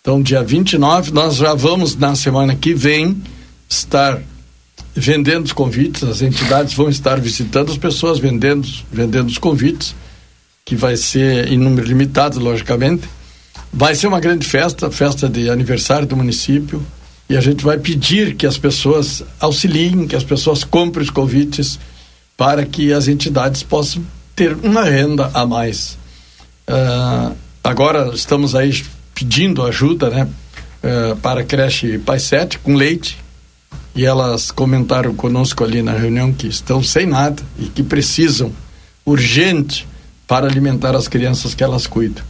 Então, 0.00 0.22
dia 0.22 0.42
29, 0.42 1.12
nós 1.12 1.36
já 1.36 1.52
vamos, 1.52 1.94
na 1.94 2.14
semana 2.14 2.56
que 2.56 2.72
vem, 2.72 3.22
estar 3.68 4.18
vendendo 4.94 5.46
os 5.46 5.52
convites, 5.52 6.02
as 6.02 6.22
entidades 6.22 6.74
vão 6.74 6.88
estar 6.88 7.20
visitando 7.20 7.70
as 7.70 7.78
pessoas, 7.78 8.18
vendendo, 8.18 8.66
vendendo 8.90 9.28
os 9.28 9.38
convites, 9.38 9.94
que 10.64 10.74
vai 10.74 10.96
ser 10.96 11.48
em 11.48 11.58
número 11.58 11.86
limitado, 11.86 12.38
logicamente. 12.40 13.08
Vai 13.72 13.94
ser 13.94 14.08
uma 14.08 14.20
grande 14.20 14.46
festa, 14.46 14.90
festa 14.90 15.28
de 15.28 15.48
aniversário 15.48 16.06
do 16.06 16.16
município, 16.16 16.84
e 17.28 17.36
a 17.36 17.40
gente 17.40 17.64
vai 17.64 17.78
pedir 17.78 18.34
que 18.34 18.46
as 18.46 18.58
pessoas 18.58 19.22
auxiliem, 19.38 20.06
que 20.06 20.16
as 20.16 20.24
pessoas 20.24 20.64
comprem 20.64 21.04
os 21.04 21.10
convites, 21.10 21.78
para 22.36 22.64
que 22.64 22.92
as 22.92 23.06
entidades 23.06 23.62
possam 23.62 24.04
ter 24.34 24.56
uma 24.62 24.82
renda 24.82 25.30
a 25.34 25.46
mais. 25.46 25.98
Uh, 26.68 27.36
agora 27.62 28.10
estamos 28.14 28.54
aí 28.54 28.82
pedindo 29.14 29.62
ajuda, 29.62 30.08
né, 30.08 30.28
uh, 30.82 31.16
para 31.16 31.42
a 31.42 31.44
creche 31.44 31.98
Pai 31.98 32.18
7 32.18 32.58
com 32.58 32.74
leite, 32.74 33.18
e 33.94 34.04
elas 34.04 34.50
comentaram 34.50 35.14
conosco 35.14 35.64
ali 35.64 35.82
na 35.82 35.92
reunião 35.92 36.32
que 36.32 36.46
estão 36.46 36.82
sem 36.82 37.06
nada 37.06 37.42
e 37.58 37.66
que 37.66 37.82
precisam 37.82 38.52
urgente 39.04 39.86
para 40.26 40.46
alimentar 40.46 40.94
as 40.94 41.08
crianças 41.08 41.54
que 41.54 41.64
elas 41.64 41.86
cuidam. 41.86 42.24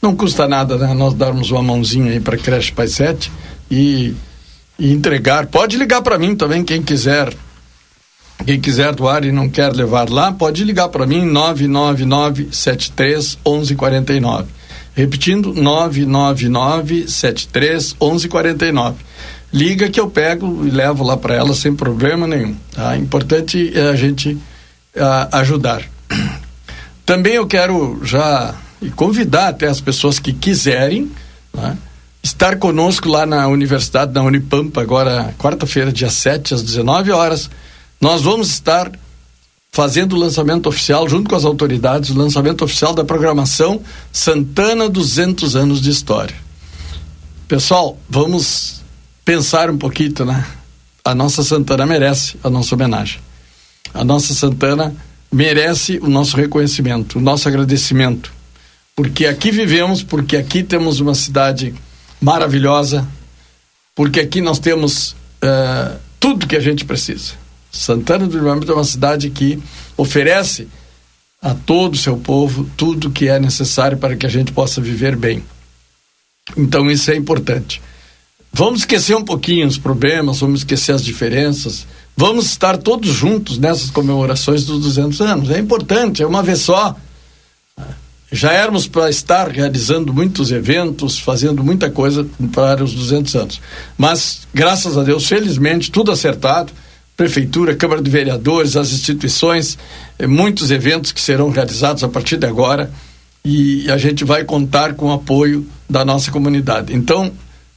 Não 0.00 0.14
custa 0.14 0.46
nada 0.46 0.76
né, 0.76 0.94
nós 0.94 1.14
darmos 1.14 1.50
uma 1.50 1.62
mãozinha 1.62 2.12
aí 2.12 2.20
para 2.20 2.36
a 2.36 2.38
creche 2.38 2.70
Pai 2.70 2.86
7 2.86 3.32
e, 3.70 4.14
e 4.78 4.92
entregar. 4.92 5.46
Pode 5.46 5.76
ligar 5.76 6.02
para 6.02 6.18
mim 6.18 6.36
também, 6.36 6.62
quem 6.64 6.82
quiser. 6.82 7.34
Quem 8.44 8.60
quiser 8.60 8.94
doar 8.94 9.24
e 9.24 9.32
não 9.32 9.48
quer 9.48 9.72
levar 9.72 10.08
lá, 10.10 10.30
pode 10.30 10.62
ligar 10.62 10.90
para 10.90 11.06
mim, 11.06 11.24
999 11.24 12.48
73 12.52 13.38
1149. 13.44 14.46
Repetindo, 14.94 15.52
999 15.54 17.08
73 17.08 17.96
1149 18.00 19.05
liga 19.52 19.88
que 19.88 20.00
eu 20.00 20.10
pego 20.10 20.66
e 20.66 20.70
levo 20.70 21.04
lá 21.04 21.16
para 21.16 21.34
ela 21.34 21.54
sem 21.54 21.74
problema 21.74 22.26
nenhum. 22.26 22.56
Tá? 22.72 22.96
Importante 22.96 23.72
é 23.74 23.88
a 23.88 23.96
gente 23.96 24.32
uh, 24.32 25.28
ajudar. 25.32 25.82
Também 27.04 27.34
eu 27.34 27.46
quero 27.46 28.00
já 28.02 28.54
convidar 28.94 29.48
até 29.48 29.66
as 29.66 29.80
pessoas 29.80 30.18
que 30.18 30.32
quiserem 30.32 31.10
né, 31.54 31.76
estar 32.22 32.56
conosco 32.58 33.08
lá 33.08 33.24
na 33.24 33.46
Universidade 33.48 34.12
da 34.12 34.22
Unipampa, 34.22 34.80
agora 34.80 35.34
quarta-feira, 35.38 35.92
dia 35.92 36.10
7, 36.10 36.54
às 36.54 36.62
19 36.62 37.12
horas. 37.12 37.48
Nós 38.00 38.22
vamos 38.22 38.50
estar 38.50 38.90
fazendo 39.70 40.14
o 40.14 40.18
lançamento 40.18 40.68
oficial, 40.68 41.08
junto 41.08 41.28
com 41.28 41.36
as 41.36 41.44
autoridades, 41.44 42.10
o 42.10 42.18
lançamento 42.18 42.64
oficial 42.64 42.94
da 42.94 43.04
programação 43.04 43.80
Santana 44.10 44.88
200 44.88 45.54
anos 45.54 45.80
de 45.80 45.90
história. 45.90 46.34
Pessoal, 47.46 47.98
vamos 48.08 48.82
pensar 49.26 49.68
um 49.68 49.76
pouquinho, 49.76 50.24
né? 50.24 50.46
A 51.04 51.12
nossa 51.12 51.42
Santana 51.42 51.84
merece 51.84 52.36
a 52.44 52.48
nossa 52.48 52.74
homenagem. 52.76 53.20
A 53.92 54.04
nossa 54.04 54.32
Santana 54.32 54.94
merece 55.32 55.98
o 55.98 56.08
nosso 56.08 56.36
reconhecimento, 56.36 57.18
o 57.18 57.20
nosso 57.20 57.48
agradecimento. 57.48 58.32
Porque 58.94 59.26
aqui 59.26 59.50
vivemos, 59.50 60.02
porque 60.02 60.36
aqui 60.36 60.62
temos 60.62 61.00
uma 61.00 61.14
cidade 61.14 61.74
maravilhosa, 62.20 63.06
porque 63.96 64.20
aqui 64.20 64.40
nós 64.40 64.60
temos 64.60 65.12
uh, 65.42 65.98
tudo 66.20 66.46
que 66.46 66.56
a 66.56 66.60
gente 66.60 66.84
precisa. 66.84 67.32
Santana 67.70 68.26
do 68.26 68.38
Livramento 68.38 68.70
é 68.70 68.74
uma 68.74 68.84
cidade 68.84 69.28
que 69.30 69.60
oferece 69.96 70.68
a 71.42 71.52
todo 71.52 71.94
o 71.94 71.98
seu 71.98 72.16
povo 72.16 72.68
tudo 72.76 73.10
que 73.10 73.28
é 73.28 73.40
necessário 73.40 73.98
para 73.98 74.16
que 74.16 74.24
a 74.24 74.30
gente 74.30 74.52
possa 74.52 74.80
viver 74.80 75.16
bem. 75.16 75.42
Então 76.56 76.88
isso 76.88 77.10
é 77.10 77.16
importante. 77.16 77.82
Vamos 78.56 78.80
esquecer 78.80 79.14
um 79.14 79.22
pouquinho 79.22 79.66
os 79.66 79.76
problemas, 79.76 80.40
vamos 80.40 80.60
esquecer 80.60 80.92
as 80.92 81.04
diferenças, 81.04 81.86
vamos 82.16 82.46
estar 82.46 82.78
todos 82.78 83.10
juntos 83.10 83.58
nessas 83.58 83.90
comemorações 83.90 84.64
dos 84.64 84.80
200 84.80 85.20
anos. 85.20 85.50
É 85.50 85.58
importante, 85.58 86.22
é 86.22 86.26
uma 86.26 86.42
vez 86.42 86.60
só. 86.60 86.96
Já 88.32 88.52
éramos 88.52 88.86
para 88.86 89.10
estar 89.10 89.50
realizando 89.50 90.10
muitos 90.10 90.50
eventos, 90.50 91.18
fazendo 91.18 91.62
muita 91.62 91.90
coisa 91.90 92.26
para 92.50 92.82
os 92.82 92.94
200 92.94 93.36
anos. 93.36 93.60
Mas, 93.98 94.48
graças 94.54 94.96
a 94.96 95.02
Deus, 95.02 95.28
felizmente, 95.28 95.90
tudo 95.90 96.10
acertado. 96.10 96.72
Prefeitura, 97.14 97.76
Câmara 97.76 98.00
de 98.00 98.10
Vereadores, 98.10 98.74
as 98.74 98.90
instituições, 98.90 99.76
eh, 100.18 100.26
muitos 100.26 100.70
eventos 100.70 101.12
que 101.12 101.20
serão 101.20 101.50
realizados 101.50 102.02
a 102.02 102.08
partir 102.08 102.38
de 102.38 102.46
agora 102.46 102.90
e 103.44 103.90
a 103.90 103.98
gente 103.98 104.24
vai 104.24 104.44
contar 104.44 104.94
com 104.94 105.08
o 105.08 105.12
apoio 105.12 105.66
da 105.88 106.06
nossa 106.06 106.30
comunidade. 106.30 106.94
Então, 106.94 107.30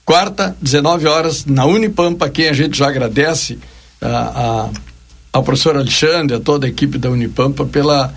Quarta, 0.10 0.57
19 0.60 1.05
horas, 1.05 1.45
na 1.45 1.66
Unipampa, 1.66 2.26
a 2.26 2.30
quem 2.32 2.49
a 2.49 2.53
gente 2.53 2.76
já 2.76 2.88
agradece 2.88 3.60
a, 4.01 4.07
a, 4.07 4.70
ao 5.32 5.43
professor 5.43 5.78
Alexandre, 5.78 6.36
a 6.36 6.39
toda 6.39 6.66
a 6.66 6.70
equipe 6.70 6.97
da 6.97 7.12
Unipampa 7.12 7.64
pela, 7.64 8.12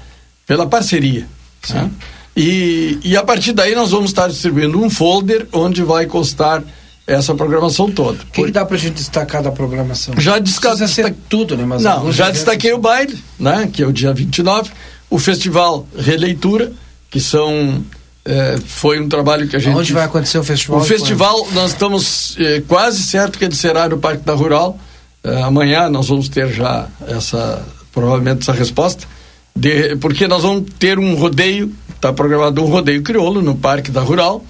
pela 0.46 0.66
parceria. 0.66 1.28
Né? 1.68 1.90
E, 2.34 2.98
e 3.04 3.14
a 3.14 3.22
partir 3.22 3.52
daí 3.52 3.74
nós 3.74 3.90
vamos 3.90 4.08
estar 4.08 4.26
distribuindo 4.26 4.82
um 4.82 4.88
folder 4.88 5.46
onde 5.52 5.82
vai 5.82 6.06
constar 6.06 6.64
essa 7.06 7.34
programação 7.34 7.90
toda. 7.90 8.22
O 8.22 8.26
que, 8.32 8.44
que 8.44 8.50
dá 8.52 8.64
pra 8.64 8.78
gente 8.78 8.94
destacar 8.94 9.42
da 9.42 9.52
programação? 9.52 10.14
Já 10.16 10.38
destaca, 10.38 11.14
tudo, 11.28 11.58
né? 11.58 11.66
Mas 11.66 11.82
não, 11.82 12.10
já 12.10 12.30
destaquei 12.30 12.72
o 12.72 12.78
baile, 12.78 13.22
né? 13.38 13.68
Que 13.70 13.82
é 13.82 13.86
o 13.86 13.92
dia 13.92 14.14
29, 14.14 14.70
o 15.10 15.18
festival 15.18 15.86
Releitura, 15.94 16.72
que 17.10 17.20
são 17.20 17.84
É, 18.24 18.56
foi 18.64 19.00
um 19.00 19.08
trabalho 19.08 19.48
que 19.48 19.56
a 19.56 19.58
gente. 19.58 19.76
Onde 19.76 19.92
vai 19.92 20.04
acontecer 20.04 20.38
o 20.38 20.44
festival? 20.44 20.80
O 20.80 20.84
festival, 20.84 21.48
nós 21.52 21.72
estamos 21.72 22.36
é, 22.38 22.62
quase 22.66 23.02
certo 23.02 23.38
que 23.38 23.44
ele 23.44 23.54
será 23.54 23.88
no 23.88 23.98
Parque 23.98 24.24
da 24.24 24.34
Rural. 24.34 24.78
É, 25.24 25.42
amanhã 25.42 25.88
nós 25.88 26.08
vamos 26.08 26.28
ter 26.28 26.48
já 26.52 26.86
essa, 27.08 27.64
provavelmente 27.92 28.42
essa 28.42 28.52
resposta. 28.52 29.06
De, 29.54 29.96
porque 29.96 30.28
nós 30.28 30.42
vamos 30.42 30.70
ter 30.78 30.98
um 30.98 31.14
rodeio, 31.14 31.72
está 31.94 32.12
programado 32.12 32.62
um 32.62 32.66
rodeio 32.66 33.02
crioulo 33.02 33.42
no 33.42 33.56
Parque 33.56 33.90
da 33.90 34.00
Rural. 34.00 34.44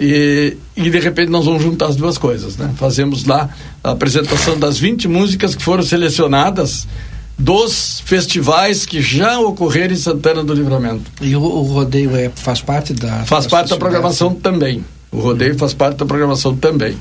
E, 0.00 0.56
e 0.74 0.88
de 0.88 0.98
repente 0.98 1.28
nós 1.28 1.44
vamos 1.44 1.62
juntar 1.62 1.86
as 1.86 1.96
duas 1.96 2.16
coisas, 2.16 2.56
né? 2.56 2.72
Fazemos 2.78 3.26
lá 3.26 3.50
a 3.84 3.90
apresentação 3.90 4.58
das 4.58 4.78
20 4.78 5.06
músicas 5.08 5.54
que 5.54 5.62
foram 5.62 5.82
selecionadas 5.82 6.86
dos 7.40 8.02
festivais 8.04 8.86
que 8.86 9.00
já 9.00 9.40
ocorreram 9.40 9.94
em 9.94 9.96
Santana 9.96 10.44
do 10.44 10.54
Livramento. 10.54 11.10
E 11.20 11.34
o, 11.34 11.42
o 11.42 11.62
rodeio 11.62 12.14
é, 12.14 12.30
faz 12.34 12.60
parte 12.60 12.92
da. 12.92 13.24
Faz 13.24 13.46
parte 13.46 13.70
da 13.70 13.76
programação 13.76 14.34
também. 14.34 14.84
O 15.10 15.18
rodeio 15.18 15.58
faz 15.58 15.74
parte 15.74 15.96
da 15.96 16.06
programação 16.06 16.56
também. 16.56 16.96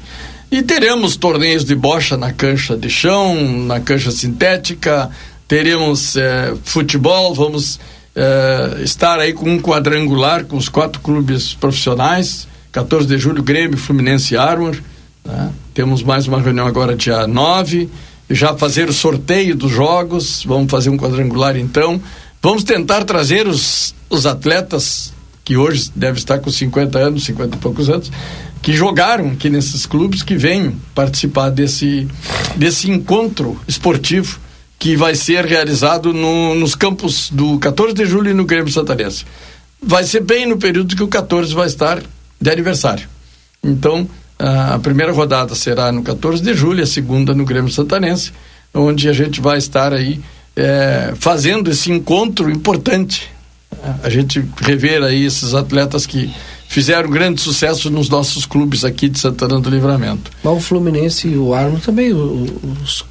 E 0.52 0.64
teremos 0.64 1.16
torneios 1.16 1.64
de 1.64 1.76
bocha 1.76 2.18
na 2.18 2.34
cancha 2.34 2.76
de 2.76 2.90
chão, 2.90 3.36
na 3.66 3.80
cancha 3.80 4.10
sintética, 4.10 5.12
teremos 5.48 6.16
é, 6.16 6.56
futebol, 6.64 7.36
vamos 7.36 7.80
é, 8.16 8.82
estar 8.82 9.20
aí 9.20 9.34
com 9.34 9.48
um 9.48 9.60
quadrangular 9.60 10.46
com 10.46 10.58
os 10.58 10.68
quatro 10.68 11.00
clubes 11.02 11.54
profissionais 11.54 12.48
14 12.72 13.08
de 13.08 13.18
julho, 13.18 13.42
Grêmio, 13.42 13.78
Fluminense 13.78 14.34
e 14.34 14.38
Armor. 14.38 14.78
Né? 15.26 15.52
Temos 15.74 16.04
mais 16.04 16.28
uma 16.28 16.40
reunião 16.40 16.68
agora 16.68 16.96
dia 16.96 17.26
9. 17.28 17.90
Já 18.30 18.56
fazer 18.56 18.90
o 18.90 18.94
sorteio 18.94 19.56
dos 19.56 19.72
jogos. 19.72 20.44
Vamos 20.46 20.70
fazer 20.70 20.90
um 20.90 20.98
quadrangular 20.98 21.58
então. 21.58 22.02
Vamos 22.42 22.64
tentar 22.64 23.04
trazer 23.04 23.48
os, 23.48 23.94
os 24.10 24.26
atletas 24.26 25.14
que 25.44 25.58
hoje 25.58 25.92
deve 25.96 26.20
estar 26.20 26.40
com 26.40 26.52
50 26.52 27.00
anos, 27.00 27.26
50 27.26 27.56
e 27.56 27.60
poucos 27.60 27.90
anos, 27.90 28.12
que 28.62 28.72
jogaram 28.72 29.30
aqui 29.30 29.50
nesses 29.50 29.86
clubes, 29.86 30.22
que 30.22 30.36
venham 30.36 30.76
participar 30.94 31.50
desse, 31.50 32.08
desse 32.56 32.90
encontro 32.90 33.60
esportivo 33.68 34.40
que 34.78 34.96
vai 34.96 35.16
ser 35.16 35.46
realizado 35.46 36.14
no, 36.14 36.56
nos 36.56 36.76
campos 36.76 37.30
do 37.32 37.60
14 37.60 37.94
de 37.94 38.06
julho 38.06 38.32
e 38.32 38.34
no 38.34 38.46
Grêmio 38.46 38.72
Santarense. 38.72 39.26
Vai 39.82 40.04
ser 40.04 40.22
bem 40.22 40.46
no 40.46 40.58
período 40.58 40.96
que 40.96 41.04
o 41.04 41.08
14 41.08 41.54
vai 41.54 41.68
estar 41.68 42.02
de 42.40 42.50
aniversário. 42.50 43.10
Então, 43.62 44.08
a 44.40 44.80
primeira 44.80 45.12
rodada 45.12 45.54
será 45.54 45.92
no 45.92 46.02
14 46.02 46.42
de 46.42 46.54
julho, 46.54 46.82
a 46.82 46.88
segunda 46.88 47.34
no 47.34 47.44
Grêmio 47.44 47.70
Santanense, 47.70 48.32
onde 48.74 49.10
a 49.10 49.14
gente 49.14 49.42
vai 49.42 49.58
estar 49.58 49.94
aí 49.94 50.22
é, 50.56 51.14
fazendo 51.20 51.70
esse 51.70 51.92
encontro 51.92 52.50
importante. 52.50 53.30
A 54.02 54.10
gente 54.10 54.44
rever 54.62 55.04
aí 55.04 55.26
esses 55.26 55.54
atletas 55.54 56.06
que 56.06 56.34
fizeram 56.68 57.10
grande 57.10 57.42
sucesso 57.42 57.90
nos 57.90 58.10
nossos 58.10 58.46
clubes 58.46 58.86
aqui 58.86 59.10
de 59.10 59.20
Santana 59.20 59.60
do 59.60 59.70
Livramento. 59.70 60.32
Mas 60.44 60.58
o 60.58 60.60
Fluminense 60.60 61.28
e 61.28 61.38
o 61.38 61.54
Armo 61.54 61.80
também, 61.80 62.14
os, 62.14 63.06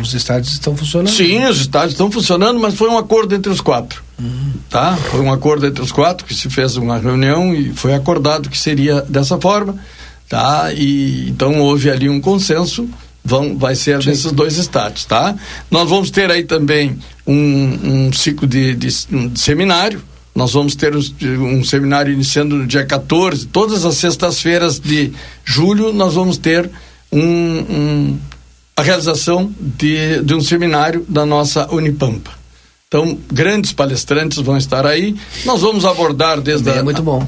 os 0.00 0.14
estádios 0.14 0.52
estão 0.52 0.76
funcionando? 0.76 1.14
Sim, 1.14 1.44
os 1.44 1.60
estádios 1.60 1.92
estão 1.92 2.10
funcionando, 2.10 2.60
mas 2.60 2.74
foi 2.74 2.88
um 2.88 2.98
acordo 2.98 3.34
entre 3.34 3.50
os 3.50 3.60
quatro. 3.60 4.02
Uhum. 4.18 4.52
Tá? 4.70 4.96
Foi 4.96 5.20
um 5.20 5.32
acordo 5.32 5.66
entre 5.66 5.82
os 5.82 5.92
quatro 5.92 6.26
que 6.26 6.34
se 6.34 6.48
fez 6.50 6.76
uma 6.76 6.98
reunião 6.98 7.54
e 7.54 7.72
foi 7.72 7.94
acordado 7.94 8.48
que 8.48 8.58
seria 8.58 9.00
dessa 9.02 9.40
forma. 9.40 9.76
Tá? 10.28 10.72
E 10.72 11.28
então 11.28 11.60
houve 11.60 11.90
ali 11.90 12.08
um 12.08 12.20
consenso. 12.20 12.88
Vão, 13.26 13.56
vai 13.56 13.74
ser 13.74 14.02
Sim. 14.02 14.10
nesses 14.10 14.32
dois 14.32 14.58
estádios, 14.58 15.06
tá? 15.06 15.34
Nós 15.70 15.88
vamos 15.88 16.10
ter 16.10 16.30
aí 16.30 16.44
também 16.44 16.98
um, 17.26 18.06
um 18.08 18.12
ciclo 18.12 18.46
de, 18.46 18.74
de, 18.74 18.88
de 18.88 19.40
seminário, 19.40 20.02
nós 20.34 20.52
vamos 20.52 20.74
ter 20.74 20.94
um 20.96 21.62
seminário 21.62 22.12
iniciando 22.12 22.56
no 22.56 22.66
dia 22.66 22.84
14. 22.84 23.46
Todas 23.46 23.84
as 23.84 23.96
sextas-feiras 23.96 24.80
de 24.80 25.12
julho, 25.44 25.92
nós 25.92 26.14
vamos 26.14 26.38
ter 26.38 26.68
um, 27.12 27.20
um, 27.20 28.18
a 28.76 28.82
realização 28.82 29.54
de, 29.60 30.20
de 30.22 30.34
um 30.34 30.40
seminário 30.40 31.06
da 31.08 31.24
nossa 31.24 31.72
Unipampa. 31.72 32.32
Então, 32.94 33.18
grandes 33.32 33.72
palestrantes 33.72 34.38
vão 34.38 34.56
estar 34.56 34.86
aí. 34.86 35.16
Nós 35.44 35.62
vamos 35.62 35.84
abordar 35.84 36.40
desde, 36.40 36.70
é 36.70 36.78
a, 36.78 36.84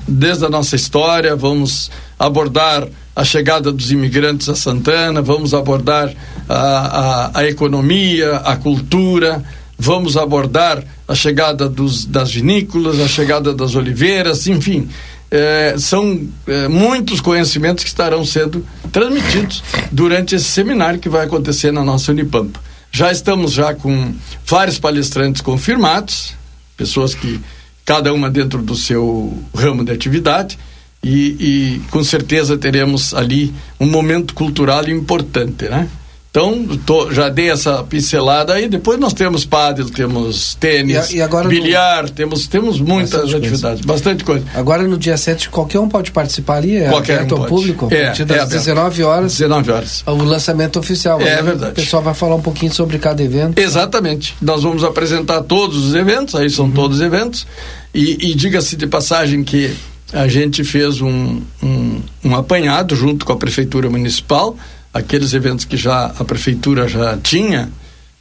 desde 0.07 0.45
a 0.45 0.49
nossa 0.49 0.77
história, 0.77 1.35
vamos 1.35 1.91
abordar 2.17 2.87
a 3.17 3.25
chegada 3.25 3.73
dos 3.73 3.91
imigrantes 3.91 4.49
a 4.49 4.55
Santana, 4.55 5.21
vamos 5.21 5.53
abordar 5.55 6.14
a, 6.49 6.55
a, 6.55 7.41
a 7.41 7.49
economia, 7.49 8.37
a 8.45 8.55
cultura, 8.55 9.43
vamos 9.77 10.17
abordar 10.17 10.85
a 11.09 11.17
chegada 11.17 11.69
dos, 11.69 12.05
das 12.05 12.31
vinícolas, 12.31 13.01
a 13.01 13.09
chegada 13.09 13.53
das 13.53 13.75
oliveiras, 13.75 14.47
enfim. 14.47 14.89
É, 15.29 15.75
são 15.79 16.29
é, 16.47 16.69
muitos 16.69 17.21
conhecimentos 17.21 17.83
que 17.83 17.91
estarão 17.91 18.25
sendo 18.25 18.64
transmitidos 18.93 19.64
durante 19.91 20.37
esse 20.37 20.45
seminário 20.45 21.01
que 21.01 21.09
vai 21.09 21.25
acontecer 21.25 21.73
na 21.73 21.83
nossa 21.83 22.12
Unipampa. 22.12 22.61
Já 22.97 23.12
estamos 23.12 23.53
já 23.53 23.74
com 23.74 24.14
vários 24.47 24.78
palestrantes 24.78 25.42
confirmados, 25.42 26.32
pessoas 26.78 27.14
que 27.14 27.38
cada 27.84 28.11
uma 28.11 28.30
dentro 28.30 28.62
do 28.62 28.74
seu 28.74 29.38
ramo 29.55 29.84
de 29.84 29.92
atividade 29.92 30.59
e, 31.05 31.36
e 31.38 31.82
com 31.90 32.03
certeza 32.03 32.57
teremos 32.57 33.12
ali 33.12 33.53
um 33.78 33.84
momento 33.84 34.32
cultural 34.32 34.88
importante, 34.88 35.68
né? 35.68 35.90
Então, 36.37 36.66
tô, 36.84 37.11
já 37.11 37.30
dei 37.30 37.51
essa 37.51 37.82
pincelada 37.82 38.53
aí. 38.53 38.68
Depois 38.68 39.01
nós 39.01 39.14
temos 39.14 39.47
pádel, 39.47 39.89
temos 39.89 40.55
tênis, 40.57 41.11
e, 41.11 41.16
e 41.16 41.22
agora 41.22 41.49
bilhar, 41.49 42.03
no... 42.03 42.11
temos, 42.11 42.47
temos 42.47 42.78
muitas 42.78 43.22
bastante 43.22 43.37
atividades, 43.37 43.80
coisa. 43.80 43.87
bastante 43.87 44.24
coisa. 44.24 44.45
Agora 44.55 44.82
no 44.82 44.99
dia 44.99 45.16
7, 45.16 45.49
qualquer 45.49 45.80
um 45.80 45.89
pode 45.89 46.12
participar 46.12 46.57
ali? 46.59 46.76
É 46.76 46.91
qualquer 46.91 47.20
aberto 47.20 47.37
um 47.37 47.43
ao 47.43 47.49
público? 47.49 47.89
É, 47.91 48.03
a 48.03 48.07
partir 48.09 48.26
das 48.26 48.53
é 48.53 48.55
19 48.55 49.03
horas. 49.03 49.32
19 49.32 49.70
horas. 49.70 50.05
O 50.07 50.22
lançamento 50.24 50.78
oficial. 50.78 51.18
É 51.22 51.43
verdade. 51.43 51.72
O 51.72 51.74
pessoal 51.74 52.03
vai 52.03 52.12
falar 52.12 52.34
um 52.34 52.43
pouquinho 52.43 52.70
sobre 52.70 52.99
cada 52.99 53.22
evento. 53.22 53.59
Exatamente. 53.59 54.37
Nós 54.43 54.62
vamos 54.62 54.84
apresentar 54.84 55.41
todos 55.41 55.87
os 55.87 55.95
eventos, 55.95 56.34
aí 56.34 56.51
são 56.51 56.66
uhum. 56.66 56.72
todos 56.72 57.01
eventos. 57.01 57.47
E, 57.95 58.30
e 58.30 58.34
diga-se 58.34 58.76
de 58.76 58.87
passagem 58.87 59.43
que 59.43 59.74
a 60.12 60.28
gente 60.28 60.62
fez 60.64 61.01
um, 61.01 61.41
um, 61.62 62.03
um 62.22 62.37
apanhado 62.37 62.95
junto 62.95 63.24
com 63.24 63.32
a 63.32 63.37
Prefeitura 63.37 63.89
Municipal 63.89 64.55
aqueles 64.97 65.32
eventos 65.32 65.64
que 65.64 65.76
já 65.76 66.07
a 66.07 66.24
prefeitura 66.24 66.88
já 66.88 67.16
tinha 67.16 67.70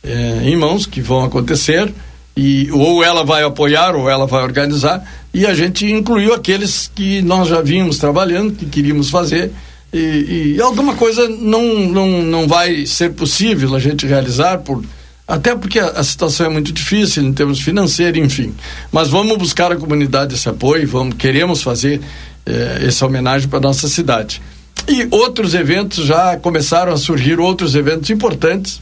é, 0.04 0.42
em 0.44 0.56
mãos 0.56 0.86
que 0.86 1.02
vão 1.02 1.24
acontecer 1.24 1.92
e 2.36 2.70
ou 2.72 3.04
ela 3.04 3.24
vai 3.24 3.44
apoiar 3.44 3.96
ou 3.96 4.10
ela 4.10 4.28
vai 4.28 4.44
organizar 4.44 5.04
e 5.34 5.46
a 5.46 5.54
gente 5.54 5.90
incluiu 5.90 6.34
aqueles 6.34 6.92
que 6.94 7.22
nós 7.22 7.48
já 7.48 7.62
vínhamos 7.62 7.98
trabalhando 7.98 8.54
que 8.54 8.66
queríamos 8.66 9.10
fazer 9.10 9.52
e, 9.94 10.56
e 10.58 10.62
alguma 10.62 10.96
coisa 10.96 11.28
não, 11.30 11.64
não 11.88 12.22
não 12.22 12.48
vai 12.48 12.86
ser 12.86 13.14
possível 13.14 13.74
a 13.74 13.80
gente 13.80 14.06
realizar 14.06 14.60
por 14.60 14.84
até 15.28 15.56
porque 15.56 15.80
a, 15.80 15.88
a, 15.88 16.04
situação 16.04 16.46
é 16.46 16.50
muito 16.50 16.72
difícil 16.72 17.24
em 17.24 17.34
termos 17.34 17.60
financeiros, 17.60 18.24
enfim. 18.24 18.54
Mas 18.92 19.08
vamos 19.08 19.36
buscar 19.38 19.72
a 19.72 19.76
comunidade 19.76 20.36
esse 20.36 20.48
apoio, 20.48 20.88
vamos 20.88 21.16
queremos 21.16 21.64
fazer 21.64 22.00
eh, 22.46 22.84
essa 22.84 23.08
homenagem 23.08 23.50
para 23.50 23.60
nossa 23.60 23.88
cidade. 23.88 24.40
E 24.88 25.08
outros 25.10 25.54
eventos 25.54 26.06
já 26.06 26.38
começaram 26.38 26.94
a 26.94 26.98
surgir, 26.98 27.40
outros 27.40 27.76
eventos 27.76 28.10
importantes 28.10 28.82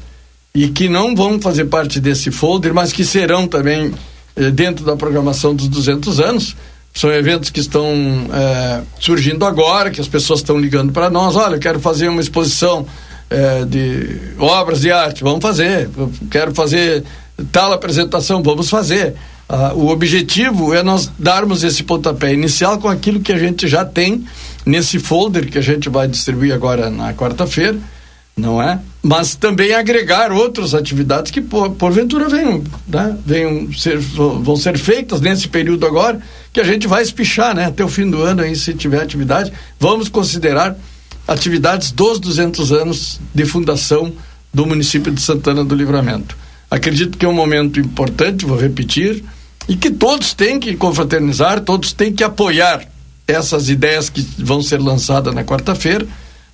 e 0.53 0.67
que 0.67 0.87
não 0.87 1.15
vão 1.15 1.39
fazer 1.39 1.65
parte 1.65 1.99
desse 1.99 2.29
folder, 2.29 2.73
mas 2.73 2.91
que 2.91 3.03
serão 3.03 3.47
também 3.47 3.93
eh, 4.35 4.51
dentro 4.51 4.85
da 4.85 4.95
programação 4.95 5.55
dos 5.55 5.67
200 5.67 6.19
anos. 6.19 6.55
São 6.93 7.11
eventos 7.11 7.49
que 7.49 7.59
estão 7.59 7.87
eh, 8.31 8.81
surgindo 8.99 9.45
agora, 9.45 9.89
que 9.89 9.99
as 9.99 10.07
pessoas 10.07 10.41
estão 10.41 10.59
ligando 10.59 10.91
para 10.91 11.09
nós. 11.09 11.35
Olha, 11.35 11.55
eu 11.55 11.59
quero 11.59 11.79
fazer 11.79 12.07
uma 12.09 12.21
exposição 12.21 12.85
eh, 13.29 13.65
de 13.65 14.19
obras 14.37 14.81
de 14.81 14.91
arte, 14.91 15.23
vamos 15.23 15.41
fazer. 15.41 15.89
Eu 15.97 16.11
quero 16.29 16.53
fazer 16.53 17.03
tal 17.51 17.73
apresentação, 17.73 18.43
vamos 18.43 18.69
fazer. 18.69 19.15
Ah, 19.49 19.73
o 19.75 19.87
objetivo 19.87 20.73
é 20.73 20.81
nós 20.83 21.11
darmos 21.17 21.63
esse 21.63 21.83
pontapé 21.83 22.33
inicial 22.33 22.77
com 22.77 22.87
aquilo 22.87 23.19
que 23.19 23.31
a 23.31 23.37
gente 23.37 23.67
já 23.67 23.83
tem 23.83 24.23
nesse 24.65 24.99
folder 24.99 25.49
que 25.49 25.57
a 25.57 25.61
gente 25.61 25.89
vai 25.89 26.07
distribuir 26.07 26.53
agora 26.53 26.89
na 26.89 27.13
quarta-feira, 27.13 27.77
não 28.35 28.61
é? 28.61 28.79
Mas 29.01 29.35
também 29.35 29.73
agregar 29.73 30.31
outras 30.31 30.73
atividades 30.73 31.31
que 31.31 31.41
por, 31.41 31.71
porventura 31.71 32.27
venham, 32.27 32.63
né? 32.87 33.15
venham 33.25 33.71
ser, 33.73 33.97
vão 33.99 34.55
ser 34.55 34.77
feitas 34.77 35.21
nesse 35.21 35.47
período 35.47 35.85
agora, 35.85 36.19
que 36.51 36.59
a 36.59 36.63
gente 36.63 36.87
vai 36.87 37.03
espichar, 37.03 37.55
né? 37.55 37.65
Até 37.65 37.83
o 37.83 37.87
fim 37.87 38.09
do 38.09 38.21
ano 38.21 38.41
aí, 38.41 38.55
se 38.55 38.73
tiver 38.73 39.01
atividade, 39.01 39.51
vamos 39.79 40.09
considerar 40.09 40.75
atividades 41.27 41.91
dos 41.91 42.19
200 42.19 42.71
anos 42.71 43.19
de 43.33 43.45
fundação 43.45 44.11
do 44.53 44.65
município 44.65 45.11
de 45.11 45.21
Santana 45.21 45.63
do 45.63 45.75
Livramento. 45.75 46.35
Acredito 46.69 47.17
que 47.17 47.25
é 47.25 47.29
um 47.29 47.33
momento 47.33 47.79
importante, 47.79 48.45
vou 48.45 48.57
repetir, 48.57 49.23
e 49.67 49.75
que 49.75 49.91
todos 49.91 50.33
têm 50.33 50.59
que 50.59 50.75
confraternizar, 50.75 51.61
todos 51.61 51.93
têm 51.93 52.11
que 52.11 52.23
apoiar 52.23 52.85
essas 53.27 53.69
ideias 53.69 54.09
que 54.09 54.21
vão 54.37 54.61
ser 54.61 54.79
lançadas 54.79 55.33
na 55.33 55.43
quarta-feira, 55.43 56.05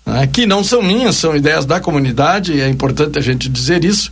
né, 0.06 0.28
que 0.28 0.46
não 0.46 0.64
são 0.64 0.82
minhas, 0.82 1.16
são 1.16 1.36
ideias 1.36 1.66
da 1.66 1.80
comunidade, 1.80 2.54
e 2.54 2.62
é 2.62 2.70
importante 2.70 3.18
a 3.18 3.22
gente 3.22 3.50
dizer 3.50 3.84
isso. 3.84 4.12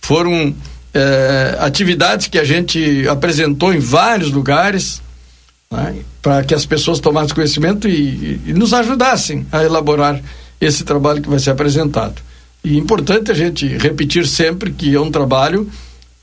Foram 0.00 0.54
é, 0.94 1.56
atividades 1.60 2.26
que 2.26 2.38
a 2.38 2.44
gente 2.44 3.06
apresentou 3.08 3.72
em 3.72 3.78
vários 3.78 4.30
lugares, 4.30 5.02
né? 5.70 5.96
para 6.22 6.42
que 6.42 6.54
as 6.54 6.66
pessoas 6.66 6.98
tomassem 6.98 7.34
conhecimento 7.34 7.88
e, 7.88 8.40
e, 8.46 8.52
nos 8.52 8.72
ajudassem 8.72 9.46
a 9.52 9.62
elaborar 9.62 10.20
esse 10.60 10.84
trabalho 10.84 11.22
que 11.22 11.28
vai 11.28 11.38
ser 11.38 11.50
apresentado. 11.50 12.20
E 12.64 12.74
é 12.74 12.78
importante 12.78 13.30
a 13.30 13.34
gente 13.34 13.66
repetir 13.66 14.26
sempre 14.26 14.72
que 14.72 14.94
é 14.94 15.00
um 15.00 15.10
trabalho 15.10 15.70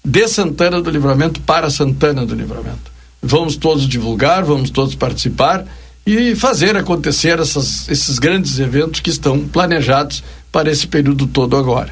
de 0.04 0.28
Santana 0.28 0.82
do 0.82 0.90
Livramento 0.90 1.40
para 1.42 1.70
Santana 1.70 2.26
do 2.26 2.36
Livramento. 2.36 2.92
Vamos 3.22 3.56
todos 3.56 3.88
divulgar, 3.88 4.44
vamos 4.44 4.70
todos 4.70 4.94
participar 4.94 5.66
e 6.06 6.36
fazer 6.36 6.78
acontecer 6.78 7.40
essas, 7.40 7.90
esses 7.90 8.20
grandes 8.20 8.60
eventos 8.60 9.00
que 9.00 9.10
estão 9.10 9.40
planejados 9.48 10.24
para 10.52 10.70
esse 10.72 10.86
período 10.88 11.26
todo 11.26 11.58
agora. 11.58 11.90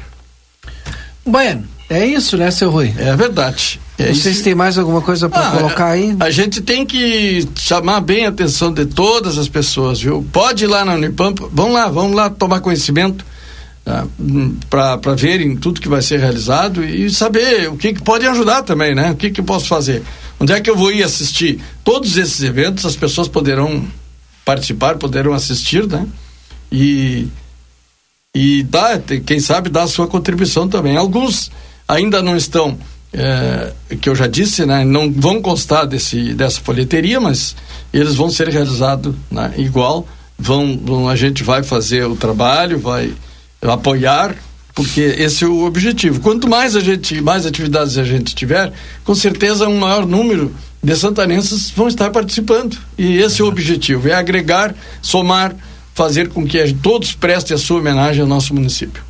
Bueno, 1.26 1.64
é 1.88 2.04
isso, 2.06 2.36
né, 2.36 2.50
seu 2.50 2.70
Rui? 2.70 2.94
É 2.96 3.16
verdade. 3.16 3.80
É 3.98 4.08
Não 4.08 4.14
sei 4.14 4.32
isso. 4.32 4.38
se 4.38 4.44
tem 4.44 4.54
mais 4.54 4.76
alguma 4.78 5.00
coisa 5.00 5.28
para 5.28 5.48
Ah, 5.48 5.50
colocar 5.52 5.86
aí. 5.88 6.16
A 6.20 6.30
gente 6.30 6.60
tem 6.60 6.84
que 6.84 7.46
chamar 7.56 8.00
bem 8.00 8.26
a 8.26 8.28
atenção 8.28 8.72
de 8.72 8.86
todas 8.86 9.38
as 9.38 9.48
pessoas, 9.48 10.00
viu? 10.00 10.26
Pode 10.32 10.64
ir 10.64 10.66
lá 10.66 10.84
na 10.84 10.94
Unipampa, 10.94 11.48
vamos 11.52 11.74
lá, 11.74 11.88
vamos 11.88 12.16
lá 12.16 12.28
tomar 12.30 12.60
conhecimento 12.60 13.24
tá? 13.84 14.06
para 14.68 15.14
verem 15.14 15.56
tudo 15.56 15.80
que 15.80 15.88
vai 15.88 16.02
ser 16.02 16.18
realizado 16.18 16.84
e 16.84 17.08
saber 17.10 17.68
o 17.68 17.76
que, 17.76 17.92
que 17.94 18.02
pode 18.02 18.26
ajudar 18.26 18.62
também, 18.62 18.94
né? 18.94 19.12
O 19.12 19.16
que, 19.16 19.30
que 19.30 19.40
eu 19.40 19.44
posso 19.44 19.66
fazer? 19.66 20.02
Onde 20.40 20.52
é 20.52 20.60
que 20.60 20.68
eu 20.68 20.76
vou 20.76 20.90
ir 20.90 21.02
assistir? 21.04 21.60
Todos 21.84 22.16
esses 22.16 22.42
eventos 22.42 22.84
as 22.84 22.96
pessoas 22.96 23.28
poderão 23.28 23.84
participar, 24.44 24.96
poderão 24.96 25.32
assistir, 25.32 25.86
né? 25.86 26.06
E 26.70 27.28
e 28.34 28.64
dá, 28.64 29.00
quem 29.24 29.38
sabe 29.38 29.70
dá 29.70 29.84
a 29.84 29.88
sua 29.88 30.08
contribuição 30.08 30.68
também. 30.68 30.96
Alguns 30.96 31.52
ainda 31.86 32.20
não 32.20 32.36
estão, 32.36 32.76
é, 33.12 33.72
que 34.00 34.08
eu 34.08 34.14
já 34.16 34.26
disse, 34.26 34.66
né, 34.66 34.84
não 34.84 35.10
vão 35.12 35.40
constar 35.40 35.86
desse, 35.86 36.34
dessa 36.34 36.60
folheteria, 36.60 37.20
mas 37.20 37.54
eles 37.92 38.16
vão 38.16 38.28
ser 38.28 38.48
realizados 38.48 39.14
né, 39.30 39.54
igual. 39.56 40.06
Vão, 40.36 40.76
vão, 40.76 41.08
a 41.08 41.14
gente 41.14 41.44
vai 41.44 41.62
fazer 41.62 42.06
o 42.06 42.16
trabalho, 42.16 42.76
vai 42.76 43.14
apoiar, 43.62 44.34
porque 44.74 45.00
esse 45.00 45.44
é 45.44 45.46
o 45.46 45.64
objetivo. 45.64 46.18
Quanto 46.18 46.48
mais 46.48 46.74
a 46.74 46.80
gente, 46.80 47.20
mais 47.20 47.46
atividades 47.46 47.96
a 47.96 48.02
gente 48.02 48.34
tiver, 48.34 48.72
com 49.04 49.14
certeza 49.14 49.68
um 49.68 49.78
maior 49.78 50.04
número 50.04 50.52
de 50.84 50.94
santanenses 50.96 51.70
vão 51.70 51.88
estar 51.88 52.10
participando. 52.10 52.76
E 52.98 53.16
esse 53.16 53.40
é 53.40 53.44
o 53.44 53.48
objetivo, 53.48 54.08
é 54.08 54.12
agregar, 54.12 54.74
somar, 55.00 55.56
fazer 55.94 56.28
com 56.28 56.46
que 56.46 56.74
todos 56.74 57.12
prestem 57.12 57.54
a 57.54 57.58
sua 57.58 57.78
homenagem 57.78 58.20
ao 58.20 58.28
nosso 58.28 58.52
município. 58.52 59.02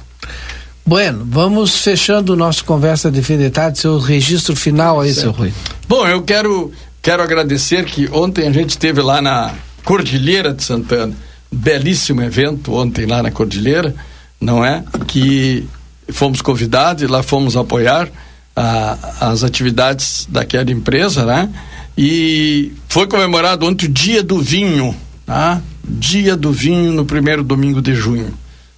Bueno, 0.86 1.26
vamos 1.28 1.78
fechando 1.78 2.34
o 2.34 2.36
nosso 2.36 2.64
conversa 2.64 3.10
de 3.10 3.22
fim 3.22 3.38
de 3.38 3.50
tarde, 3.50 3.80
seu 3.80 3.98
registro 3.98 4.54
final 4.54 5.00
aí, 5.00 5.12
seu 5.12 5.32
Rui. 5.32 5.52
Bom, 5.88 6.06
eu 6.06 6.22
quero, 6.22 6.70
quero 7.02 7.22
agradecer 7.22 7.84
que 7.86 8.08
ontem 8.12 8.46
a 8.46 8.52
gente 8.52 8.70
esteve 8.70 9.02
lá 9.02 9.20
na 9.20 9.52
Cordilheira 9.82 10.52
de 10.52 10.62
Santana. 10.62 11.14
Belíssimo 11.50 12.22
evento 12.22 12.74
ontem 12.74 13.06
lá 13.06 13.22
na 13.22 13.30
Cordilheira, 13.30 13.94
não 14.40 14.64
é? 14.64 14.84
Que 15.06 15.66
fomos 16.10 16.42
convidados 16.42 17.02
e 17.02 17.06
lá 17.06 17.22
fomos 17.22 17.56
apoiar 17.56 18.08
ah, 18.56 18.96
as 19.20 19.42
atividades 19.42 20.26
daquela 20.30 20.70
empresa, 20.70 21.24
né? 21.24 21.50
E 21.96 22.72
foi 22.88 23.06
comemorado 23.06 23.66
ontem 23.66 23.86
o 23.86 23.88
Dia 23.88 24.22
do 24.22 24.40
Vinho, 24.40 24.94
tá? 25.24 25.60
Dia 25.84 26.36
do 26.36 26.52
Vinho 26.52 26.92
no 26.92 27.04
primeiro 27.04 27.42
domingo 27.42 27.80
de 27.80 27.94
junho. 27.94 28.32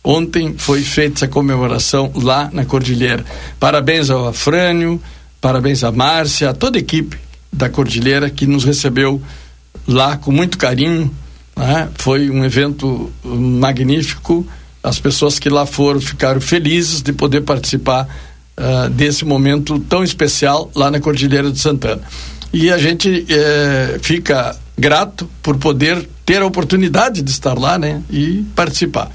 Ontem 0.04 0.54
foi 0.56 0.82
feita 0.82 1.18
essa 1.18 1.28
comemoração 1.28 2.12
lá 2.14 2.48
na 2.52 2.64
Cordilheira. 2.64 3.24
Parabéns 3.58 4.08
ao 4.08 4.28
Afrânio, 4.28 5.02
parabéns 5.40 5.82
à 5.82 5.90
Márcia, 5.90 6.50
a 6.50 6.54
toda 6.54 6.78
a 6.78 6.80
equipe 6.80 7.18
da 7.52 7.68
Cordilheira 7.68 8.30
que 8.30 8.46
nos 8.46 8.64
recebeu 8.64 9.20
lá 9.86 10.16
com 10.16 10.30
muito 10.30 10.58
carinho. 10.58 11.12
né? 11.56 11.88
Foi 11.96 12.30
um 12.30 12.44
evento 12.44 13.10
hum, 13.24 13.58
magnífico. 13.58 14.46
As 14.82 15.00
pessoas 15.00 15.38
que 15.38 15.48
lá 15.48 15.66
foram 15.66 16.00
ficaram 16.00 16.40
felizes 16.40 17.02
de 17.02 17.12
poder 17.12 17.40
participar 17.40 18.06
ah, 18.56 18.88
desse 18.88 19.24
momento 19.24 19.78
tão 19.80 20.02
especial 20.02 20.70
lá 20.74 20.90
na 20.90 20.98
Cordilheira 20.98 21.50
de 21.50 21.58
Santana. 21.58 22.02
E 22.52 22.70
a 22.70 22.78
gente 22.78 23.26
eh, 23.28 23.98
fica 24.00 24.56
grato 24.78 25.28
por 25.42 25.58
poder 25.58 26.08
ter 26.24 26.40
a 26.40 26.46
oportunidade 26.46 27.20
de 27.20 27.30
estar 27.30 27.52
lá 27.58 27.78
né? 27.78 28.02
e 28.10 28.46
participar. 28.54 29.10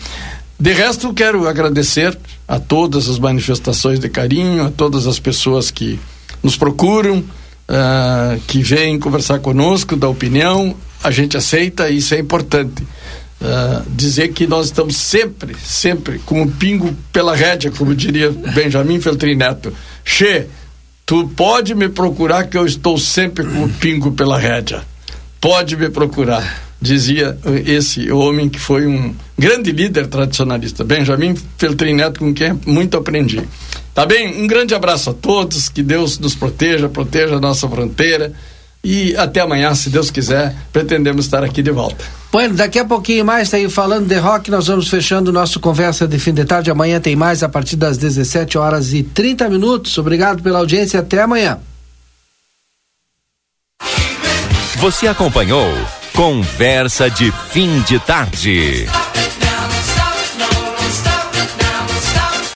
De 0.59 0.73
resto, 0.73 1.11
quero 1.11 1.47
agradecer 1.47 2.15
a 2.47 2.59
todas 2.59 3.09
as 3.09 3.17
manifestações 3.17 3.99
de 3.99 4.09
carinho, 4.09 4.65
a 4.65 4.69
todas 4.69 5.07
as 5.07 5.17
pessoas 5.17 5.71
que 5.71 5.99
nos 6.43 6.55
procuram, 6.55 7.23
ah, 7.67 8.37
que 8.45 8.61
vêm 8.61 8.99
conversar 8.99 9.39
conosco, 9.39 9.95
dar 9.95 10.09
opinião. 10.09 10.75
A 11.03 11.09
gente 11.09 11.35
aceita 11.35 11.89
e 11.89 11.97
isso 11.97 12.13
é 12.13 12.19
importante. 12.19 12.85
Ah, 13.43 13.81
dizer 13.87 14.33
que 14.33 14.45
nós 14.45 14.67
estamos 14.67 14.95
sempre, 14.97 15.55
sempre 15.63 16.19
com 16.19 16.43
o 16.43 16.51
pingo 16.51 16.95
pela 17.11 17.35
rédea, 17.35 17.71
como 17.71 17.95
diria 17.95 18.29
Benjamin 18.29 19.01
Feltrin 19.01 19.33
Neto. 19.33 19.73
Che, 20.05 20.45
tu 21.07 21.27
pode 21.29 21.73
me 21.73 21.89
procurar 21.89 22.43
que 22.43 22.55
eu 22.55 22.67
estou 22.67 22.99
sempre 22.99 23.43
com 23.43 23.63
o 23.63 23.69
pingo 23.69 24.11
pela 24.11 24.37
rédea. 24.37 24.83
Pode 25.39 25.75
me 25.75 25.89
procurar, 25.89 26.61
dizia 26.79 27.35
eh, 27.43 27.71
esse 27.71 28.11
homem 28.11 28.47
que 28.47 28.59
foi 28.59 28.85
um 28.85 29.15
grande 29.35 29.71
líder 29.71 30.05
tradicionalista, 30.05 30.83
Benjamin 30.83 31.35
Feltrin 31.57 31.95
Neto, 31.95 32.19
com 32.19 32.31
quem 32.31 32.59
muito 32.67 32.95
aprendi. 32.95 33.41
Tá 33.91 34.05
bem? 34.05 34.39
Um 34.39 34.45
grande 34.45 34.75
abraço 34.75 35.09
a 35.09 35.13
todos, 35.13 35.67
que 35.67 35.81
Deus 35.81 36.19
nos 36.19 36.35
proteja, 36.35 36.87
proteja 36.87 37.37
a 37.37 37.39
nossa 37.39 37.67
fronteira 37.67 38.31
e 38.83 39.15
até 39.15 39.41
amanhã, 39.41 39.73
se 39.75 39.89
Deus 39.89 40.09
quiser, 40.09 40.55
pretendemos 40.73 41.25
estar 41.25 41.43
aqui 41.43 41.61
de 41.61 41.71
volta. 41.71 42.03
Bueno, 42.31 42.55
daqui 42.55 42.79
a 42.79 42.85
pouquinho 42.85 43.23
mais, 43.25 43.49
tá 43.49 43.57
aí 43.57 43.69
falando 43.69 44.07
de 44.07 44.17
rock, 44.17 44.49
nós 44.49 44.67
vamos 44.67 44.87
fechando 44.87 45.29
o 45.29 45.33
nosso 45.33 45.59
conversa 45.59 46.07
de 46.07 46.17
fim 46.17 46.33
de 46.33 46.45
tarde. 46.45 46.71
Amanhã 46.71 46.99
tem 46.99 47.15
mais 47.15 47.43
a 47.43 47.49
partir 47.49 47.75
das 47.75 47.97
17 47.97 48.57
horas 48.57 48.93
e 48.93 49.03
30 49.03 49.49
minutos. 49.49 49.97
Obrigado 49.97 50.41
pela 50.41 50.59
audiência, 50.59 50.99
até 50.99 51.21
amanhã. 51.21 51.59
Você 54.77 55.07
acompanhou 55.07 55.67
Conversa 56.15 57.09
de 57.09 57.31
Fim 57.51 57.81
de 57.81 57.99
Tarde. 57.99 58.87